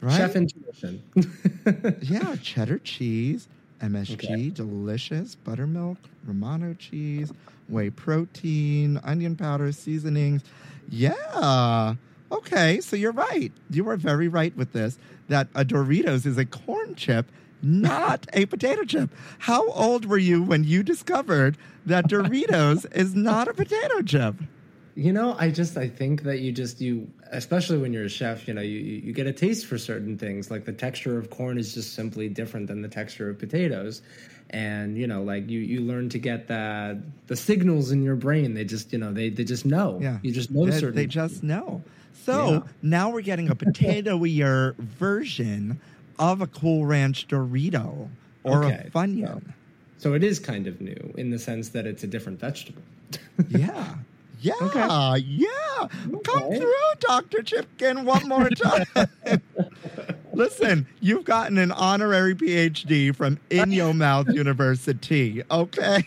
Right. 0.00 0.16
Chef 0.16 0.34
intuition. 0.34 1.00
Yeah, 2.02 2.34
cheddar 2.42 2.78
cheese, 2.78 3.46
MSG, 3.80 4.14
Okay. 4.14 4.50
delicious, 4.50 5.36
buttermilk, 5.36 5.98
Romano 6.26 6.74
cheese, 6.74 7.32
whey 7.68 7.90
protein, 7.90 8.98
onion 9.04 9.36
powder, 9.36 9.70
seasonings. 9.70 10.42
Yeah. 10.88 11.94
Okay, 12.30 12.80
so 12.80 12.96
you're 12.96 13.12
right. 13.12 13.52
You 13.70 13.84
were 13.84 13.96
very 13.96 14.28
right 14.28 14.54
with 14.56 14.72
this 14.72 14.98
that 15.28 15.48
a 15.54 15.64
Doritos 15.64 16.26
is 16.26 16.38
a 16.38 16.44
corn 16.44 16.94
chip, 16.94 17.30
not 17.62 18.26
a 18.32 18.46
potato 18.46 18.84
chip. 18.84 19.10
How 19.38 19.68
old 19.70 20.04
were 20.04 20.18
you 20.18 20.42
when 20.42 20.64
you 20.64 20.82
discovered 20.82 21.56
that 21.86 22.08
Doritos 22.08 22.86
is 22.94 23.14
not 23.14 23.48
a 23.48 23.54
potato 23.54 24.02
chip? 24.02 24.36
You 24.94 25.12
know, 25.12 25.36
I 25.38 25.50
just 25.50 25.76
I 25.76 25.88
think 25.88 26.24
that 26.24 26.40
you 26.40 26.50
just 26.50 26.80
you 26.80 27.08
especially 27.30 27.78
when 27.78 27.92
you're 27.92 28.04
a 28.04 28.08
chef, 28.08 28.48
you 28.48 28.54
know, 28.54 28.60
you 28.60 28.78
you 28.78 29.12
get 29.12 29.26
a 29.26 29.32
taste 29.32 29.66
for 29.66 29.78
certain 29.78 30.18
things. 30.18 30.50
Like 30.50 30.64
the 30.64 30.72
texture 30.72 31.18
of 31.18 31.30
corn 31.30 31.56
is 31.56 31.72
just 31.72 31.94
simply 31.94 32.28
different 32.28 32.66
than 32.66 32.82
the 32.82 32.88
texture 32.88 33.30
of 33.30 33.38
potatoes. 33.38 34.02
And 34.50 34.98
you 34.98 35.06
know, 35.06 35.22
like 35.22 35.48
you 35.48 35.60
you 35.60 35.80
learn 35.80 36.08
to 36.10 36.18
get 36.18 36.48
the 36.48 37.00
the 37.28 37.36
signals 37.36 37.92
in 37.92 38.02
your 38.02 38.16
brain. 38.16 38.54
They 38.54 38.64
just 38.64 38.92
you 38.92 38.98
know 38.98 39.12
they 39.12 39.30
they 39.30 39.44
just 39.44 39.64
know. 39.64 39.98
Yeah. 40.02 40.18
you 40.22 40.32
just 40.32 40.50
know 40.50 40.66
they, 40.66 40.72
certain. 40.72 40.96
They 40.96 41.06
just 41.06 41.42
know. 41.42 41.82
So 42.24 42.52
Yeah. 42.52 42.60
now 42.82 43.10
we're 43.10 43.22
getting 43.22 43.48
a 43.48 43.54
potato-ier 43.64 44.74
version 44.78 45.80
of 46.18 46.40
a 46.40 46.46
Cool 46.46 46.84
Ranch 46.86 47.26
Dorito 47.28 48.08
or 48.44 48.64
Okay. 48.64 48.84
a 48.86 48.90
Funyun. 48.90 49.42
so 49.98 50.14
it 50.14 50.22
is 50.24 50.38
kind 50.38 50.66
of 50.66 50.80
new 50.80 51.14
in 51.16 51.30
the 51.30 51.38
sense 51.38 51.70
that 51.70 51.86
it's 51.86 52.02
a 52.04 52.06
different 52.06 52.40
vegetable. 52.40 52.82
Yeah. 53.48 53.94
Yeah. 54.40 54.52
Okay. 54.62 55.18
Yeah. 55.26 55.48
Come 56.24 56.42
Okay. 56.44 56.58
through, 56.58 56.72
Dr. 57.00 57.38
Chipkin, 57.38 58.04
one 58.04 58.28
more 58.28 58.48
time. 58.50 58.86
Listen, 60.32 60.86
you've 61.00 61.24
gotten 61.24 61.58
an 61.58 61.72
honorary 61.72 62.34
PhD 62.34 63.14
from 63.14 63.38
In 63.50 63.72
Your 63.72 63.92
Mouth 63.94 64.28
University. 64.28 65.42
Okay. 65.50 66.04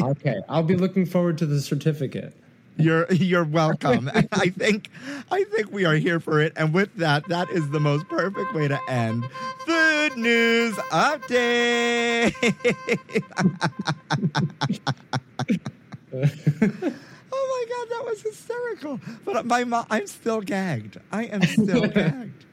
okay, 0.00 0.40
I'll 0.48 0.62
be 0.62 0.76
looking 0.76 1.06
forward 1.06 1.38
to 1.38 1.46
the 1.46 1.60
certificate. 1.60 2.34
You're 2.80 3.06
you're 3.12 3.44
welcome. 3.44 4.10
I 4.32 4.48
think 4.50 4.90
I 5.30 5.44
think 5.44 5.72
we 5.72 5.84
are 5.84 5.94
here 5.94 6.20
for 6.20 6.40
it. 6.40 6.52
And 6.56 6.72
with 6.74 6.94
that, 6.96 7.28
that 7.28 7.50
is 7.50 7.70
the 7.70 7.80
most 7.80 8.08
perfect 8.08 8.52
way 8.54 8.68
to 8.68 8.78
end 8.88 9.24
food 9.66 10.16
news 10.16 10.74
update. 10.90 12.34
oh 16.12 16.92
my 17.32 17.64
god, 17.68 17.88
that 17.90 18.04
was 18.06 18.22
hysterical. 18.22 19.00
But 19.24 19.46
my 19.46 19.64
mom, 19.64 19.86
I'm 19.90 20.06
still 20.06 20.40
gagged. 20.40 20.98
I 21.12 21.24
am 21.24 21.42
still 21.42 21.86
gagged. 21.88 22.44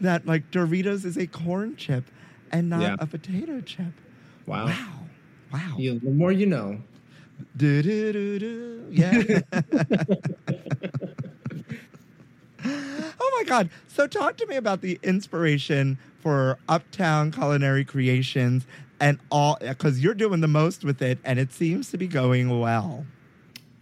That 0.00 0.26
like 0.26 0.50
Doritos 0.50 1.04
is 1.04 1.16
a 1.16 1.26
corn 1.26 1.76
chip 1.76 2.04
and 2.50 2.68
not 2.70 2.82
Yeah. 2.82 2.96
a 2.98 3.06
potato 3.06 3.60
chip. 3.60 3.92
Wow. 4.46 4.66
Wow. 4.66 4.88
Wow. 5.52 5.74
You, 5.78 5.98
the 5.98 6.10
more 6.10 6.32
you 6.32 6.46
know. 6.46 6.80
Do 7.56 7.82
do 7.82 8.12
do 8.12 8.38
do. 8.38 8.86
Yeah. 8.90 9.40
oh 12.64 13.32
my 13.38 13.44
god. 13.46 13.70
So 13.88 14.06
talk 14.06 14.36
to 14.38 14.46
me 14.46 14.56
about 14.56 14.80
the 14.80 14.98
inspiration 15.02 15.98
for 16.20 16.58
Uptown 16.68 17.30
Culinary 17.32 17.84
Creations 17.84 18.64
and 19.00 19.18
all 19.30 19.56
cuz 19.78 20.00
you're 20.02 20.14
doing 20.14 20.40
the 20.40 20.48
most 20.48 20.84
with 20.84 21.02
it 21.02 21.18
and 21.24 21.38
it 21.38 21.52
seems 21.52 21.90
to 21.90 21.98
be 21.98 22.06
going 22.06 22.60
well. 22.60 23.04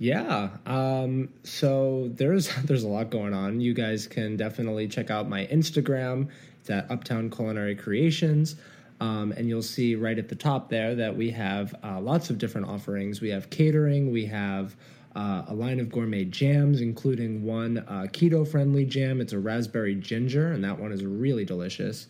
Yeah. 0.01 0.49
Um, 0.65 1.29
so 1.45 2.11
there's 2.15 2.53
there's 2.65 2.83
a 2.83 2.89
lot 2.89 3.11
going 3.11 3.35
on. 3.35 3.61
You 3.61 3.75
guys 3.75 4.07
can 4.07 4.37
definitely 4.37 4.89
check 4.89 5.11
out 5.11 5.29
my 5.29 5.47
Instagram. 5.47 6.29
It's 6.59 6.71
at 6.71 6.91
Uptown 6.91 7.31
Culinary 7.31 7.77
Creations. 7.77 8.57
Um, 9.01 9.33
and 9.33 9.49
you'll 9.49 9.63
see 9.63 9.95
right 9.95 10.19
at 10.19 10.29
the 10.29 10.35
top 10.35 10.69
there 10.69 10.95
that 10.97 11.17
we 11.17 11.31
have 11.31 11.75
uh, 11.83 12.01
lots 12.01 12.29
of 12.29 12.37
different 12.37 12.69
offerings. 12.69 13.23
We 13.23 13.31
have 13.31 13.49
catering, 13.49 14.13
we 14.13 14.27
have 14.27 14.77
uh, 15.17 15.45
a 15.49 15.55
line 15.55 15.81
of 15.81 15.91
gourmet 15.91 16.25
jams, 16.25 16.81
including 16.81 17.43
one 17.43 17.79
uh, 17.79 18.07
keto 18.13 18.47
friendly 18.47 18.85
jam. 18.85 19.21
It's 19.21 19.33
a 19.33 19.39
raspberry 19.39 19.95
ginger, 19.95 20.53
and 20.53 20.63
that 20.65 20.79
one 20.79 20.93
is 20.93 21.05
really 21.05 21.45
delicious. 21.45 22.07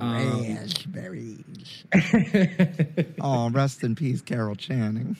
Um, 0.00 0.54
Raspberries. 0.54 1.84
oh, 3.20 3.50
rest 3.50 3.82
in 3.82 3.94
peace, 3.94 4.20
Carol 4.20 4.54
Channing. 4.54 5.16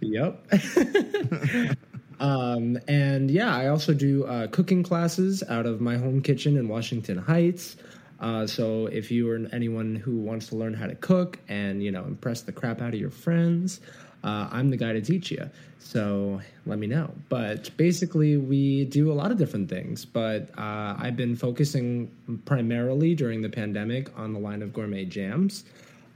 Yep. 0.00 0.46
um, 2.20 2.78
and 2.86 3.30
yeah, 3.30 3.54
I 3.54 3.68
also 3.68 3.94
do 3.94 4.24
uh, 4.24 4.46
cooking 4.46 4.82
classes 4.82 5.42
out 5.48 5.66
of 5.66 5.80
my 5.80 5.96
home 5.96 6.22
kitchen 6.22 6.56
in 6.56 6.68
Washington 6.68 7.18
Heights. 7.18 7.76
Uh, 8.22 8.46
so 8.46 8.86
if 8.86 9.10
you 9.10 9.28
are 9.28 9.46
anyone 9.52 9.96
who 9.96 10.16
wants 10.16 10.46
to 10.46 10.56
learn 10.56 10.72
how 10.72 10.86
to 10.86 10.94
cook 10.94 11.38
and 11.48 11.82
you 11.82 11.90
know 11.90 12.04
impress 12.04 12.40
the 12.42 12.52
crap 12.52 12.80
out 12.80 12.94
of 12.94 13.00
your 13.00 13.10
friends, 13.10 13.80
uh, 14.24 14.48
I'm 14.50 14.70
the 14.70 14.76
guy 14.76 14.92
to 14.92 15.00
teach 15.00 15.30
you. 15.30 15.50
So 15.80 16.40
let 16.64 16.78
me 16.78 16.86
know. 16.86 17.12
But 17.28 17.76
basically, 17.76 18.36
we 18.36 18.84
do 18.84 19.10
a 19.10 19.14
lot 19.14 19.32
of 19.32 19.38
different 19.38 19.68
things. 19.68 20.04
But 20.04 20.50
uh, 20.56 20.96
I've 20.98 21.16
been 21.16 21.34
focusing 21.34 22.10
primarily 22.44 23.14
during 23.16 23.42
the 23.42 23.48
pandemic 23.48 24.16
on 24.16 24.32
the 24.32 24.38
line 24.38 24.62
of 24.62 24.72
gourmet 24.72 25.04
jams. 25.04 25.64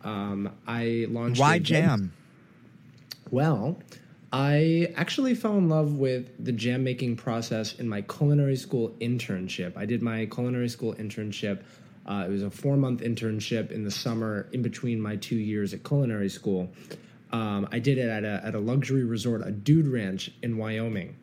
Um, 0.04 0.52
I 0.68 1.07
launched. 1.11 1.40
Why 1.40 1.59
jam? 1.59 2.12
well, 3.32 3.76
I 4.32 4.92
actually 4.96 5.34
fell 5.34 5.59
in 5.59 5.68
love 5.68 5.94
with 5.94 6.44
the 6.44 6.52
jam 6.52 6.84
making 6.84 7.16
process 7.16 7.74
in 7.80 7.88
my 7.88 8.02
culinary 8.02 8.57
school 8.57 8.94
internship. 9.00 9.76
I 9.76 9.84
did 9.84 10.02
my 10.02 10.26
culinary 10.26 10.68
school 10.68 10.94
internship. 10.94 11.62
Uh, 12.07 12.24
it 12.26 12.30
was 12.30 12.42
a 12.42 12.50
four 12.50 12.76
month 12.76 13.00
internship 13.00 13.70
in 13.72 13.82
the 13.84 13.90
summer 13.90 14.48
in 14.52 14.62
between 14.62 15.00
my 15.00 15.16
two 15.16 15.36
years 15.36 15.74
at 15.74 15.82
culinary 15.84 16.28
school. 16.28 16.70
Um, 17.32 17.68
I 17.72 17.80
did 17.80 17.98
it 17.98 18.09
at 18.09 18.24
a, 18.24 18.40
at 18.44 18.54
a 18.54 18.61
luxury 18.61 19.04
resort, 19.04 19.42
a 19.44 19.50
dude 19.50 19.88
ranch 19.88 20.30
in 20.42 20.57
Wyoming, 20.57 21.16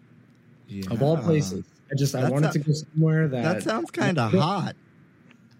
of 0.91 1.01
all 1.01 1.17
places. 1.17 1.63
I 1.91 1.95
just 1.95 2.13
I 2.15 2.29
wanted 2.29 2.51
to 2.51 2.59
go 2.59 2.73
somewhere 2.73 3.27
that 3.29 3.43
That 3.43 3.63
sounds 3.63 3.91
kind 3.91 4.17
of 4.19 4.31
hot. 4.33 4.75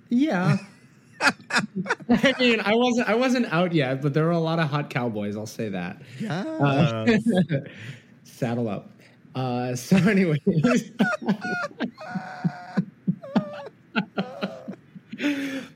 yeah. 0.09 0.57
I 1.21 2.36
mean, 2.38 2.59
I 2.59 2.76
wasn't 2.76 3.07
I 3.07 3.15
wasn't 3.15 3.45
out 3.53 3.71
yet, 3.74 4.01
but 4.01 4.13
there 4.13 4.26
were 4.26 4.32
a 4.32 4.39
lot 4.39 4.59
of 4.59 4.69
hot 4.69 4.89
cowboys. 4.89 5.38
I'll 5.38 5.45
say 5.45 5.69
that. 5.69 6.01
Yeah. 6.19 7.17
Saddle 8.26 8.67
up. 8.67 8.89
Uh, 9.36 9.76
so, 9.76 9.95
anyway, 9.95 10.38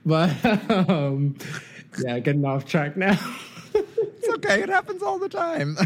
but 0.07 0.69
um, 0.89 1.35
yeah, 1.99 2.19
getting 2.19 2.45
off 2.45 2.65
track 2.65 2.95
now. 2.95 3.19
it's 3.73 4.29
okay. 4.29 4.63
It 4.63 4.69
happens 4.69 5.03
all 5.03 5.19
the 5.19 5.29
time. 5.29 5.77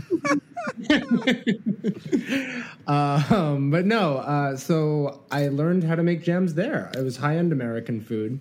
um, 2.87 3.71
but 3.71 3.85
no, 3.85 4.17
uh, 4.17 4.55
so 4.55 5.23
I 5.31 5.47
learned 5.47 5.83
how 5.83 5.95
to 5.95 6.03
make 6.03 6.23
jams 6.23 6.53
there. 6.53 6.91
It 6.95 7.03
was 7.03 7.17
high 7.17 7.37
end 7.37 7.51
American 7.51 7.99
food. 7.99 8.39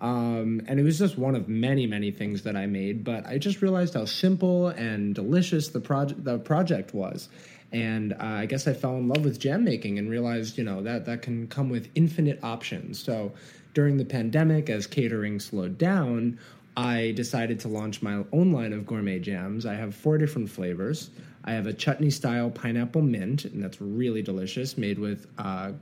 Um, 0.00 0.62
and 0.66 0.80
it 0.80 0.82
was 0.82 0.98
just 0.98 1.18
one 1.18 1.34
of 1.34 1.46
many, 1.46 1.86
many 1.86 2.10
things 2.10 2.42
that 2.44 2.56
I 2.56 2.64
made. 2.64 3.04
But 3.04 3.26
I 3.26 3.36
just 3.36 3.60
realized 3.60 3.94
how 3.94 4.06
simple 4.06 4.68
and 4.68 5.14
delicious 5.14 5.68
the 5.68 5.80
project 5.80 6.24
the 6.24 6.38
project 6.38 6.94
was. 6.94 7.28
And 7.72 8.14
uh, 8.14 8.16
I 8.20 8.46
guess 8.46 8.66
I 8.66 8.72
fell 8.72 8.96
in 8.96 9.08
love 9.08 9.24
with 9.24 9.38
jam 9.38 9.62
making 9.62 9.98
and 9.98 10.10
realized, 10.10 10.58
you 10.58 10.64
know, 10.64 10.82
that 10.82 11.04
that 11.04 11.22
can 11.22 11.46
come 11.48 11.68
with 11.68 11.88
infinite 11.94 12.40
options. 12.42 13.00
So 13.00 13.32
during 13.74 13.96
the 13.96 14.04
pandemic, 14.04 14.70
as 14.70 14.86
catering 14.86 15.40
slowed 15.40 15.78
down, 15.78 16.38
I 16.76 17.12
decided 17.16 17.60
to 17.60 17.68
launch 17.68 18.02
my 18.02 18.24
own 18.32 18.52
line 18.52 18.72
of 18.72 18.86
gourmet 18.86 19.18
jams. 19.18 19.66
I 19.66 19.74
have 19.74 19.94
four 19.94 20.18
different 20.18 20.50
flavors. 20.50 21.10
I 21.44 21.52
have 21.52 21.66
a 21.66 21.72
chutney 21.72 22.10
style 22.10 22.50
pineapple 22.50 23.02
mint, 23.02 23.44
and 23.44 23.62
that's 23.62 23.80
really 23.80 24.22
delicious, 24.22 24.76
made 24.76 24.98
with 24.98 25.26
uh, 25.38 25.72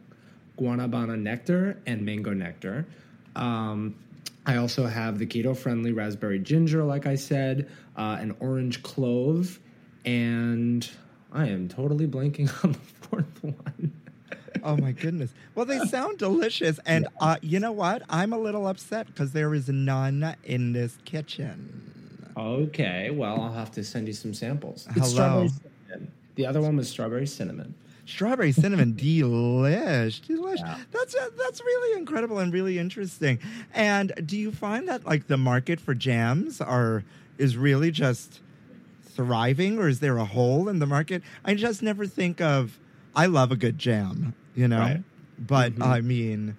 guanabana 0.59 1.21
nectar 1.21 1.79
and 1.87 2.05
mango 2.05 2.33
nectar. 2.33 2.87
Um, 3.37 3.95
I 4.47 4.57
also 4.57 4.87
have 4.87 5.19
the 5.19 5.27
keto 5.27 5.57
friendly 5.57 5.93
raspberry 5.93 6.39
ginger, 6.39 6.83
like 6.85 7.07
I 7.07 7.17
said, 7.17 7.69
uh, 7.97 8.17
an 8.21 8.35
orange 8.41 8.83
clove, 8.83 9.59
and 10.05 10.89
I 11.33 11.49
am 11.49 11.69
totally 11.69 12.07
blanking 12.07 12.49
on 12.65 12.73
the 12.73 12.79
fourth 12.79 13.43
one. 13.43 13.93
Oh 14.65 14.77
my 14.77 14.93
goodness. 14.93 15.33
Well, 15.55 15.67
they 15.67 15.79
sound 15.87 16.19
delicious, 16.19 16.79
and 16.87 17.09
uh, 17.21 17.37
you 17.43 17.61
know 17.61 17.73
what? 17.73 18.03
I'm 18.09 18.33
a 18.33 18.39
little 18.39 18.67
upset 18.67 19.07
because 19.07 19.33
there 19.33 19.55
is 19.55 19.69
none 19.69 20.37
in 20.45 20.73
this 20.73 20.99
kitchen. 21.05 22.33
Okay, 22.37 23.11
well, 23.11 23.41
I'll 23.41 23.53
have 23.53 23.73
to 23.73 23.85
send 23.85 24.07
you 24.07 24.15
some 24.15 24.33
samples. 24.33 24.87
It's 24.95 25.13
Hello. 25.13 25.49
The 26.37 26.47
other 26.47 26.61
one 26.61 26.77
was 26.77 26.89
strawberry 26.89 27.27
cinnamon. 27.27 27.75
Strawberry 28.07 28.53
cinnamon, 28.53 28.95
delish, 28.95 30.21
delish. 30.23 30.59
Yeah. 30.61 30.79
That's 30.93 31.15
uh, 31.15 31.29
that's 31.37 31.61
really 31.61 31.99
incredible 31.99 32.39
and 32.39 32.53
really 32.53 32.79
interesting. 32.79 33.39
And 33.75 34.13
do 34.25 34.39
you 34.39 34.53
find 34.53 34.89
that 34.89 35.05
like 35.05 35.27
the 35.27 35.37
market 35.37 35.81
for 35.81 35.95
jams 35.95 36.61
are 36.61 37.05
is 37.39 37.57
really 37.57 37.91
just 37.91 38.41
thriving, 39.03 39.79
or 39.79 39.89
is 39.89 39.99
there 40.01 40.17
a 40.17 40.25
hole 40.25 40.69
in 40.69 40.79
the 40.79 40.87
market? 40.87 41.23
I 41.45 41.55
just 41.55 41.83
never 41.83 42.07
think 42.07 42.41
of. 42.41 42.79
I 43.17 43.27
love 43.27 43.51
a 43.51 43.57
good 43.57 43.79
jam, 43.79 44.33
you 44.59 44.67
know, 44.67 44.79
Right. 44.81 45.03
but 45.39 45.73
Mhm. 45.77 45.83
I 45.83 46.01
mean, 46.01 46.57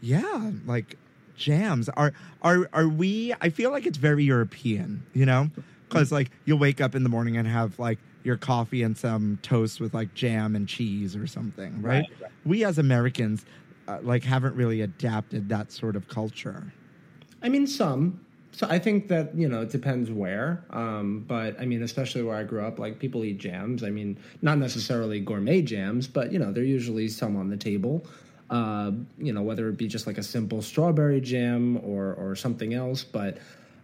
yeah, 0.00 0.52
like 0.66 0.96
jams 1.36 1.88
are 1.90 2.12
are 2.42 2.68
are 2.72 2.88
we? 2.88 3.34
I 3.40 3.48
feel 3.50 3.70
like 3.72 3.86
it's 3.86 3.98
very 3.98 4.22
European, 4.24 5.02
you 5.12 5.26
know, 5.26 5.50
because 5.88 6.12
like 6.12 6.30
you'll 6.44 6.58
wake 6.58 6.80
up 6.80 6.94
in 6.94 7.02
the 7.02 7.08
morning 7.08 7.36
and 7.36 7.48
have 7.48 7.78
like 7.78 7.98
your 8.22 8.36
coffee 8.36 8.82
and 8.82 8.96
some 8.96 9.38
toast 9.42 9.80
with 9.80 9.94
like 9.94 10.14
jam 10.14 10.54
and 10.54 10.68
cheese 10.68 11.16
or 11.16 11.26
something, 11.26 11.82
right? 11.82 12.02
Right, 12.02 12.10
right. 12.20 12.30
We 12.44 12.64
as 12.64 12.78
Americans, 12.78 13.44
uh, 13.88 13.98
like, 14.02 14.22
haven't 14.22 14.54
really 14.54 14.82
adapted 14.82 15.48
that 15.48 15.72
sort 15.72 15.96
of 15.96 16.06
culture. 16.08 16.72
I 17.42 17.48
mean, 17.48 17.66
some. 17.66 18.20
So 18.52 18.66
I 18.68 18.78
think 18.78 19.08
that 19.08 19.34
you 19.34 19.48
know 19.48 19.62
it 19.62 19.70
depends 19.70 20.10
where, 20.10 20.64
um, 20.70 21.24
but 21.26 21.58
I 21.60 21.66
mean, 21.66 21.82
especially 21.82 22.22
where 22.22 22.36
I 22.36 22.42
grew 22.42 22.64
up, 22.64 22.78
like 22.78 22.98
people 22.98 23.24
eat 23.24 23.38
jams. 23.38 23.84
I 23.84 23.90
mean, 23.90 24.18
not 24.42 24.58
necessarily 24.58 25.20
gourmet 25.20 25.62
jams, 25.62 26.08
but 26.08 26.32
you 26.32 26.38
know, 26.38 26.52
there 26.52 26.62
are 26.62 26.66
usually 26.66 27.08
some 27.08 27.36
on 27.36 27.48
the 27.48 27.56
table. 27.56 28.06
Uh, 28.50 28.90
you 29.16 29.32
know, 29.32 29.42
whether 29.42 29.68
it 29.68 29.76
be 29.76 29.86
just 29.86 30.08
like 30.08 30.18
a 30.18 30.22
simple 30.22 30.60
strawberry 30.60 31.20
jam 31.20 31.78
or 31.84 32.14
or 32.14 32.34
something 32.34 32.74
else. 32.74 33.04
But 33.04 33.38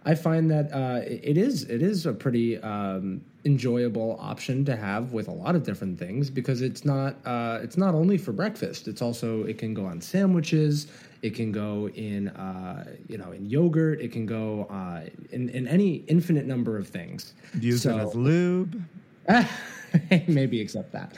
I 0.07 0.15
find 0.15 0.49
that 0.53 0.73
uh, 0.73 1.01
it 1.05 1.37
is 1.37 1.65
it 1.65 1.83
is 1.83 2.07
a 2.07 2.13
pretty 2.13 2.59
um, 2.59 3.21
enjoyable 3.45 4.17
option 4.21 4.65
to 4.67 4.77
have 4.77 5.13
with 5.13 5.27
a 5.27 5.33
lot 5.33 5.57
of 5.57 5.65
different 5.65 5.99
things 5.99 6.31
because 6.31 6.63
it's 6.63 6.85
not 6.85 7.17
uh, 7.27 7.59
it's 7.61 7.77
not 7.77 7.95
only 7.95 8.17
for 8.17 8.31
breakfast. 8.33 8.87
It's 8.87 9.03
also 9.03 9.43
it 9.45 9.59
can 9.59 9.75
go 9.75 9.85
on 9.85 10.01
sandwiches. 10.01 10.87
It 11.23 11.35
can 11.35 11.51
go 11.51 11.89
in 11.89 12.29
uh, 12.29 12.85
you 13.09 13.19
know 13.19 13.33
in 13.33 13.47
yogurt. 13.47 14.01
It 14.01 14.13
can 14.13 14.27
go 14.27 14.67
uh, 14.71 15.01
in 15.33 15.49
in 15.49 15.67
any 15.67 15.97
infinite 16.07 16.47
number 16.47 16.77
of 16.79 16.87
things. 16.89 17.35
Use 17.61 17.83
So- 17.83 17.99
it 17.99 18.03
as 18.03 18.15
lube. 18.15 18.81
maybe 20.29 20.61
except 20.61 20.93
that. 20.93 21.17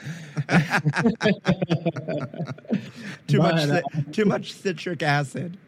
Too 3.26 3.38
much, 3.42 3.68
But, 3.68 3.70
uh, 3.70 3.82
too 4.12 4.24
much 4.24 4.52
citric 4.54 5.02
acid. 5.02 5.58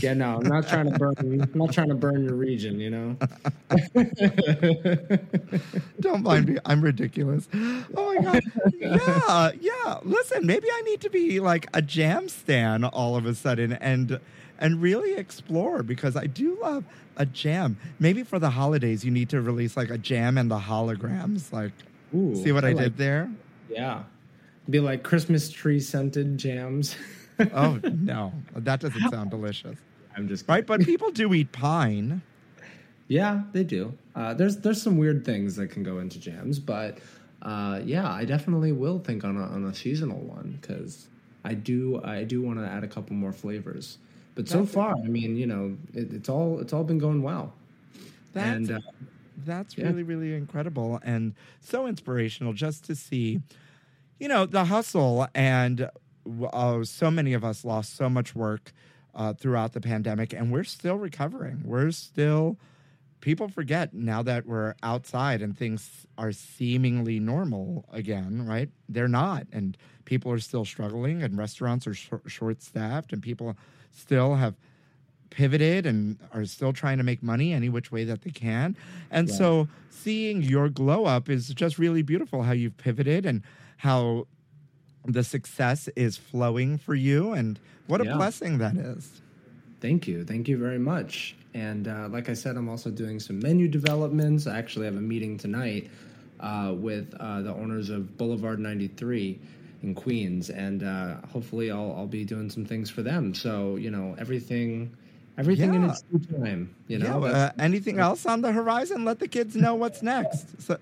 Yeah, 0.00 0.14
no, 0.14 0.36
I'm 0.36 0.46
not 0.46 0.68
trying 0.68 0.90
to 0.90 0.98
burn. 0.98 1.14
I'm 1.18 1.50
not 1.54 1.72
trying 1.72 1.88
to 1.88 1.94
burn 1.94 2.24
your 2.24 2.34
region. 2.34 2.80
You 2.80 2.90
know. 2.90 3.16
Don't 6.00 6.22
mind 6.22 6.48
me. 6.48 6.58
I'm 6.64 6.80
ridiculous. 6.80 7.48
Oh 7.54 8.14
my 8.14 8.22
god. 8.22 8.42
Yeah, 8.78 9.50
yeah. 9.60 9.98
Listen, 10.02 10.46
maybe 10.46 10.66
I 10.72 10.80
need 10.82 11.00
to 11.02 11.10
be 11.10 11.40
like 11.40 11.68
a 11.74 11.82
jam 11.82 12.28
stan 12.28 12.84
all 12.84 13.16
of 13.16 13.26
a 13.26 13.34
sudden 13.34 13.72
and 13.74 14.18
and 14.58 14.80
really 14.80 15.14
explore 15.14 15.82
because 15.82 16.16
I 16.16 16.26
do 16.26 16.58
love 16.60 16.84
a 17.16 17.26
jam. 17.26 17.76
Maybe 17.98 18.22
for 18.22 18.38
the 18.38 18.50
holidays 18.50 19.04
you 19.04 19.10
need 19.10 19.28
to 19.30 19.40
release 19.40 19.76
like 19.76 19.90
a 19.90 19.98
jam 19.98 20.38
and 20.38 20.50
the 20.50 20.58
holograms. 20.58 21.52
Like 21.52 21.72
Ooh, 22.14 22.34
see 22.42 22.52
what 22.52 22.64
I, 22.64 22.72
like- 22.72 22.84
did 22.84 22.96
there? 22.96 23.30
Yeah, 23.68 24.04
be 24.70 24.80
like 24.80 25.02
Christmas 25.02 25.50
tree 25.50 25.80
scented 25.80 26.38
jams. 26.38 26.96
Oh 27.52 27.80
no. 27.92 28.32
That 28.56 28.80
doesn't 28.80 29.10
sound 29.10 29.30
delicious. 29.30 29.78
I'm 30.16 30.28
just 30.28 30.48
Right? 30.48 30.66
But 30.66 30.80
people 30.82 31.10
do 31.10 31.32
eat 31.34 31.52
pine. 31.52 32.22
Yeah, 33.08 33.42
they 33.52 33.64
do. 33.64 33.92
Uh, 34.14 34.34
there's 34.34 34.58
there's 34.58 34.80
some 34.80 34.96
weird 34.96 35.24
things 35.24 35.56
that 35.56 35.68
can 35.68 35.82
go 35.82 35.98
into 35.98 36.18
jams, 36.18 36.58
but 36.58 36.98
uh, 37.42 37.80
yeah, 37.84 38.10
I 38.10 38.24
definitely 38.24 38.72
will 38.72 38.98
think 38.98 39.24
on 39.24 39.36
a, 39.36 39.42
on 39.42 39.64
a 39.64 39.74
seasonal 39.74 40.18
one 40.20 40.58
because 40.60 41.08
I 41.44 41.54
do 41.54 42.00
I 42.04 42.24
do 42.24 42.40
want 42.42 42.58
to 42.58 42.64
add 42.66 42.84
a 42.84 42.88
couple 42.88 43.16
more 43.16 43.32
flavors. 43.32 43.98
But 44.34 44.48
so 44.48 44.58
That's- 44.58 44.74
far, 44.74 44.94
I 44.96 45.08
mean, 45.08 45.36
you 45.36 45.46
know, 45.46 45.76
it, 45.94 46.12
it's 46.12 46.28
all 46.28 46.60
it's 46.60 46.72
all 46.72 46.84
been 46.84 46.98
going 46.98 47.22
well. 47.22 47.52
That's 48.32 48.46
and 48.56 48.70
uh, 48.72 48.80
That's 49.44 49.76
Yeah. 49.76 49.86
really, 49.88 50.04
really 50.04 50.34
incredible 50.34 51.00
and 51.02 51.34
so 51.60 51.86
inspirational 51.86 52.52
just 52.54 52.84
to 52.84 52.94
see, 52.94 53.42
you 54.20 54.28
know, 54.28 54.46
the 54.46 54.64
hustle. 54.66 55.26
And 55.34 55.90
uh, 56.52 56.84
so 56.84 57.10
many 57.10 57.32
of 57.32 57.44
us 57.44 57.64
lost 57.64 57.96
so 57.96 58.08
much 58.08 58.34
work 58.34 58.72
uh, 59.14 59.32
throughout 59.34 59.72
the 59.72 59.80
pandemic, 59.80 60.32
and 60.32 60.52
we're 60.52 60.64
still 60.64 60.96
recovering. 60.96 61.62
We're 61.64 61.90
still 61.90 62.58
people 63.22 63.48
forget 63.48 63.94
now 63.94 64.20
that 64.20 64.44
we're 64.46 64.74
outside 64.82 65.40
and 65.40 65.56
things 65.56 66.06
are 66.18 66.32
seemingly 66.32 67.20
normal 67.20 67.86
again, 67.92 68.44
right? 68.44 68.68
They're 68.88 69.08
not. 69.08 69.46
And 69.52 69.78
people 70.04 70.30
are 70.32 70.40
still 70.40 70.64
struggling, 70.64 71.22
and 71.22 71.38
restaurants 71.38 71.86
are 71.86 71.94
short, 71.94 72.22
short 72.26 72.62
staffed, 72.62 73.12
and 73.12 73.22
people 73.22 73.56
still 73.92 74.34
have 74.34 74.56
pivoted 75.30 75.86
and 75.86 76.18
are 76.34 76.44
still 76.44 76.72
trying 76.74 76.98
to 76.98 77.04
make 77.04 77.22
money 77.22 77.54
any 77.54 77.70
which 77.70 77.90
way 77.90 78.04
that 78.04 78.22
they 78.22 78.30
can. 78.30 78.76
And 79.10 79.30
so 79.30 79.68
seeing 79.88 80.42
your 80.42 80.68
glow 80.68 81.06
up 81.06 81.30
is 81.30 81.48
just 81.48 81.78
really 81.78 82.02
beautiful 82.02 82.42
how 82.42 82.52
you've 82.52 82.76
pivoted 82.76 83.24
and 83.24 83.42
how 83.78 84.26
the 85.04 85.24
success 85.24 85.88
is 85.96 86.16
flowing 86.16 86.78
for 86.78 86.94
you 86.94 87.32
and 87.32 87.58
what 87.86 88.00
a 88.00 88.04
Yeah. 88.04 88.16
blessing 88.16 88.58
that 88.58 88.76
is. 88.76 89.20
Thank 89.80 90.06
you. 90.06 90.24
Thank 90.24 90.48
you 90.48 90.56
very 90.58 90.78
much. 90.78 91.34
And 91.54 91.88
uh, 91.88 92.08
like 92.10 92.28
I 92.28 92.34
said, 92.34 92.56
I'm 92.56 92.68
also 92.68 92.90
doing 92.90 93.18
some 93.20 93.38
menu 93.40 93.68
developments. 93.68 94.46
I 94.46 94.58
actually 94.58 94.86
have 94.86 94.96
a 94.96 95.00
meeting 95.00 95.36
tonight 95.36 95.90
uh, 96.40 96.74
with 96.76 97.14
uh, 97.20 97.42
the 97.42 97.52
owners 97.52 97.90
of 97.90 98.16
Boulevard 98.16 98.58
93 98.60 99.38
in 99.82 99.94
Queens, 99.94 100.50
and 100.50 100.82
uh, 100.84 101.16
hopefully 101.32 101.70
I'll, 101.70 101.94
I'll 101.96 102.06
be 102.06 102.24
doing 102.24 102.48
some 102.48 102.64
things 102.64 102.88
for 102.90 103.02
them. 103.02 103.34
So 103.34 103.76
you 103.76 103.90
know, 103.90 104.14
everything, 104.18 104.94
everything 105.36 105.74
in 105.74 105.84
its 105.84 106.04
time. 106.40 106.74
You 106.86 106.98
know, 106.98 107.26
yeah, 107.26 107.32
uh, 107.32 107.52
anything 107.58 107.98
else 107.98 108.24
on 108.24 108.40
the 108.42 108.52
horizon? 108.52 109.04
Let 109.04 109.18
the 109.18 109.28
kids 109.28 109.56
know 109.56 109.74
what's 109.74 110.02
next. 110.02 110.60
So, 110.62 110.78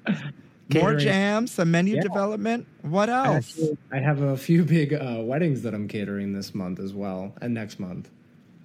more 0.74 0.94
jams, 0.94 1.50
some 1.52 1.70
menu 1.70 1.96
Yeah. 1.96 2.02
development. 2.02 2.66
What 2.82 3.08
else? 3.08 3.50
actually- 3.52 3.78
I 3.92 3.98
have 3.98 4.20
a 4.22 4.36
few 4.36 4.64
big 4.64 4.92
uh, 4.94 5.18
weddings 5.22 5.62
that 5.62 5.74
I'm 5.74 5.88
catering 5.88 6.32
this 6.32 6.54
month 6.54 6.78
as 6.80 6.92
well, 6.92 7.34
and 7.40 7.54
next 7.54 7.78
month. 7.80 8.08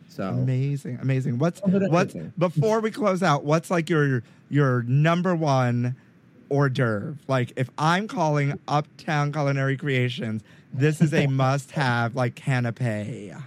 So 0.10 0.24
Amazing, 0.30 1.00
amazing. 1.02 1.40
What's 1.40 1.62
A 1.64 1.68
bit 1.68 1.84
of 1.84 1.92
what's 1.92 2.14
before 2.38 2.80
we 2.80 2.90
close 2.92 3.22
out? 3.22 3.44
What's 3.44 3.70
like 3.70 3.90
your 3.90 4.24
your 4.50 4.84
number 4.84 5.36
one 5.36 5.96
hors 6.50 6.70
d'oeuvre? 6.70 7.18
Like 7.28 7.52
if 7.58 7.70
I'm 7.78 8.08
calling 8.08 8.58
Uptown 8.68 9.34
Culinary 9.34 9.76
Creations, 9.76 10.42
this 10.74 11.02
is 11.02 11.14
a 11.14 11.28
must-have. 11.44 12.16
Like 12.16 12.36
canapé. 12.36 13.42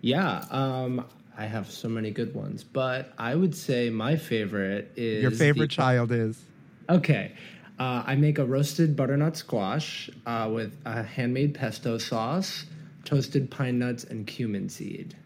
Yeah, 0.00 0.44
um, 0.50 1.04
I 1.36 1.44
have 1.44 1.70
so 1.70 1.88
many 1.90 2.10
good 2.10 2.34
ones, 2.34 2.64
but 2.64 3.12
I 3.18 3.34
would 3.34 3.54
say 3.54 3.90
my 3.90 4.16
favorite 4.16 4.90
is 4.96 5.22
Your 5.22 5.30
favorite 5.30 5.68
the- 5.70 5.76
child 5.76 6.10
is 6.10 6.40
Okay, 6.88 7.32
uh, 7.78 8.02
I 8.06 8.14
make 8.16 8.38
a 8.38 8.44
roasted 8.44 8.94
butternut 8.96 9.36
squash 9.36 10.10
uh, 10.26 10.50
with 10.52 10.76
a 10.84 11.02
handmade 11.02 11.54
pesto 11.54 11.98
sauce, 11.98 12.66
toasted 13.04 13.50
pine 13.50 13.78
nuts, 13.78 14.04
and 14.04 14.26
cumin 14.26 14.68
seed. 14.68 15.16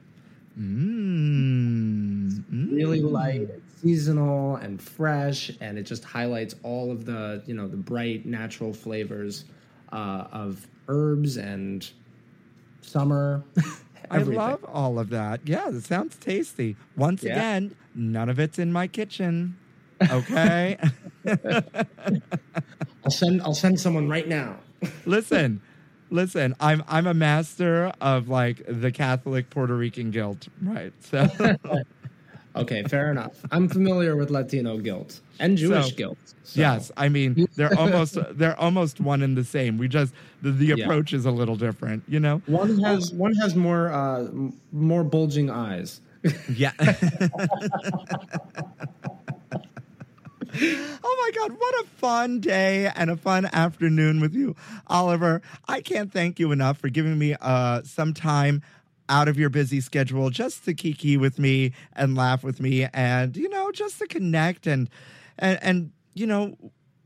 mm, 0.59 2.28
mm. 2.30 2.72
Really 2.72 3.01
light, 3.01 3.49
seasonal, 3.82 4.57
and 4.57 4.80
fresh, 4.80 5.51
and 5.61 5.78
it 5.78 5.82
just 5.84 6.05
highlights 6.05 6.55
all 6.62 6.90
of 6.90 7.05
the 7.05 7.42
you 7.47 7.55
know 7.55 7.68
the 7.68 7.76
bright 7.76 8.26
natural 8.26 8.72
flavors 8.72 9.44
uh, 9.92 10.24
of 10.32 10.66
herbs 10.88 11.36
and 11.36 11.90
summer. 12.80 13.42
I 14.11 14.18
love 14.18 14.64
all 14.64 14.99
of 15.01 15.11
that. 15.11 15.40
Yeah, 15.44 15.68
it 15.68 15.82
sounds 15.82 16.16
tasty. 16.16 16.76
Once 16.97 17.24
Yeah. 17.24 17.32
again, 17.32 17.74
none 17.94 18.28
of 18.28 18.38
it's 18.38 18.59
in 18.59 18.72
my 18.72 18.86
kitchen. 18.86 19.57
Okay. 20.11 20.78
I'll 23.05 23.11
send 23.11 23.43
I'll 23.43 23.55
send 23.55 23.79
someone 23.81 24.09
right 24.09 24.27
now. 24.29 24.57
listen, 25.05 25.61
listen. 26.11 26.55
I'm 26.61 26.83
I'm 26.89 27.07
a 27.07 27.14
master 27.14 27.93
of 28.01 28.29
like 28.29 28.62
the 28.68 28.91
Catholic 28.93 29.51
Puerto 29.51 29.74
Rican 29.77 30.11
guilt, 30.11 30.49
right? 30.62 30.93
So 31.01 31.29
Okay, 32.57 32.83
fair 32.85 33.11
enough. 33.11 33.35
I'm 33.51 33.68
familiar 33.68 34.16
with 34.16 34.31
Latino 34.31 34.79
guilt 34.79 35.20
and 35.39 35.59
Jewish 35.59 35.91
So- 35.91 35.95
guilt. 35.97 36.18
so- 36.43 36.59
yes, 36.61 36.91
I 36.97 37.09
mean 37.11 37.47
they're 37.55 37.79
almost 37.79 38.16
they're 38.33 38.59
almost 38.59 38.99
one 39.01 39.20
and 39.22 39.37
the 39.37 39.45
same. 39.45 39.77
We 39.79 39.89
just 39.89 40.14
the, 40.43 40.51
the 40.53 40.66
Yeah. 40.66 40.85
approach 40.85 41.12
is 41.12 41.27
a 41.27 41.31
little 41.31 41.57
different, 41.57 42.03
you 42.09 42.18
know. 42.18 42.41
One 42.47 42.79
has 42.83 43.12
one 43.12 43.35
has 43.35 43.55
more 43.55 43.91
uh, 43.93 44.29
more 44.72 45.05
bulging 45.05 45.51
eyes. 45.51 46.01
Yeah. 46.49 46.72
oh 50.59 51.32
my 51.34 51.38
God, 51.38 51.59
what 51.59 51.74
a 51.84 51.86
fun 51.96 52.40
day 52.40 52.90
and 52.94 53.11
a 53.11 53.16
fun 53.16 53.46
afternoon 53.46 54.20
with 54.20 54.34
you, 54.34 54.54
Oliver. 54.86 55.42
I 55.68 55.80
can't 55.80 56.12
thank 56.12 56.38
you 56.38 56.52
enough 56.52 56.78
for 56.78 56.88
giving 56.88 57.18
me 57.18 57.36
uh, 57.40 57.82
some 57.82 58.14
time 58.14 58.62
out 59.09 59.28
of 59.28 59.38
your 59.38 59.50
busy 59.50 59.80
schedule 59.80 60.30
just 60.30 60.64
to 60.64 60.74
kiki 60.74 61.16
with 61.16 61.38
me 61.38 61.72
and 61.94 62.16
laugh 62.16 62.42
with 62.42 62.61
me 62.61 62.86
and, 62.92 63.36
you 63.36 63.48
know, 63.48 63.70
just 63.70 63.98
to 63.98 64.07
connect 64.07 64.66
and, 64.66 64.88
and, 65.38 65.59
and 65.62 65.90
you 66.14 66.26
know, 66.26 66.57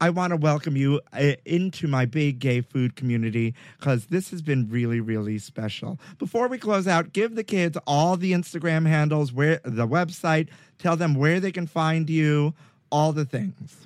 I 0.03 0.09
want 0.09 0.31
to 0.31 0.37
welcome 0.39 0.77
you 0.77 1.03
uh, 1.13 1.33
into 1.45 1.87
my 1.87 2.07
big 2.07 2.39
gay 2.39 2.63
food 2.63 2.97
community 2.97 3.55
because 3.79 4.07
this 4.07 4.31
has 4.31 4.41
been 4.41 4.67
really, 4.71 4.99
really 4.99 5.37
special. 5.39 6.01
Before 6.19 6.49
we 6.49 6.57
close 6.57 6.89
out, 6.89 7.13
give 7.13 7.35
the 7.35 7.45
kids 7.45 7.77
all 7.87 8.17
the 8.17 8.33
Instagram 8.33 8.87
handles, 8.87 9.31
where 9.31 9.61
the 9.63 9.87
website, 9.87 10.49
tell 10.79 10.97
them 10.97 11.15
where 11.15 11.39
they 11.39 11.53
can 11.53 11.67
find 11.67 12.09
you, 12.09 12.55
all 12.91 13.13
the 13.13 13.25
things. 13.25 13.77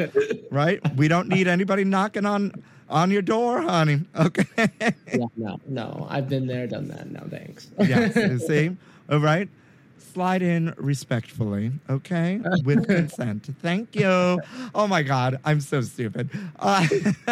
right? 0.52 0.96
We 0.96 1.08
don't 1.10 1.28
need 1.28 1.48
anybody 1.48 1.84
knocking 1.84 2.26
on 2.26 2.64
on 2.90 3.12
your 3.12 3.22
door, 3.22 3.62
honey. 3.62 4.02
Okay. 4.16 4.46
Yeah, 5.14 5.26
no, 5.36 5.60
no, 5.68 6.08
I've 6.10 6.30
been 6.30 6.48
there, 6.48 6.66
done 6.66 6.88
that. 6.88 7.12
No, 7.12 7.22
thanks. 7.30 7.70
yes, 7.80 8.16
you 8.16 8.40
see? 8.40 8.76
All 9.10 9.20
right. 9.20 9.50
Slide 10.14 10.42
in 10.42 10.74
respectfully, 10.78 11.72
okay? 11.90 12.40
With 12.64 12.88
consent. 12.88 13.50
Thank 13.62 13.96
you. 13.96 14.40
Oh 14.74 14.88
my 14.88 15.04
God, 15.04 15.40
I'm 15.44 15.60
so 15.60 15.82
stupid. 15.82 16.30
Uh, 16.58 16.88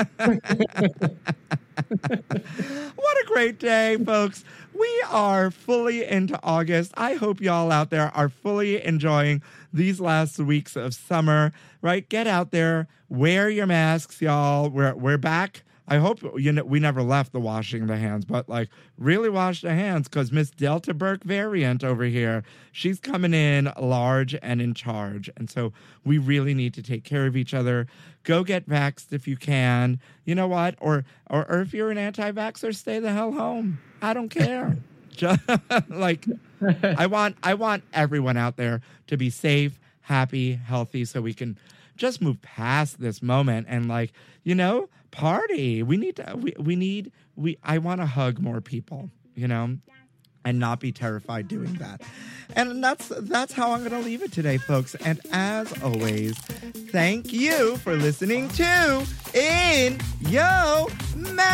what 2.96 3.18
a 3.18 3.26
great 3.28 3.60
day, 3.60 3.98
folks. 4.04 4.44
We 4.78 5.04
are 5.10 5.50
fully 5.52 6.06
into 6.06 6.40
August. 6.44 6.94
I 6.98 7.14
hope 7.14 7.40
y'all 7.40 7.72
out 7.72 7.90
there 7.90 8.12
are 8.16 8.28
fully 8.30 8.84
enjoying 8.84 9.42
these 9.72 10.00
last 10.00 10.40
weeks 10.40 10.76
of 10.76 10.94
summer, 10.94 11.54
right? 11.82 12.08
Get 12.10 12.28
out 12.28 12.52
there, 12.52 12.88
wear 13.08 13.50
your 13.50 13.68
masks, 13.68 14.22
y'all. 14.22 14.70
We're, 14.70 14.94
we're 14.96 15.18
back. 15.18 15.64
I 15.88 15.98
hope 15.98 16.22
you 16.38 16.52
know 16.52 16.64
we 16.64 16.80
never 16.80 17.04
left 17.04 17.34
the 17.34 17.40
washing 17.40 17.88
the 17.88 17.98
hands, 17.98 18.24
but 18.24 18.48
like 18.48 18.70
really 18.98 19.30
wash 19.30 19.62
the 19.62 19.74
hands 19.74 20.08
because 20.08 20.32
Miss 20.32 20.50
Delta 20.50 20.94
Burke 20.94 21.24
variant 21.24 21.84
over 21.84 22.06
here, 22.06 22.44
she's 22.72 23.00
coming 23.00 23.34
in 23.34 23.72
large 23.80 24.36
and 24.42 24.62
in 24.62 24.74
charge. 24.74 25.30
And 25.36 25.50
so 25.50 25.74
we 26.06 26.18
really 26.18 26.54
need 26.54 26.74
to 26.76 26.82
take 26.82 27.04
care 27.04 27.26
of 27.26 27.36
each 27.36 27.54
other. 27.54 27.88
Go 28.24 28.44
get 28.44 28.68
vaxxed 28.68 29.12
if 29.12 29.28
you 29.28 29.36
can. 29.36 30.00
You 30.24 30.36
know 30.36 30.48
what? 30.48 30.76
Or 30.80 31.04
or, 31.30 31.46
or 31.52 31.62
if 31.62 31.74
you're 31.74 31.92
an 31.92 31.98
anti-vaxxer, 31.98 32.74
stay 32.74 33.00
the 33.00 33.12
hell 33.12 33.34
home. 33.34 33.80
I 34.02 34.14
don't 34.14 34.30
care. 34.30 34.78
Just, 35.12 35.42
like 35.90 36.26
I 36.98 37.06
want 37.06 37.36
I 37.44 37.54
want 37.54 37.84
everyone 37.94 38.36
out 38.36 38.56
there 38.56 38.82
to 39.08 39.18
be 39.18 39.30
safe, 39.30 39.80
happy, 40.02 40.54
healthy 40.54 41.06
so 41.06 41.22
we 41.22 41.36
can 41.36 41.58
just 41.96 42.22
move 42.22 42.42
past 42.42 43.00
this 43.00 43.22
moment 43.22 43.68
and 43.70 43.88
like, 43.88 44.12
you 44.44 44.56
know, 44.56 44.90
party. 45.14 45.82
We 45.84 45.96
need 45.96 46.18
to 46.18 46.36
we, 46.36 46.54
we 46.60 46.76
need 46.76 47.12
we 47.36 47.58
I 47.64 47.78
want 47.78 48.02
to 48.02 48.06
hug 48.06 48.40
more 48.40 48.60
people, 48.60 49.10
you 49.36 49.48
know, 49.48 49.78
and 50.44 50.60
not 50.60 50.82
be 50.82 50.92
terrified 50.92 51.48
doing 51.48 51.76
that. 51.76 52.02
And 52.56 52.84
that's 52.84 53.08
that's 53.08 53.54
how 53.54 53.72
I'm 53.72 53.80
going 53.80 53.92
to 53.92 54.00
leave 54.06 54.22
it 54.22 54.34
today, 54.34 54.58
folks. 54.58 54.96
And 54.96 55.22
as 55.32 55.72
always, 55.82 56.38
thank 56.38 57.32
you 57.32 57.78
for 57.78 57.96
listening 57.96 58.50
to 58.50 59.06
In 59.34 60.00
Yo 60.22 60.90
Mouth. 61.16 61.54